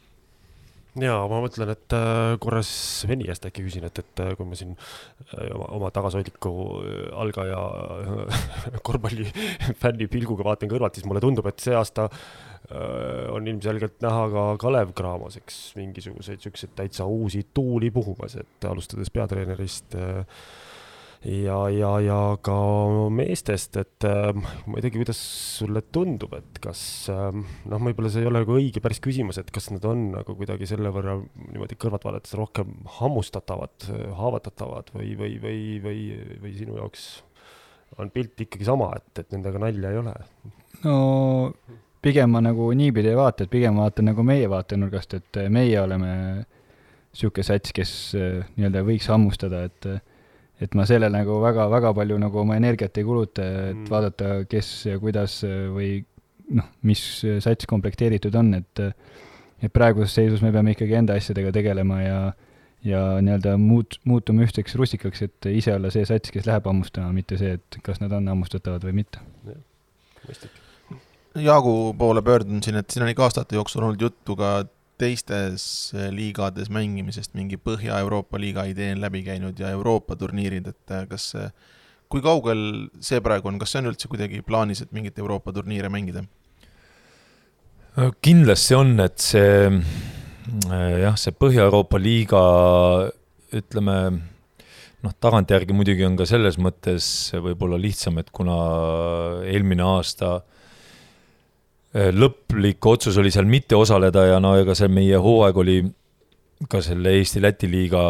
ja 1.02 1.16
ma 1.30 1.40
mõtlen, 1.42 1.72
et 1.74 1.96
äh, 1.96 2.36
korra 2.42 2.62
Sveni 2.66 3.26
käest 3.28 3.46
äkki 3.48 3.64
küsin, 3.66 3.86
et, 3.88 3.98
et 3.98 4.22
äh, 4.22 4.32
kui 4.38 4.46
ma 4.46 4.58
siin 4.58 4.74
äh, 4.76 5.50
oma, 5.54 5.68
oma 5.78 5.92
tagasihoidliku 5.94 6.54
algaja 7.24 7.60
korvpallifänni 8.86 10.08
pilguga 10.14 10.46
vaatan 10.46 10.70
kõrvalt, 10.70 10.98
siis 10.98 11.08
mulle 11.08 11.22
tundub, 11.24 11.48
et 11.50 11.64
see 11.64 11.76
aasta 11.78 12.10
on 13.28 13.44
ilmselgelt 13.44 13.98
näha 14.00 14.22
ka 14.32 14.42
Kalev 14.62 14.94
Cramos, 14.96 15.34
eks 15.36 15.56
mingisuguseid 15.76 16.40
siukseid 16.40 16.70
täitsa 16.78 17.04
uusi 17.04 17.42
tuuli 17.54 17.90
puhumas, 17.92 18.38
et 18.40 18.64
alustades 18.64 19.12
peatreenerist 19.12 19.98
äh, 20.00 20.22
ja, 21.24 21.58
ja, 21.72 21.90
ja 22.04 22.18
ka 22.44 22.56
meestest, 23.14 23.78
et 23.80 24.06
äh, 24.08 24.30
ma 24.34 24.78
ei 24.78 24.84
teagi, 24.84 25.00
kuidas 25.00 25.20
sulle 25.58 25.84
tundub, 25.94 26.34
et 26.36 26.60
kas 26.62 26.82
äh, 27.12 27.28
noh, 27.32 27.84
võib-olla 27.88 28.12
see 28.12 28.24
ei 28.24 28.30
ole 28.30 28.42
nagu 28.44 28.56
õige 28.58 28.82
päris 28.84 29.00
küsimus, 29.04 29.40
et 29.40 29.52
kas 29.54 29.70
nad 29.72 29.84
on 29.88 30.10
nagu 30.14 30.36
kuidagi 30.38 30.68
selle 30.68 30.92
võrra 30.94 31.16
niimoodi 31.18 31.78
kõrvalt 31.80 32.04
vaadates 32.08 32.36
rohkem 32.38 32.74
hammustatavad, 32.98 33.88
haavatavad 34.20 34.92
või, 34.96 35.14
või, 35.20 35.38
või, 35.42 35.62
või, 35.84 36.02
või 36.44 36.56
sinu 36.58 36.78
jaoks 36.80 37.08
on 37.98 38.10
pilt 38.14 38.44
ikkagi 38.46 38.66
sama, 38.66 38.90
et, 38.98 39.24
et 39.24 39.34
nendega 39.34 39.60
nalja 39.62 39.94
ei 39.94 40.00
ole? 40.02 40.14
no 40.84 40.96
pigem 42.04 42.34
ma 42.34 42.42
nagu 42.44 42.66
niipidi 42.76 43.12
ei 43.12 43.16
vaata, 43.18 43.46
et 43.46 43.52
pigem 43.52 43.78
vaatan 43.80 44.10
nagu 44.10 44.24
meie 44.26 44.48
vaatenurgast, 44.50 45.16
et 45.20 45.44
meie 45.52 45.78
oleme 45.80 46.10
niisugune 47.14 47.46
sats, 47.46 47.72
kes 47.72 47.92
äh, 48.18 48.42
nii-öelda 48.58 48.82
võiks 48.84 49.08
hammustada, 49.08 49.64
et 49.70 49.88
et 50.62 50.74
ma 50.78 50.86
sellele 50.86 51.12
nagu 51.18 51.40
väga-väga 51.42 51.92
palju 51.96 52.18
nagu 52.22 52.40
oma 52.44 52.58
energiat 52.60 52.98
ei 52.98 53.06
kuluta, 53.06 53.44
et 53.70 53.76
mm. 53.76 53.90
vaadata, 53.90 54.32
kes 54.50 54.70
ja 54.92 54.98
kuidas 55.02 55.40
või 55.74 55.98
noh, 56.54 56.68
mis 56.86 57.02
sats 57.44 57.66
komplekteeritud 57.70 58.34
on, 58.38 58.54
et 58.60 58.84
et 59.64 59.72
praeguses 59.72 60.12
seisus 60.12 60.42
me 60.44 60.50
peame 60.52 60.74
ikkagi 60.74 60.98
enda 60.98 61.16
asjadega 61.16 61.52
tegelema 61.54 62.00
ja 62.02 62.18
ja 62.84 63.00
nii-öelda 63.24 63.54
muut-, 63.56 63.96
muutuma 64.04 64.44
ühtseks 64.44 64.76
russikaks, 64.76 65.22
et 65.24 65.48
ise 65.48 65.72
olla 65.72 65.88
see 65.92 66.04
sats, 66.08 66.28
kes 66.34 66.44
läheb 66.44 66.66
hammustama, 66.68 67.14
mitte 67.16 67.38
see, 67.40 67.54
et 67.56 67.78
kas 67.86 68.02
nad 68.02 68.12
on 68.12 68.28
hammustatavad 68.28 68.84
või 68.84 68.98
mitte. 69.00 69.22
mõistlik. 70.26 70.60
Jaagu 71.40 71.72
poole 71.98 72.22
pöördun 72.22 72.60
siin, 72.62 72.76
et 72.78 72.92
siin 72.92 73.02
on 73.06 73.10
ikka 73.10 73.24
aastate 73.26 73.56
jooksul 73.56 73.82
olnud 73.82 74.04
juttu 74.04 74.36
ka 74.38 74.60
teistes 75.00 75.64
eh, 75.96 76.10
liigades 76.14 76.70
mängimisest 76.72 77.34
mingi 77.34 77.58
Põhja-Euroopa 77.58 78.38
liiga 78.40 78.66
idee 78.70 78.92
on 78.94 79.02
läbi 79.02 79.24
käinud 79.26 79.58
ja 79.58 79.72
Euroopa 79.74 80.16
turniirid, 80.18 80.68
et 80.70 80.94
eh, 80.94 81.06
kas 81.10 81.32
kui 82.10 82.22
kaugel 82.22 82.86
see 83.02 83.20
praegu 83.24 83.50
on, 83.50 83.58
kas 83.58 83.74
see 83.74 83.82
on 83.82 83.90
üldse 83.90 84.10
kuidagi 84.10 84.42
plaanis, 84.46 84.84
et 84.84 84.94
mingit 84.94 85.18
Euroopa 85.18 85.54
turniire 85.54 85.90
mängida? 85.92 86.24
kindlasti 88.26 88.74
on, 88.74 88.94
et 89.02 89.18
see 89.22 89.66
eh, 89.66 90.96
jah, 91.04 91.18
see 91.18 91.34
Põhja-Euroopa 91.34 91.98
liiga 91.98 92.44
ütleme 93.54 93.98
noh, 95.04 95.14
tagantjärgi 95.20 95.76
muidugi 95.76 96.06
on 96.06 96.16
ka 96.18 96.26
selles 96.26 96.58
mõttes 96.58 97.06
võib-olla 97.34 97.78
lihtsam, 97.78 98.18
et 98.22 98.30
kuna 98.34 98.56
eelmine 99.50 99.84
aasta 99.84 100.36
äh, 100.38 100.42
Äh, 100.42 100.53
lõplik 101.94 102.86
otsus 102.90 103.18
oli 103.22 103.30
seal 103.30 103.46
mitte 103.46 103.76
osaleda 103.78 104.24
ja 104.26 104.40
no 104.42 104.56
ega 104.58 104.74
see 104.74 104.88
meie 104.90 105.18
hooaeg 105.22 105.60
oli 105.62 105.76
ka 106.70 106.80
selle 106.82 107.12
Eesti-Läti 107.18 107.68
liiga 107.70 108.02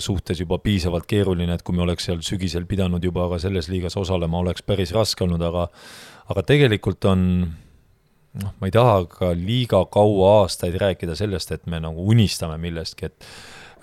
suhtes 0.00 0.40
juba 0.40 0.58
piisavalt 0.62 1.06
keeruline, 1.08 1.54
et 1.54 1.64
kui 1.66 1.76
me 1.76 1.82
oleks 1.84 2.08
seal 2.08 2.20
sügisel 2.24 2.66
pidanud 2.68 3.04
juba 3.04 3.26
ka 3.32 3.40
selles 3.42 3.68
liigas 3.72 3.96
osalema, 4.00 4.40
oleks 4.42 4.64
päris 4.66 4.92
raske 4.96 5.24
olnud, 5.24 5.42
aga 5.44 5.66
aga 6.28 6.44
tegelikult 6.46 7.04
on 7.08 7.24
noh, 8.42 8.52
ma 8.60 8.68
ei 8.68 8.74
taha 8.74 9.00
ka 9.10 9.32
liiga 9.36 9.82
kaua 9.92 10.42
aastaid 10.42 10.76
rääkida 10.80 11.16
sellest, 11.18 11.52
et 11.56 11.66
me 11.66 11.80
nagu 11.82 12.04
unistame 12.12 12.58
millestki, 12.60 13.08
et 13.08 13.28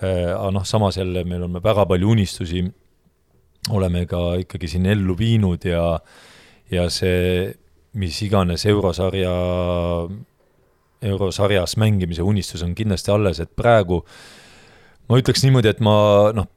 äh, 0.02 0.32
aga 0.32 0.54
noh, 0.60 0.66
samas 0.68 1.00
jälle 1.02 1.26
meil 1.28 1.48
on 1.48 1.60
väga 1.64 1.88
palju 1.90 2.14
unistusi, 2.16 2.64
oleme 3.74 4.06
ka 4.10 4.36
ikkagi 4.44 4.70
siin 4.76 4.86
ellu 4.94 5.18
viinud 5.18 5.66
ja 5.66 5.86
ja 6.72 6.88
see, 6.90 7.54
mis 7.96 8.22
iganes 8.26 8.66
eurosarja 8.68 9.34
eurosarjas 11.06 11.78
mängimise 11.78 12.24
unistus 12.24 12.64
on 12.64 12.76
kindlasti 12.76 13.12
alles, 13.14 13.40
et 13.40 13.52
praegu 13.56 14.02
ma 15.10 15.20
ütleks 15.22 15.44
niimoodi, 15.46 15.72
et 15.72 15.82
ma 15.84 15.96
noh, 16.36 16.48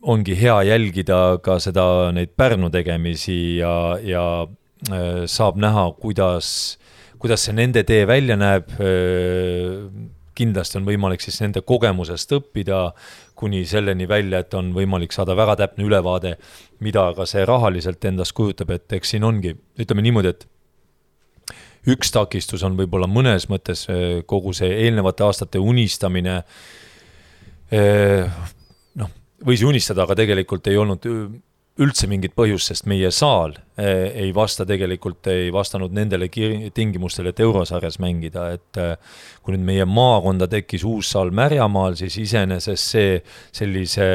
ongi 0.00 0.36
hea 0.38 0.56
jälgida 0.68 1.40
ka 1.44 1.58
seda, 1.62 1.84
neid 2.16 2.32
Pärnu 2.36 2.70
tegemisi 2.72 3.58
ja, 3.60 3.74
ja 4.04 4.24
äh, 4.90 5.26
saab 5.28 5.60
näha, 5.60 5.90
kuidas, 6.00 6.78
kuidas 7.20 7.44
see 7.46 7.56
nende 7.56 7.84
tee 7.88 8.06
välja 8.08 8.38
näeb 8.40 8.72
äh,. 8.80 9.84
kindlasti 10.40 10.78
on 10.78 10.86
võimalik 10.86 11.20
siis 11.20 11.36
nende 11.42 11.60
kogemusest 11.60 12.30
õppida 12.32 12.94
kuni 13.40 13.64
selleni 13.68 14.06
välja, 14.08 14.42
et 14.44 14.54
on 14.54 14.70
võimalik 14.76 15.14
saada 15.16 15.36
väga 15.38 15.56
täpne 15.62 15.86
ülevaade, 15.88 16.36
mida 16.84 17.08
ka 17.16 17.26
see 17.28 17.44
rahaliselt 17.48 18.04
endast 18.10 18.36
kujutab, 18.36 18.72
et 18.76 18.92
eks 19.00 19.14
siin 19.14 19.26
ongi, 19.26 19.54
ütleme 19.80 20.04
niimoodi, 20.04 20.34
et 20.34 20.46
üks 21.90 22.12
takistus 22.12 22.64
on 22.66 22.76
võib-olla 22.78 23.08
mõnes 23.08 23.48
mõttes 23.50 23.86
äh, 23.88 24.20
kogu 24.28 24.52
see 24.56 24.68
eelnevate 24.84 25.24
aastate 25.24 25.62
unistamine. 25.62 26.40
Äh, 27.72 28.40
noh, 29.00 29.14
võis 29.46 29.64
unistada, 29.64 30.04
aga 30.04 30.18
tegelikult 30.20 30.68
ei 30.68 30.76
olnud 30.80 31.08
üldse 31.80 32.08
mingit 32.10 32.34
põhjust, 32.36 32.70
sest 32.70 32.86
meie 32.90 33.10
saal 33.14 33.56
äh, 33.80 34.10
ei 34.26 34.34
vasta 34.36 34.66
tegelikult, 34.68 35.26
ei 35.32 35.48
vastanud 35.54 35.94
nendele 35.96 36.28
tingimustele, 36.30 37.32
et 37.32 37.40
eurosarjas 37.40 38.00
mängida, 38.02 38.50
et 38.58 38.82
kui 39.40 39.56
nüüd 39.56 39.64
meie 39.66 39.88
maakonda 39.88 40.48
tekkis 40.50 40.84
uus 40.88 41.10
saal 41.14 41.32
Märjamaal, 41.34 41.96
siis 42.00 42.20
iseenesest 42.26 42.94
see 42.94 43.18
sellise 43.52 44.06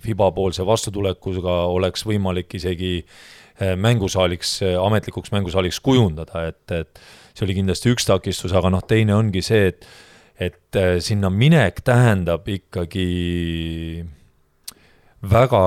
Fiba-poolse 0.00 0.64
vastutulekuga 0.64 1.58
oleks 1.68 2.06
võimalik 2.08 2.54
isegi 2.56 2.94
Eh, 3.60 3.76
mängusaaliks, 3.76 4.62
eh, 4.62 4.76
ametlikuks 4.80 5.32
mängusaaliks 5.32 5.80
kujundada, 5.84 6.46
et, 6.48 6.72
et 6.72 7.00
see 7.36 7.44
oli 7.44 7.58
kindlasti 7.58 7.90
üks 7.92 8.06
takistus, 8.08 8.54
aga 8.56 8.70
noh, 8.72 8.80
teine 8.88 9.12
ongi 9.12 9.42
see, 9.44 9.66
et, 9.68 9.84
et 10.40 10.78
eh, 10.80 10.94
sinna 11.04 11.28
minek 11.28 11.82
tähendab 11.84 12.48
ikkagi 12.48 14.00
väga 15.28 15.60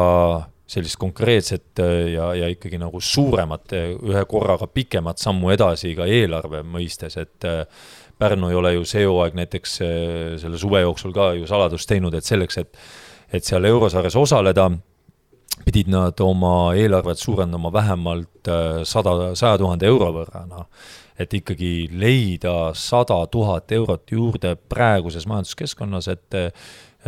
sellist 0.67 0.97
konkreetset 1.01 1.81
ja, 2.13 2.29
ja 2.37 2.47
ikkagi 2.49 2.79
nagu 2.79 3.01
suuremat, 3.03 3.73
ühe 4.09 4.23
korraga 4.29 4.67
pikemat 4.71 5.19
sammu 5.19 5.51
edasi 5.53 5.91
ka 5.97 6.07
eelarve 6.07 6.63
mõistes, 6.63 7.19
et 7.19 7.49
Pärnu 8.17 8.51
ei 8.51 8.55
ole 8.55 8.71
ju 8.75 8.85
see 8.87 9.03
hooaeg 9.03 9.35
näiteks 9.35 9.71
selle 10.39 10.57
suve 10.61 10.83
jooksul 10.85 11.11
ka 11.11 11.31
ju 11.35 11.47
saladust 11.49 11.89
teinud, 11.89 12.13
et 12.15 12.25
selleks, 12.25 12.61
et 12.61 12.77
et 13.33 13.45
seal 13.45 13.65
eurosarjas 13.65 14.15
osaleda 14.15 14.69
pidid 15.65 15.89
nad 15.91 16.19
oma 16.21 16.73
eelarvet 16.77 17.19
suurendama 17.19 17.71
vähemalt 17.73 18.49
äh, 18.49 18.81
sada, 18.83 19.33
saja 19.37 19.57
tuhande 19.61 19.87
euro 19.87 20.09
võrra, 20.15 20.43
noh. 20.49 20.67
et 21.19 21.33
ikkagi 21.33 21.89
leida 21.93 22.73
sada 22.77 23.19
tuhat 23.31 23.71
eurot 23.71 24.11
juurde 24.11 24.55
praeguses 24.69 25.27
majanduskeskkonnas, 25.29 26.09
et 26.09 26.39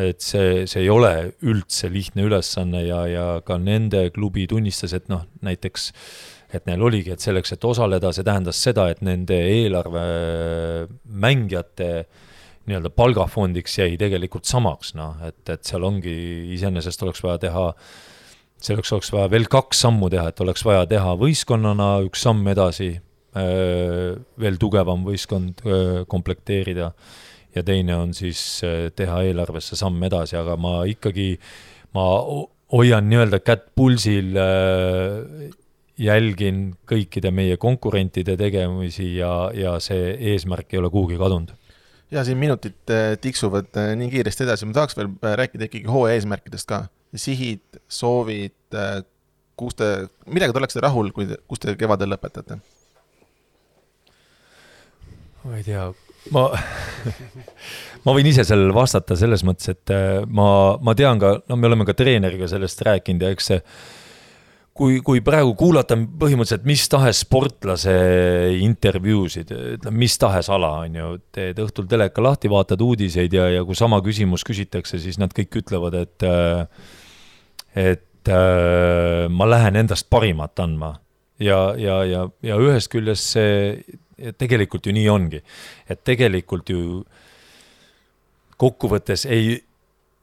et 0.01 0.21
see, 0.23 0.65
see 0.67 0.83
ei 0.83 0.89
ole 0.91 1.11
üldse 1.45 1.89
lihtne 1.91 2.25
ülesanne 2.27 2.85
ja, 2.85 3.01
ja 3.09 3.25
ka 3.45 3.59
nende 3.61 4.09
klubi 4.15 4.47
tunnistas, 4.51 4.95
et 4.97 5.09
noh, 5.11 5.25
näiteks 5.45 5.91
et 6.55 6.67
neil 6.69 6.83
oligi, 6.87 7.11
et 7.11 7.23
selleks, 7.23 7.51
et 7.55 7.67
osaleda, 7.67 8.11
see 8.15 8.23
tähendas 8.23 8.59
seda, 8.61 8.87
et 8.91 9.01
nende 9.03 9.35
eelarve 9.35 10.03
mängijate 11.05 11.89
nii-öelda 12.65 12.89
palgafondiks 12.95 13.79
jäi 13.81 13.95
tegelikult 13.99 14.47
samaks, 14.49 14.95
noh, 14.97 15.19
et, 15.27 15.41
et 15.51 15.67
seal 15.67 15.83
ongi, 15.85 16.15
iseenesest 16.55 17.03
oleks 17.05 17.21
vaja 17.25 17.41
teha 17.47 17.65
äh, 17.69 17.89
selleks 18.65 18.93
oleks 18.95 19.11
vaja 19.13 19.29
veel 19.31 19.47
kaks 19.51 19.83
sammu 19.85 20.09
teha, 20.13 20.29
et 20.31 20.41
oleks 20.43 20.65
vaja 20.65 20.85
teha 20.89 21.15
võistkonnana 21.19 21.89
üks 22.05 22.23
samm 22.25 22.47
edasi, 22.51 22.91
äh, 23.37 24.15
veel 24.41 24.59
tugevam 24.61 25.05
võistkond 25.07 25.65
äh, 25.65 26.03
komplekteerida 26.11 26.91
ja 27.55 27.63
teine 27.63 27.97
on 27.97 28.13
siis 28.17 28.39
äh, 28.65 28.89
teha 28.95 29.21
eelarvesse 29.29 29.77
samm 29.79 30.03
edasi, 30.07 30.37
aga 30.39 30.57
ma 30.59 30.81
ikkagi, 30.89 31.35
ma 31.95 32.07
hoian 32.75 33.07
nii-öelda 33.09 33.39
kätt 33.45 33.69
pulsil, 33.77 34.33
jälgin 36.01 36.63
kõikide 36.89 37.31
meie 37.31 37.55
konkurentide 37.61 38.35
tegemisi 38.39 39.13
ja, 39.19 39.51
ja 39.55 39.77
see 39.79 40.15
eesmärk 40.33 40.73
ei 40.73 40.81
ole 40.81 40.89
kuhugi 40.91 41.19
kadunud. 41.21 41.53
Ja 42.11 42.23
siin 42.25 42.37
minutid 42.37 42.91
tiksuvad 43.21 43.77
nii 43.97 44.09
kiiresti 44.11 44.43
edasi, 44.45 44.67
ma 44.67 44.75
tahaks 44.75 44.97
veel 44.97 45.13
rääkida 45.39 45.69
ikkagi 45.69 45.87
hooaja 45.89 46.19
eesmärkidest 46.19 46.67
ka. 46.69 46.83
Sihid, 47.15 47.79
soovid, 47.87 48.57
äh, 48.75 48.99
kus 49.59 49.77
te, 49.79 49.91
millega 50.27 50.53
te 50.53 50.61
oleksite 50.61 50.83
rahul, 50.83 51.11
kui, 51.15 51.27
kus 51.47 51.63
te 51.63 51.75
kevadel 51.79 52.11
lõpetate? 52.15 52.59
ma 55.45 55.59
ei 55.59 55.65
tea, 55.65 55.83
ma 56.33 56.47
ma 58.05 58.15
võin 58.15 58.29
ise 58.29 58.45
sellele 58.47 58.73
vastata 58.75 59.17
selles 59.19 59.43
mõttes, 59.45 59.73
et 59.73 59.93
äh, 59.93 60.23
ma, 60.25 60.47
ma 60.81 60.95
tean 60.97 61.21
ka, 61.21 61.37
no 61.49 61.59
me 61.59 61.69
oleme 61.69 61.87
ka 61.87 61.97
treeneriga 61.97 62.49
sellest 62.49 62.83
rääkinud 62.85 63.25
ja 63.25 63.31
eks 63.33 63.51
see 63.51 63.61
kui, 64.75 64.99
kui 65.05 65.21
praegu 65.25 65.55
kuulata 65.57 65.95
põhimõtteliselt 65.95 66.67
mis 66.67 66.83
tahes 66.91 67.23
sportlase 67.23 67.95
intervjuusid, 68.59 69.53
ütleme 69.77 70.03
mis 70.03 70.17
tahes 70.21 70.49
ala, 70.53 70.73
on 70.85 70.99
ju, 70.99 71.13
teed 71.35 71.61
õhtul 71.63 71.87
teleka 71.91 72.23
lahti, 72.23 72.51
vaatad 72.51 72.83
uudiseid 72.83 73.33
ja, 73.33 73.47
ja 73.55 73.63
kui 73.67 73.77
sama 73.77 74.01
küsimus 74.05 74.45
küsitakse, 74.47 74.99
siis 75.01 75.19
nad 75.21 75.33
kõik 75.35 75.61
ütlevad, 75.63 75.97
et 76.03 76.27
äh, 76.27 76.67
et 77.75 78.31
äh, 78.31 79.25
ma 79.31 79.49
lähen 79.49 79.79
endast 79.79 80.09
parimat 80.11 80.59
andma. 80.63 80.95
Ja, 81.39 81.73
ja, 81.75 81.97
ja, 82.07 82.21
ja 82.47 82.55
ühest 82.63 82.87
küljest 82.93 83.33
see 83.33 83.97
tegelikult 84.37 84.85
ju 84.87 84.93
nii 84.95 85.07
ongi, 85.11 85.41
et 85.89 86.03
tegelikult 86.07 86.69
ju 86.69 87.03
kokkuvõttes 88.61 89.25
ei, 89.27 89.57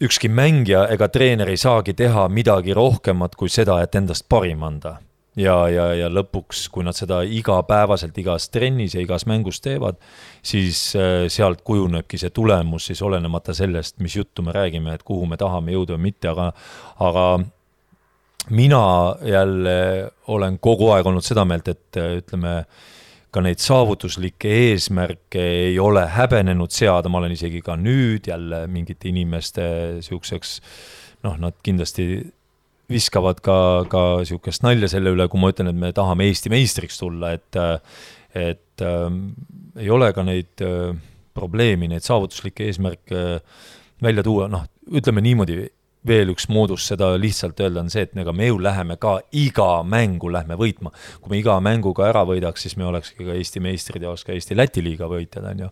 ükski 0.03 0.31
mängija 0.33 0.87
ega 0.93 1.09
treener 1.13 1.51
ei 1.53 1.61
saagi 1.61 1.95
teha 1.95 2.27
midagi 2.33 2.75
rohkemat 2.75 3.37
kui 3.39 3.53
seda, 3.53 3.81
et 3.83 3.95
endast 3.95 4.29
parim 4.29 4.63
anda. 4.63 4.99
ja, 5.37 5.55
ja, 5.69 5.87
ja 5.97 6.09
lõpuks, 6.13 6.67
kui 6.69 6.85
nad 6.85 6.97
seda 6.97 7.23
igapäevaselt 7.25 8.19
igas 8.21 8.51
trennis 8.53 8.95
ja 8.95 9.01
igas 9.01 9.25
mängus 9.27 9.63
teevad, 9.65 9.97
siis 10.45 10.93
äh, 10.97 11.29
sealt 11.33 11.63
kujunebki 11.65 12.19
see 12.21 12.31
tulemus 12.31 12.91
siis 12.91 13.01
olenemata 13.03 13.55
sellest, 13.57 13.99
mis 14.01 14.17
juttu 14.17 14.43
me 14.43 14.53
räägime, 14.53 14.95
et 14.95 15.03
kuhu 15.03 15.27
me 15.27 15.37
tahame 15.41 15.73
jõuda 15.73 15.97
või 15.97 16.11
mitte, 16.11 16.29
aga, 16.29 16.51
aga 17.01 17.27
mina 18.51 19.15
jälle 19.25 20.11
olen 20.27 20.59
kogu 20.59 20.91
aeg 20.93 21.07
olnud 21.07 21.25
seda 21.25 21.45
meelt, 21.49 21.69
et 21.69 22.01
ütleme, 22.03 22.65
ka 23.33 23.41
neid 23.45 23.63
saavutuslikke 23.65 24.51
eesmärke 24.69 25.43
ei 25.71 25.79
ole 25.81 26.05
häbenenud 26.15 26.73
seada, 26.75 27.09
ma 27.09 27.23
olen 27.23 27.33
isegi 27.33 27.63
ka 27.65 27.79
nüüd 27.81 28.29
jälle 28.29 28.67
mingite 28.69 29.09
inimeste 29.09 29.65
niisuguseks 29.99 30.59
noh, 31.25 31.39
nad 31.41 31.57
kindlasti 31.65 32.07
viskavad 32.93 33.41
ka, 33.45 33.57
ka 33.89 34.03
niisugust 34.21 34.65
nalja 34.67 34.91
selle 34.93 35.15
üle, 35.15 35.29
kui 35.33 35.41
ma 35.41 35.53
ütlen, 35.53 35.71
et 35.73 35.79
me 35.79 35.93
tahame 35.97 36.29
Eesti 36.29 36.53
meistriks 36.53 37.01
tulla, 37.01 37.33
et 37.39 37.61
et 38.33 38.85
äh, 38.85 39.09
ei 39.81 39.91
ole 39.93 40.09
ka 40.17 40.25
neid 40.25 40.63
äh, 40.65 40.93
probleemi, 41.37 41.89
neid 41.89 42.05
saavutuslikke 42.05 42.69
eesmärke 42.69 43.25
välja 44.03 44.25
tuua, 44.25 44.49
noh, 44.53 44.65
ütleme 44.93 45.25
niimoodi, 45.25 45.67
veel 46.07 46.33
üks 46.33 46.49
moodus 46.51 46.87
seda 46.91 47.13
lihtsalt 47.21 47.61
öelda 47.63 47.85
on 47.85 47.93
see, 47.93 48.07
et 48.07 48.17
ega 48.19 48.35
me 48.35 48.49
ju 48.49 48.59
läheme 48.63 48.97
ka 49.03 49.19
iga 49.39 49.83
mängu 49.87 50.33
lähme 50.35 50.59
võitma. 50.59 50.91
kui 51.21 51.35
me 51.35 51.39
iga 51.39 51.59
mängu 51.63 51.95
ka 51.95 52.09
ära 52.09 52.25
võidaks, 52.29 52.67
siis 52.67 52.77
me 52.77 52.89
olekski 52.89 53.27
ka 53.29 53.37
Eesti 53.37 53.63
meistrid 53.63 54.03
ja 54.03 54.11
oleks 54.11 54.27
ka 54.27 54.35
Eesti-Läti 54.35 54.83
liiga 54.83 55.09
võitjad, 55.11 55.47
on 55.53 55.65
ju. 55.67 55.71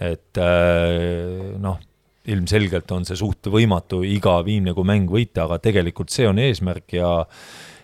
et 0.00 0.40
äh, 0.40 1.52
noh, 1.60 1.78
ilmselgelt 2.26 2.90
on 2.90 3.06
see 3.06 3.18
suht 3.18 3.46
võimatu 3.52 4.02
iga 4.06 4.40
viimne 4.46 4.74
kui 4.74 4.88
mäng 4.88 5.10
võita, 5.10 5.44
aga 5.46 5.60
tegelikult 5.62 6.10
see 6.10 6.26
on 6.28 6.40
eesmärk 6.42 6.96
ja 6.96 7.12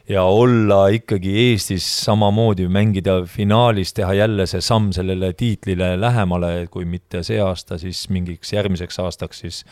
ja 0.09 0.25
olla 0.27 0.89
ikkagi 0.93 1.31
Eestis 1.45 1.85
samamoodi, 2.05 2.67
mängida 2.69 3.21
finaalis, 3.31 3.93
teha 3.95 4.17
jälle 4.19 4.47
see 4.51 4.61
samm 4.65 4.91
sellele 4.93 5.33
tiitlile 5.39 5.95
lähemale, 6.01 6.67
kui 6.71 6.85
mitte 6.85 7.23
see 7.27 7.39
aasta, 7.41 7.79
siis 7.79 8.09
mingiks 8.11 8.53
järgmiseks 8.53 8.99
aastaks 8.99 9.45
siis 9.45 9.63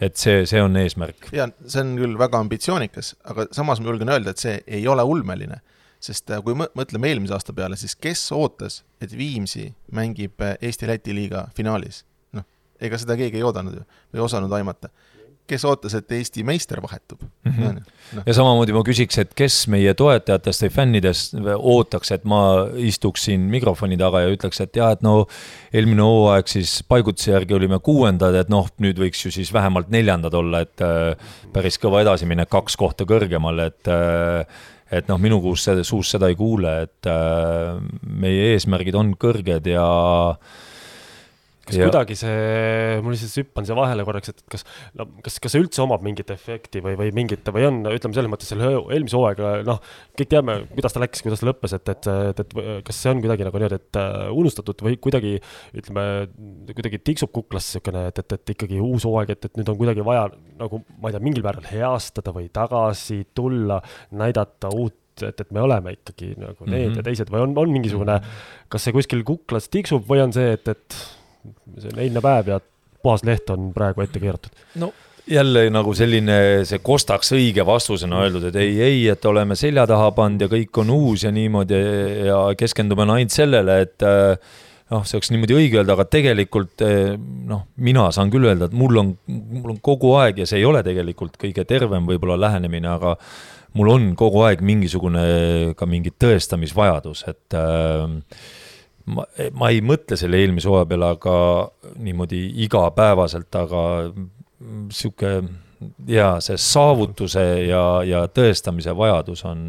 et 0.00 0.16
see, 0.20 0.44
see 0.48 0.62
on 0.62 0.76
eesmärk. 0.76 1.28
ja 1.32 1.48
see 1.66 1.84
on 1.84 1.94
küll 1.98 2.18
väga 2.18 2.40
ambitsioonikas, 2.44 3.14
aga 3.30 3.46
samas 3.54 3.80
ma 3.80 3.90
julgen 3.92 4.12
öelda, 4.12 4.34
et 4.34 4.42
see 4.42 4.58
ei 4.66 4.88
ole 4.88 5.02
ulmeline. 5.02 5.60
sest 6.04 6.30
äh, 6.30 6.42
kui 6.44 6.56
mõtleme 6.58 7.08
eelmise 7.08 7.32
aasta 7.32 7.54
peale, 7.56 7.78
siis 7.80 7.94
kes 7.96 8.26
ootas, 8.36 8.82
et 9.00 9.14
Viimsi 9.16 9.70
mängib 9.92 10.42
äh, 10.44 10.58
Eesti-Läti 10.60 11.14
liiga 11.16 11.48
finaalis? 11.56 12.04
noh, 12.32 12.44
ega 12.80 12.98
seda 13.00 13.16
keegi 13.16 13.40
ei 13.40 13.46
oodanud 13.46 13.78
ju, 13.78 13.86
või 14.12 14.24
osanud 14.26 14.52
aimata 14.52 14.90
kes 15.48 15.64
ootas, 15.68 15.94
et 15.98 16.12
Eesti 16.16 16.44
meister 16.46 16.80
vahetub 16.82 17.20
mm. 17.22 17.52
-hmm. 17.52 17.82
No. 18.14 18.22
ja 18.26 18.34
samamoodi 18.34 18.72
ma 18.72 18.82
küsiks, 18.86 19.18
et 19.20 19.34
kes 19.36 19.66
meie 19.72 19.94
toetajatest 19.94 20.66
või 20.66 20.72
fännidest 20.72 21.34
ootaks, 21.56 22.12
et 22.12 22.24
ma 22.24 22.40
istuksin 22.76 23.48
mikrofoni 23.52 23.96
taga 24.00 24.24
ja 24.24 24.32
ütleks, 24.32 24.60
et 24.60 24.76
jah, 24.76 24.92
et 24.92 25.02
no 25.02 25.26
eelmine 25.72 26.04
hooaeg 26.04 26.48
siis 26.48 26.82
paigutuse 26.88 27.32
järgi 27.32 27.56
olime 27.56 27.78
kuuendad, 27.84 28.34
et 28.34 28.52
noh, 28.52 28.68
nüüd 28.78 29.00
võiks 29.00 29.24
ju 29.24 29.32
siis 29.34 29.52
vähemalt 29.52 29.90
neljandad 29.92 30.34
olla, 30.34 30.60
et 30.64 30.84
äh, 30.84 31.16
päris 31.52 31.80
kõva 31.80 32.04
edasiminek, 32.04 32.48
kaks 32.48 32.76
kohta 32.76 33.08
kõrgemal, 33.08 33.66
et 33.66 33.88
äh, 33.88 34.46
et 34.92 35.08
noh, 35.08 35.18
minu 35.18 35.40
kuus, 35.42 35.64
suust 35.82 36.12
seda 36.12 36.28
ei 36.30 36.36
kuule, 36.38 36.76
et 36.84 37.08
äh, 37.10 37.80
meie 38.04 38.52
eesmärgid 38.54 38.94
on 38.94 39.16
kõrged 39.18 39.66
ja 39.66 39.88
äh, 40.30 40.62
kas 41.64 41.78
ja. 41.78 41.88
kuidagi 41.88 42.16
see, 42.18 42.98
ma 43.04 43.12
lihtsalt 43.12 43.40
hüppan 43.42 43.68
siia 43.68 43.76
vahele 43.78 44.06
korraks, 44.06 44.32
et 44.32 44.42
kas, 44.52 44.64
no 44.98 45.06
kas, 45.24 45.38
kas 45.42 45.54
see 45.54 45.62
üldse 45.64 45.82
omab 45.84 46.04
mingit 46.04 46.30
efekti 46.34 46.82
või, 46.84 46.96
või 47.00 47.12
mingit 47.16 47.48
või 47.54 47.66
on, 47.68 47.80
ütleme 47.92 48.16
selles 48.16 48.32
mõttes 48.32 48.50
selle 48.52 48.70
eelmise 48.78 49.18
hooaega, 49.18 49.52
noh, 49.68 49.80
kõik 50.18 50.32
teame, 50.32 50.58
kuidas 50.74 50.96
ta 50.96 51.04
läks, 51.04 51.24
kuidas 51.24 51.42
ta 51.42 51.48
lõppes, 51.48 51.76
et, 51.78 51.92
et, 51.94 52.10
et, 52.32 52.42
et 52.44 52.82
kas 52.86 53.00
see 53.04 53.14
on 53.14 53.22
kuidagi 53.24 53.48
nagu 53.48 53.62
niimoodi, 53.62 53.80
et 53.80 54.00
uh, 54.00 54.26
unustatud 54.36 54.84
või 54.86 54.98
kuidagi 55.02 55.36
ütleme, 55.74 56.08
kuidagi 56.72 57.00
tiksub 57.12 57.32
kuklas 57.34 57.70
niisugune, 57.70 58.08
et, 58.10 58.20
et, 58.20 58.36
et 58.38 58.54
ikkagi 58.56 58.82
uus 58.82 59.08
hooaeg, 59.08 59.34
et, 59.34 59.48
et 59.48 59.60
nüüd 59.60 59.72
on 59.72 59.80
kuidagi 59.80 60.04
vaja 60.06 60.28
nagu 60.60 60.84
ma 61.00 61.10
ei 61.10 61.16
tea, 61.16 61.24
mingil 61.24 61.46
määral 61.46 61.64
heastada 61.70 62.34
või 62.34 62.50
tagasi 62.54 63.22
tulla, 63.34 63.80
näidata 64.14 64.70
uut 64.74 65.00
et, 65.22 65.40
et 65.40 65.50
me 65.54 65.62
oleme 65.62 65.94
ikkagi 65.94 66.32
nagu 66.38 66.66
need 66.66 66.88
mm 66.88 66.92
-hmm. 66.92 66.96
ja 66.98 67.02
teised 67.06 67.30
või 67.30 67.44
on, 67.44 67.52
on 67.58 67.70
mingisugune, 67.70 68.20
kas 68.68 68.86
see 68.86 68.94
kuskil 68.96 69.22
kuklas 69.26 69.68
tiksub 69.70 70.08
või 70.08 70.24
on 70.24 70.32
see, 70.34 70.52
et, 70.56 70.68
et 70.68 70.96
see 71.78 71.92
on 71.92 72.04
eilne 72.06 72.22
päev 72.24 72.52
ja 72.54 72.60
puhas 73.04 73.24
leht 73.26 73.50
on 73.52 73.72
praegu 73.76 74.04
ette 74.04 74.22
keeratud. 74.22 74.64
no 74.80 74.92
jälle 75.30 75.68
nagu 75.72 75.94
selline, 75.96 76.36
see 76.68 76.80
kostaks 76.84 77.32
õige 77.36 77.64
vastusena 77.66 78.20
öeldud, 78.24 78.50
et 78.50 78.58
ei, 78.60 78.74
ei, 78.84 79.00
et 79.08 79.24
oleme 79.24 79.56
selja 79.56 79.86
taha 79.88 80.10
pannud 80.16 80.44
ja 80.44 80.50
kõik 80.52 80.82
on 80.82 80.92
uus 80.92 81.24
ja 81.24 81.32
niimoodi 81.32 81.80
ja 82.28 82.40
keskendume 82.58 83.06
ainult 83.06 83.32
sellele, 83.32 83.78
et 83.86 84.04
äh, 84.04 84.36
noh, 84.92 85.06
see 85.08 85.16
oleks 85.18 85.32
niimoodi 85.32 85.56
õige 85.56 85.80
öelda, 85.80 85.96
aga 85.96 86.06
tegelikult 86.12 86.84
äh, 86.84 87.14
noh, 87.48 87.64
mina 87.80 88.10
saan 88.14 88.32
küll 88.32 88.50
öelda, 88.50 88.68
et 88.68 88.76
mul 88.76 89.00
on, 89.00 89.14
mul 89.28 89.76
on 89.76 89.80
kogu 89.84 90.12
aeg 90.20 90.42
ja 90.42 90.48
see 90.50 90.60
ei 90.60 90.68
ole 90.68 90.84
tegelikult 90.86 91.38
kõige 91.40 91.64
tervem 91.68 92.04
võib-olla 92.10 92.36
lähenemine, 92.48 92.92
aga 92.98 93.16
mul 93.78 93.94
on 93.94 94.10
kogu 94.18 94.44
aeg 94.44 94.60
mingisugune 94.64 95.24
ka 95.78 95.88
mingi 95.88 96.12
tõestamisvajadus, 96.20 97.24
et 97.32 97.56
äh, 97.58 98.04
ma, 99.10 99.26
ma 99.52 99.72
ei 99.72 99.82
mõtle 99.84 100.18
selle 100.20 100.40
eelmise 100.42 100.70
hooaja 100.70 100.88
peale, 100.88 101.10
aga 101.16 101.36
niimoodi 102.04 102.46
igapäevaselt, 102.66 103.50
aga 103.60 103.84
sihuke 104.94 105.36
ja 106.08 106.34
see 106.44 106.56
saavutuse 106.60 107.42
ja, 107.68 107.84
ja 108.06 108.24
tõestamise 108.32 108.94
vajadus 108.96 109.44
on, 109.48 109.64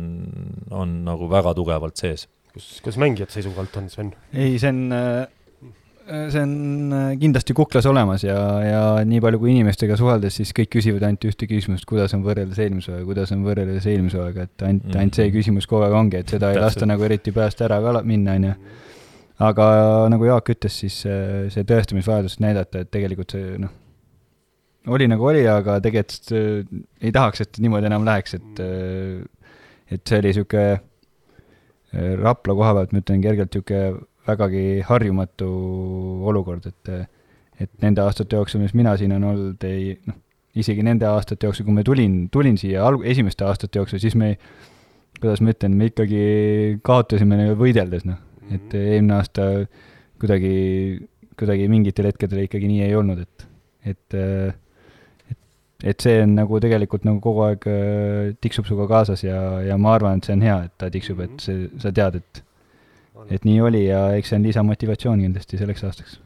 on 0.72 1.02
nagu 1.08 1.30
väga 1.32 1.56
tugevalt 1.58 2.00
sees. 2.00 2.30
kus, 2.54 2.78
kas 2.84 3.00
mängijate 3.02 3.36
seisukohalt 3.36 3.76
on, 3.82 3.90
Sven? 3.92 4.14
ei, 4.32 4.56
see 4.62 4.72
on, 4.72 4.96
see 6.32 6.44
on 6.46 6.96
kindlasti 7.20 7.56
kuklas 7.58 7.88
olemas 7.92 8.24
ja, 8.24 8.38
ja 8.64 8.84
nii 9.08 9.20
palju 9.24 9.42
kui 9.42 9.52
inimestega 9.56 9.98
suheldes, 10.00 10.40
siis 10.40 10.56
kõik 10.56 10.72
küsivad 10.78 11.08
ainult 11.08 11.28
ühte 11.28 11.50
küsimust, 11.52 11.88
kuidas 11.90 12.16
on 12.16 12.24
võrreldes 12.24 12.62
eelmise 12.64 12.94
hooaega, 12.94 13.10
kuidas 13.12 13.36
on 13.36 13.44
võrreldes 13.48 13.92
eelmise 13.92 14.22
hooaega, 14.22 14.48
et 14.48 14.68
ainult 14.70 14.88
mm., 14.88 15.00
ainult 15.02 15.20
see 15.20 15.32
küsimus 15.36 15.68
kogu 15.68 15.88
aeg 15.88 16.00
ongi, 16.00 16.24
et 16.24 16.36
seda 16.38 16.54
ei 16.54 16.62
lasta 16.62 16.88
nagu 16.88 17.08
eriti 17.08 17.36
peast 17.36 17.64
ära 17.66 17.82
ka 17.84 18.00
minna, 18.08 18.40
on 18.40 18.52
ju 18.52 18.58
aga 19.44 19.66
nagu 20.12 20.28
Jaak 20.30 20.52
ütles, 20.54 20.78
siis 20.84 21.02
see, 21.04 21.48
see 21.52 21.66
tõestamisvajadus 21.68 22.40
näidata, 22.44 22.84
et 22.84 22.92
tegelikult 22.94 23.36
see 23.36 23.58
noh, 23.60 23.72
oli 24.96 25.08
nagu 25.12 25.28
oli, 25.28 25.44
aga 25.50 25.80
tegelikult 25.84 26.34
äh, 26.36 26.84
ei 27.04 27.14
tahaks, 27.16 27.44
et 27.44 27.62
niimoodi 27.64 27.90
enam 27.90 28.06
läheks, 28.08 28.38
et 28.40 28.62
äh, 28.64 29.24
et 29.92 30.02
see 30.08 30.20
oli 30.22 30.32
niisugune 30.32 30.68
äh, 30.76 32.14
Rapla 32.22 32.56
koha 32.58 32.76
pealt, 32.78 32.94
ma 32.94 33.02
ütlen 33.04 33.24
kergelt 33.24 33.52
niisugune 33.52 34.06
vägagi 34.26 34.68
harjumatu 34.88 35.50
olukord, 36.32 36.70
et 36.72 36.96
et 37.62 37.72
nende 37.80 38.02
aastate 38.04 38.36
jooksul, 38.36 38.60
mis 38.66 38.74
mina 38.76 38.98
siin 39.00 39.14
olen 39.16 39.28
olnud, 39.30 39.62
ei 39.64 39.94
noh, 40.04 40.18
isegi 40.60 40.84
nende 40.84 41.08
aastate 41.08 41.48
jooksul, 41.48 41.64
kui 41.68 41.76
ma 41.76 41.86
tulin, 41.88 42.26
tulin 42.32 42.58
siia 42.60 42.82
alg-, 42.84 43.06
esimeste 43.08 43.46
aastate 43.48 43.80
jooksul, 43.80 44.02
siis 44.04 44.16
me 44.20 44.34
kuidas 45.22 45.40
ma 45.40 45.54
ütlen, 45.54 45.78
me 45.80 45.88
ikkagi 45.88 46.24
kaotasime 46.84 47.54
võideldes, 47.56 48.04
noh 48.08 48.20
et 48.54 48.74
eelmine 48.78 49.18
aasta 49.18 49.48
kuidagi, 50.22 50.54
kuidagi 51.40 51.68
mingitel 51.72 52.10
hetkedel 52.10 52.46
ikkagi 52.46 52.70
nii 52.70 52.84
ei 52.86 52.96
olnud, 52.98 53.22
et, 53.26 53.48
et, 53.92 54.18
et, 55.32 55.40
et 55.92 56.08
see 56.08 56.20
on 56.24 56.36
nagu 56.40 56.60
tegelikult 56.64 57.08
nagu 57.08 57.22
kogu 57.24 57.46
aeg 57.48 57.70
äh, 57.72 58.34
tiksub 58.42 58.68
sinuga 58.70 58.88
kaasas 58.92 59.26
ja, 59.26 59.40
ja 59.66 59.80
ma 59.82 59.96
arvan, 59.98 60.20
et 60.20 60.30
see 60.30 60.38
on 60.38 60.46
hea, 60.46 60.60
et 60.68 60.76
ta 60.82 60.92
tiksub, 60.94 61.24
et 61.26 61.40
see, 61.44 61.70
sa 61.82 61.94
tead, 61.96 62.20
et, 62.22 62.44
et 63.30 63.48
nii 63.48 63.64
oli 63.66 63.88
ja 63.88 64.08
eks 64.20 64.34
see 64.34 64.40
on 64.40 64.48
lisamotivatsioon 64.50 65.26
kindlasti 65.26 65.62
selleks 65.62 65.88
aastaks. 65.88 66.20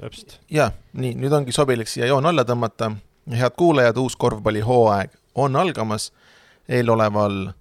täpselt. 0.00 0.38
jaa, 0.52 0.70
nii, 1.00 1.16
nüüd 1.20 1.34
ongi 1.40 1.54
sobilik 1.56 1.90
siia 1.90 2.10
joon 2.10 2.30
alla 2.30 2.46
tõmmata. 2.48 2.94
head 3.34 3.56
kuulajad, 3.56 3.98
uus 4.00 4.16
korvpallihooaeg 4.16 5.20
on 5.34 5.56
algamas. 5.56 6.12
eeloleval 6.68 7.52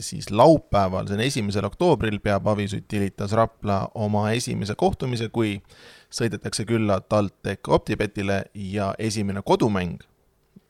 siis 0.00 0.30
laupäeval, 0.30 1.06
see 1.06 1.16
on 1.16 1.24
esimesel 1.24 1.66
oktoobril, 1.66 2.20
peab 2.22 2.46
Avis 2.46 2.74
Utilitas 2.76 3.32
Rapla 3.32 3.88
oma 3.94 4.28
esimese 4.30 4.76
kohtumise, 4.78 5.28
kui 5.28 5.56
sõidetakse 6.14 6.66
külla 6.68 7.00
TalTech 7.00 7.68
Optibetile 7.68 8.44
ja 8.54 8.94
esimene 8.98 9.42
kodumäng. 9.42 9.98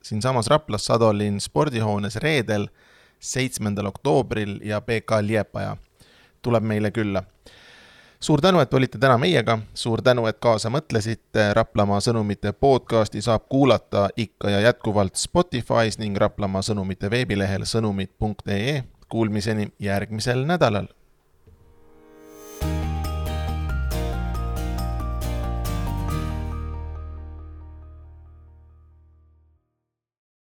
Siinsamas 0.03 0.47
Raplas 0.47 0.87
Sadolin 0.87 1.41
spordihoones 1.41 2.17
reedel, 2.17 2.69
seitsmendal 3.21 3.87
oktoobril 3.87 4.59
ja 4.65 4.81
BK 4.81 5.21
Liepaja 5.23 5.77
tuleb 6.43 6.65
meile 6.65 6.91
külla. 6.91 7.23
Suur 8.25 8.41
tänu, 8.41 8.61
et 8.61 8.75
olite 8.75 8.99
täna 8.99 9.19
meiega, 9.21 9.59
suur 9.75 10.01
tänu, 10.03 10.23
et 10.27 10.39
kaasa 10.41 10.71
mõtlesite, 10.73 11.51
Raplamaa 11.53 11.99
sõnumite 12.01 12.55
podcasti 12.57 13.21
saab 13.21 13.45
kuulata 13.53 14.07
ikka 14.17 14.49
ja 14.51 14.63
jätkuvalt 14.65 15.21
Spotify's 15.21 15.99
ning 16.01 16.17
Raplamaa 16.17 16.63
sõnumite 16.65 17.11
veebilehel 17.13 17.67
sõnumid.ee 17.69 18.79
Kuulmiseni 19.09 19.73
järgmisel 19.79 20.45
nädalal 20.47 20.87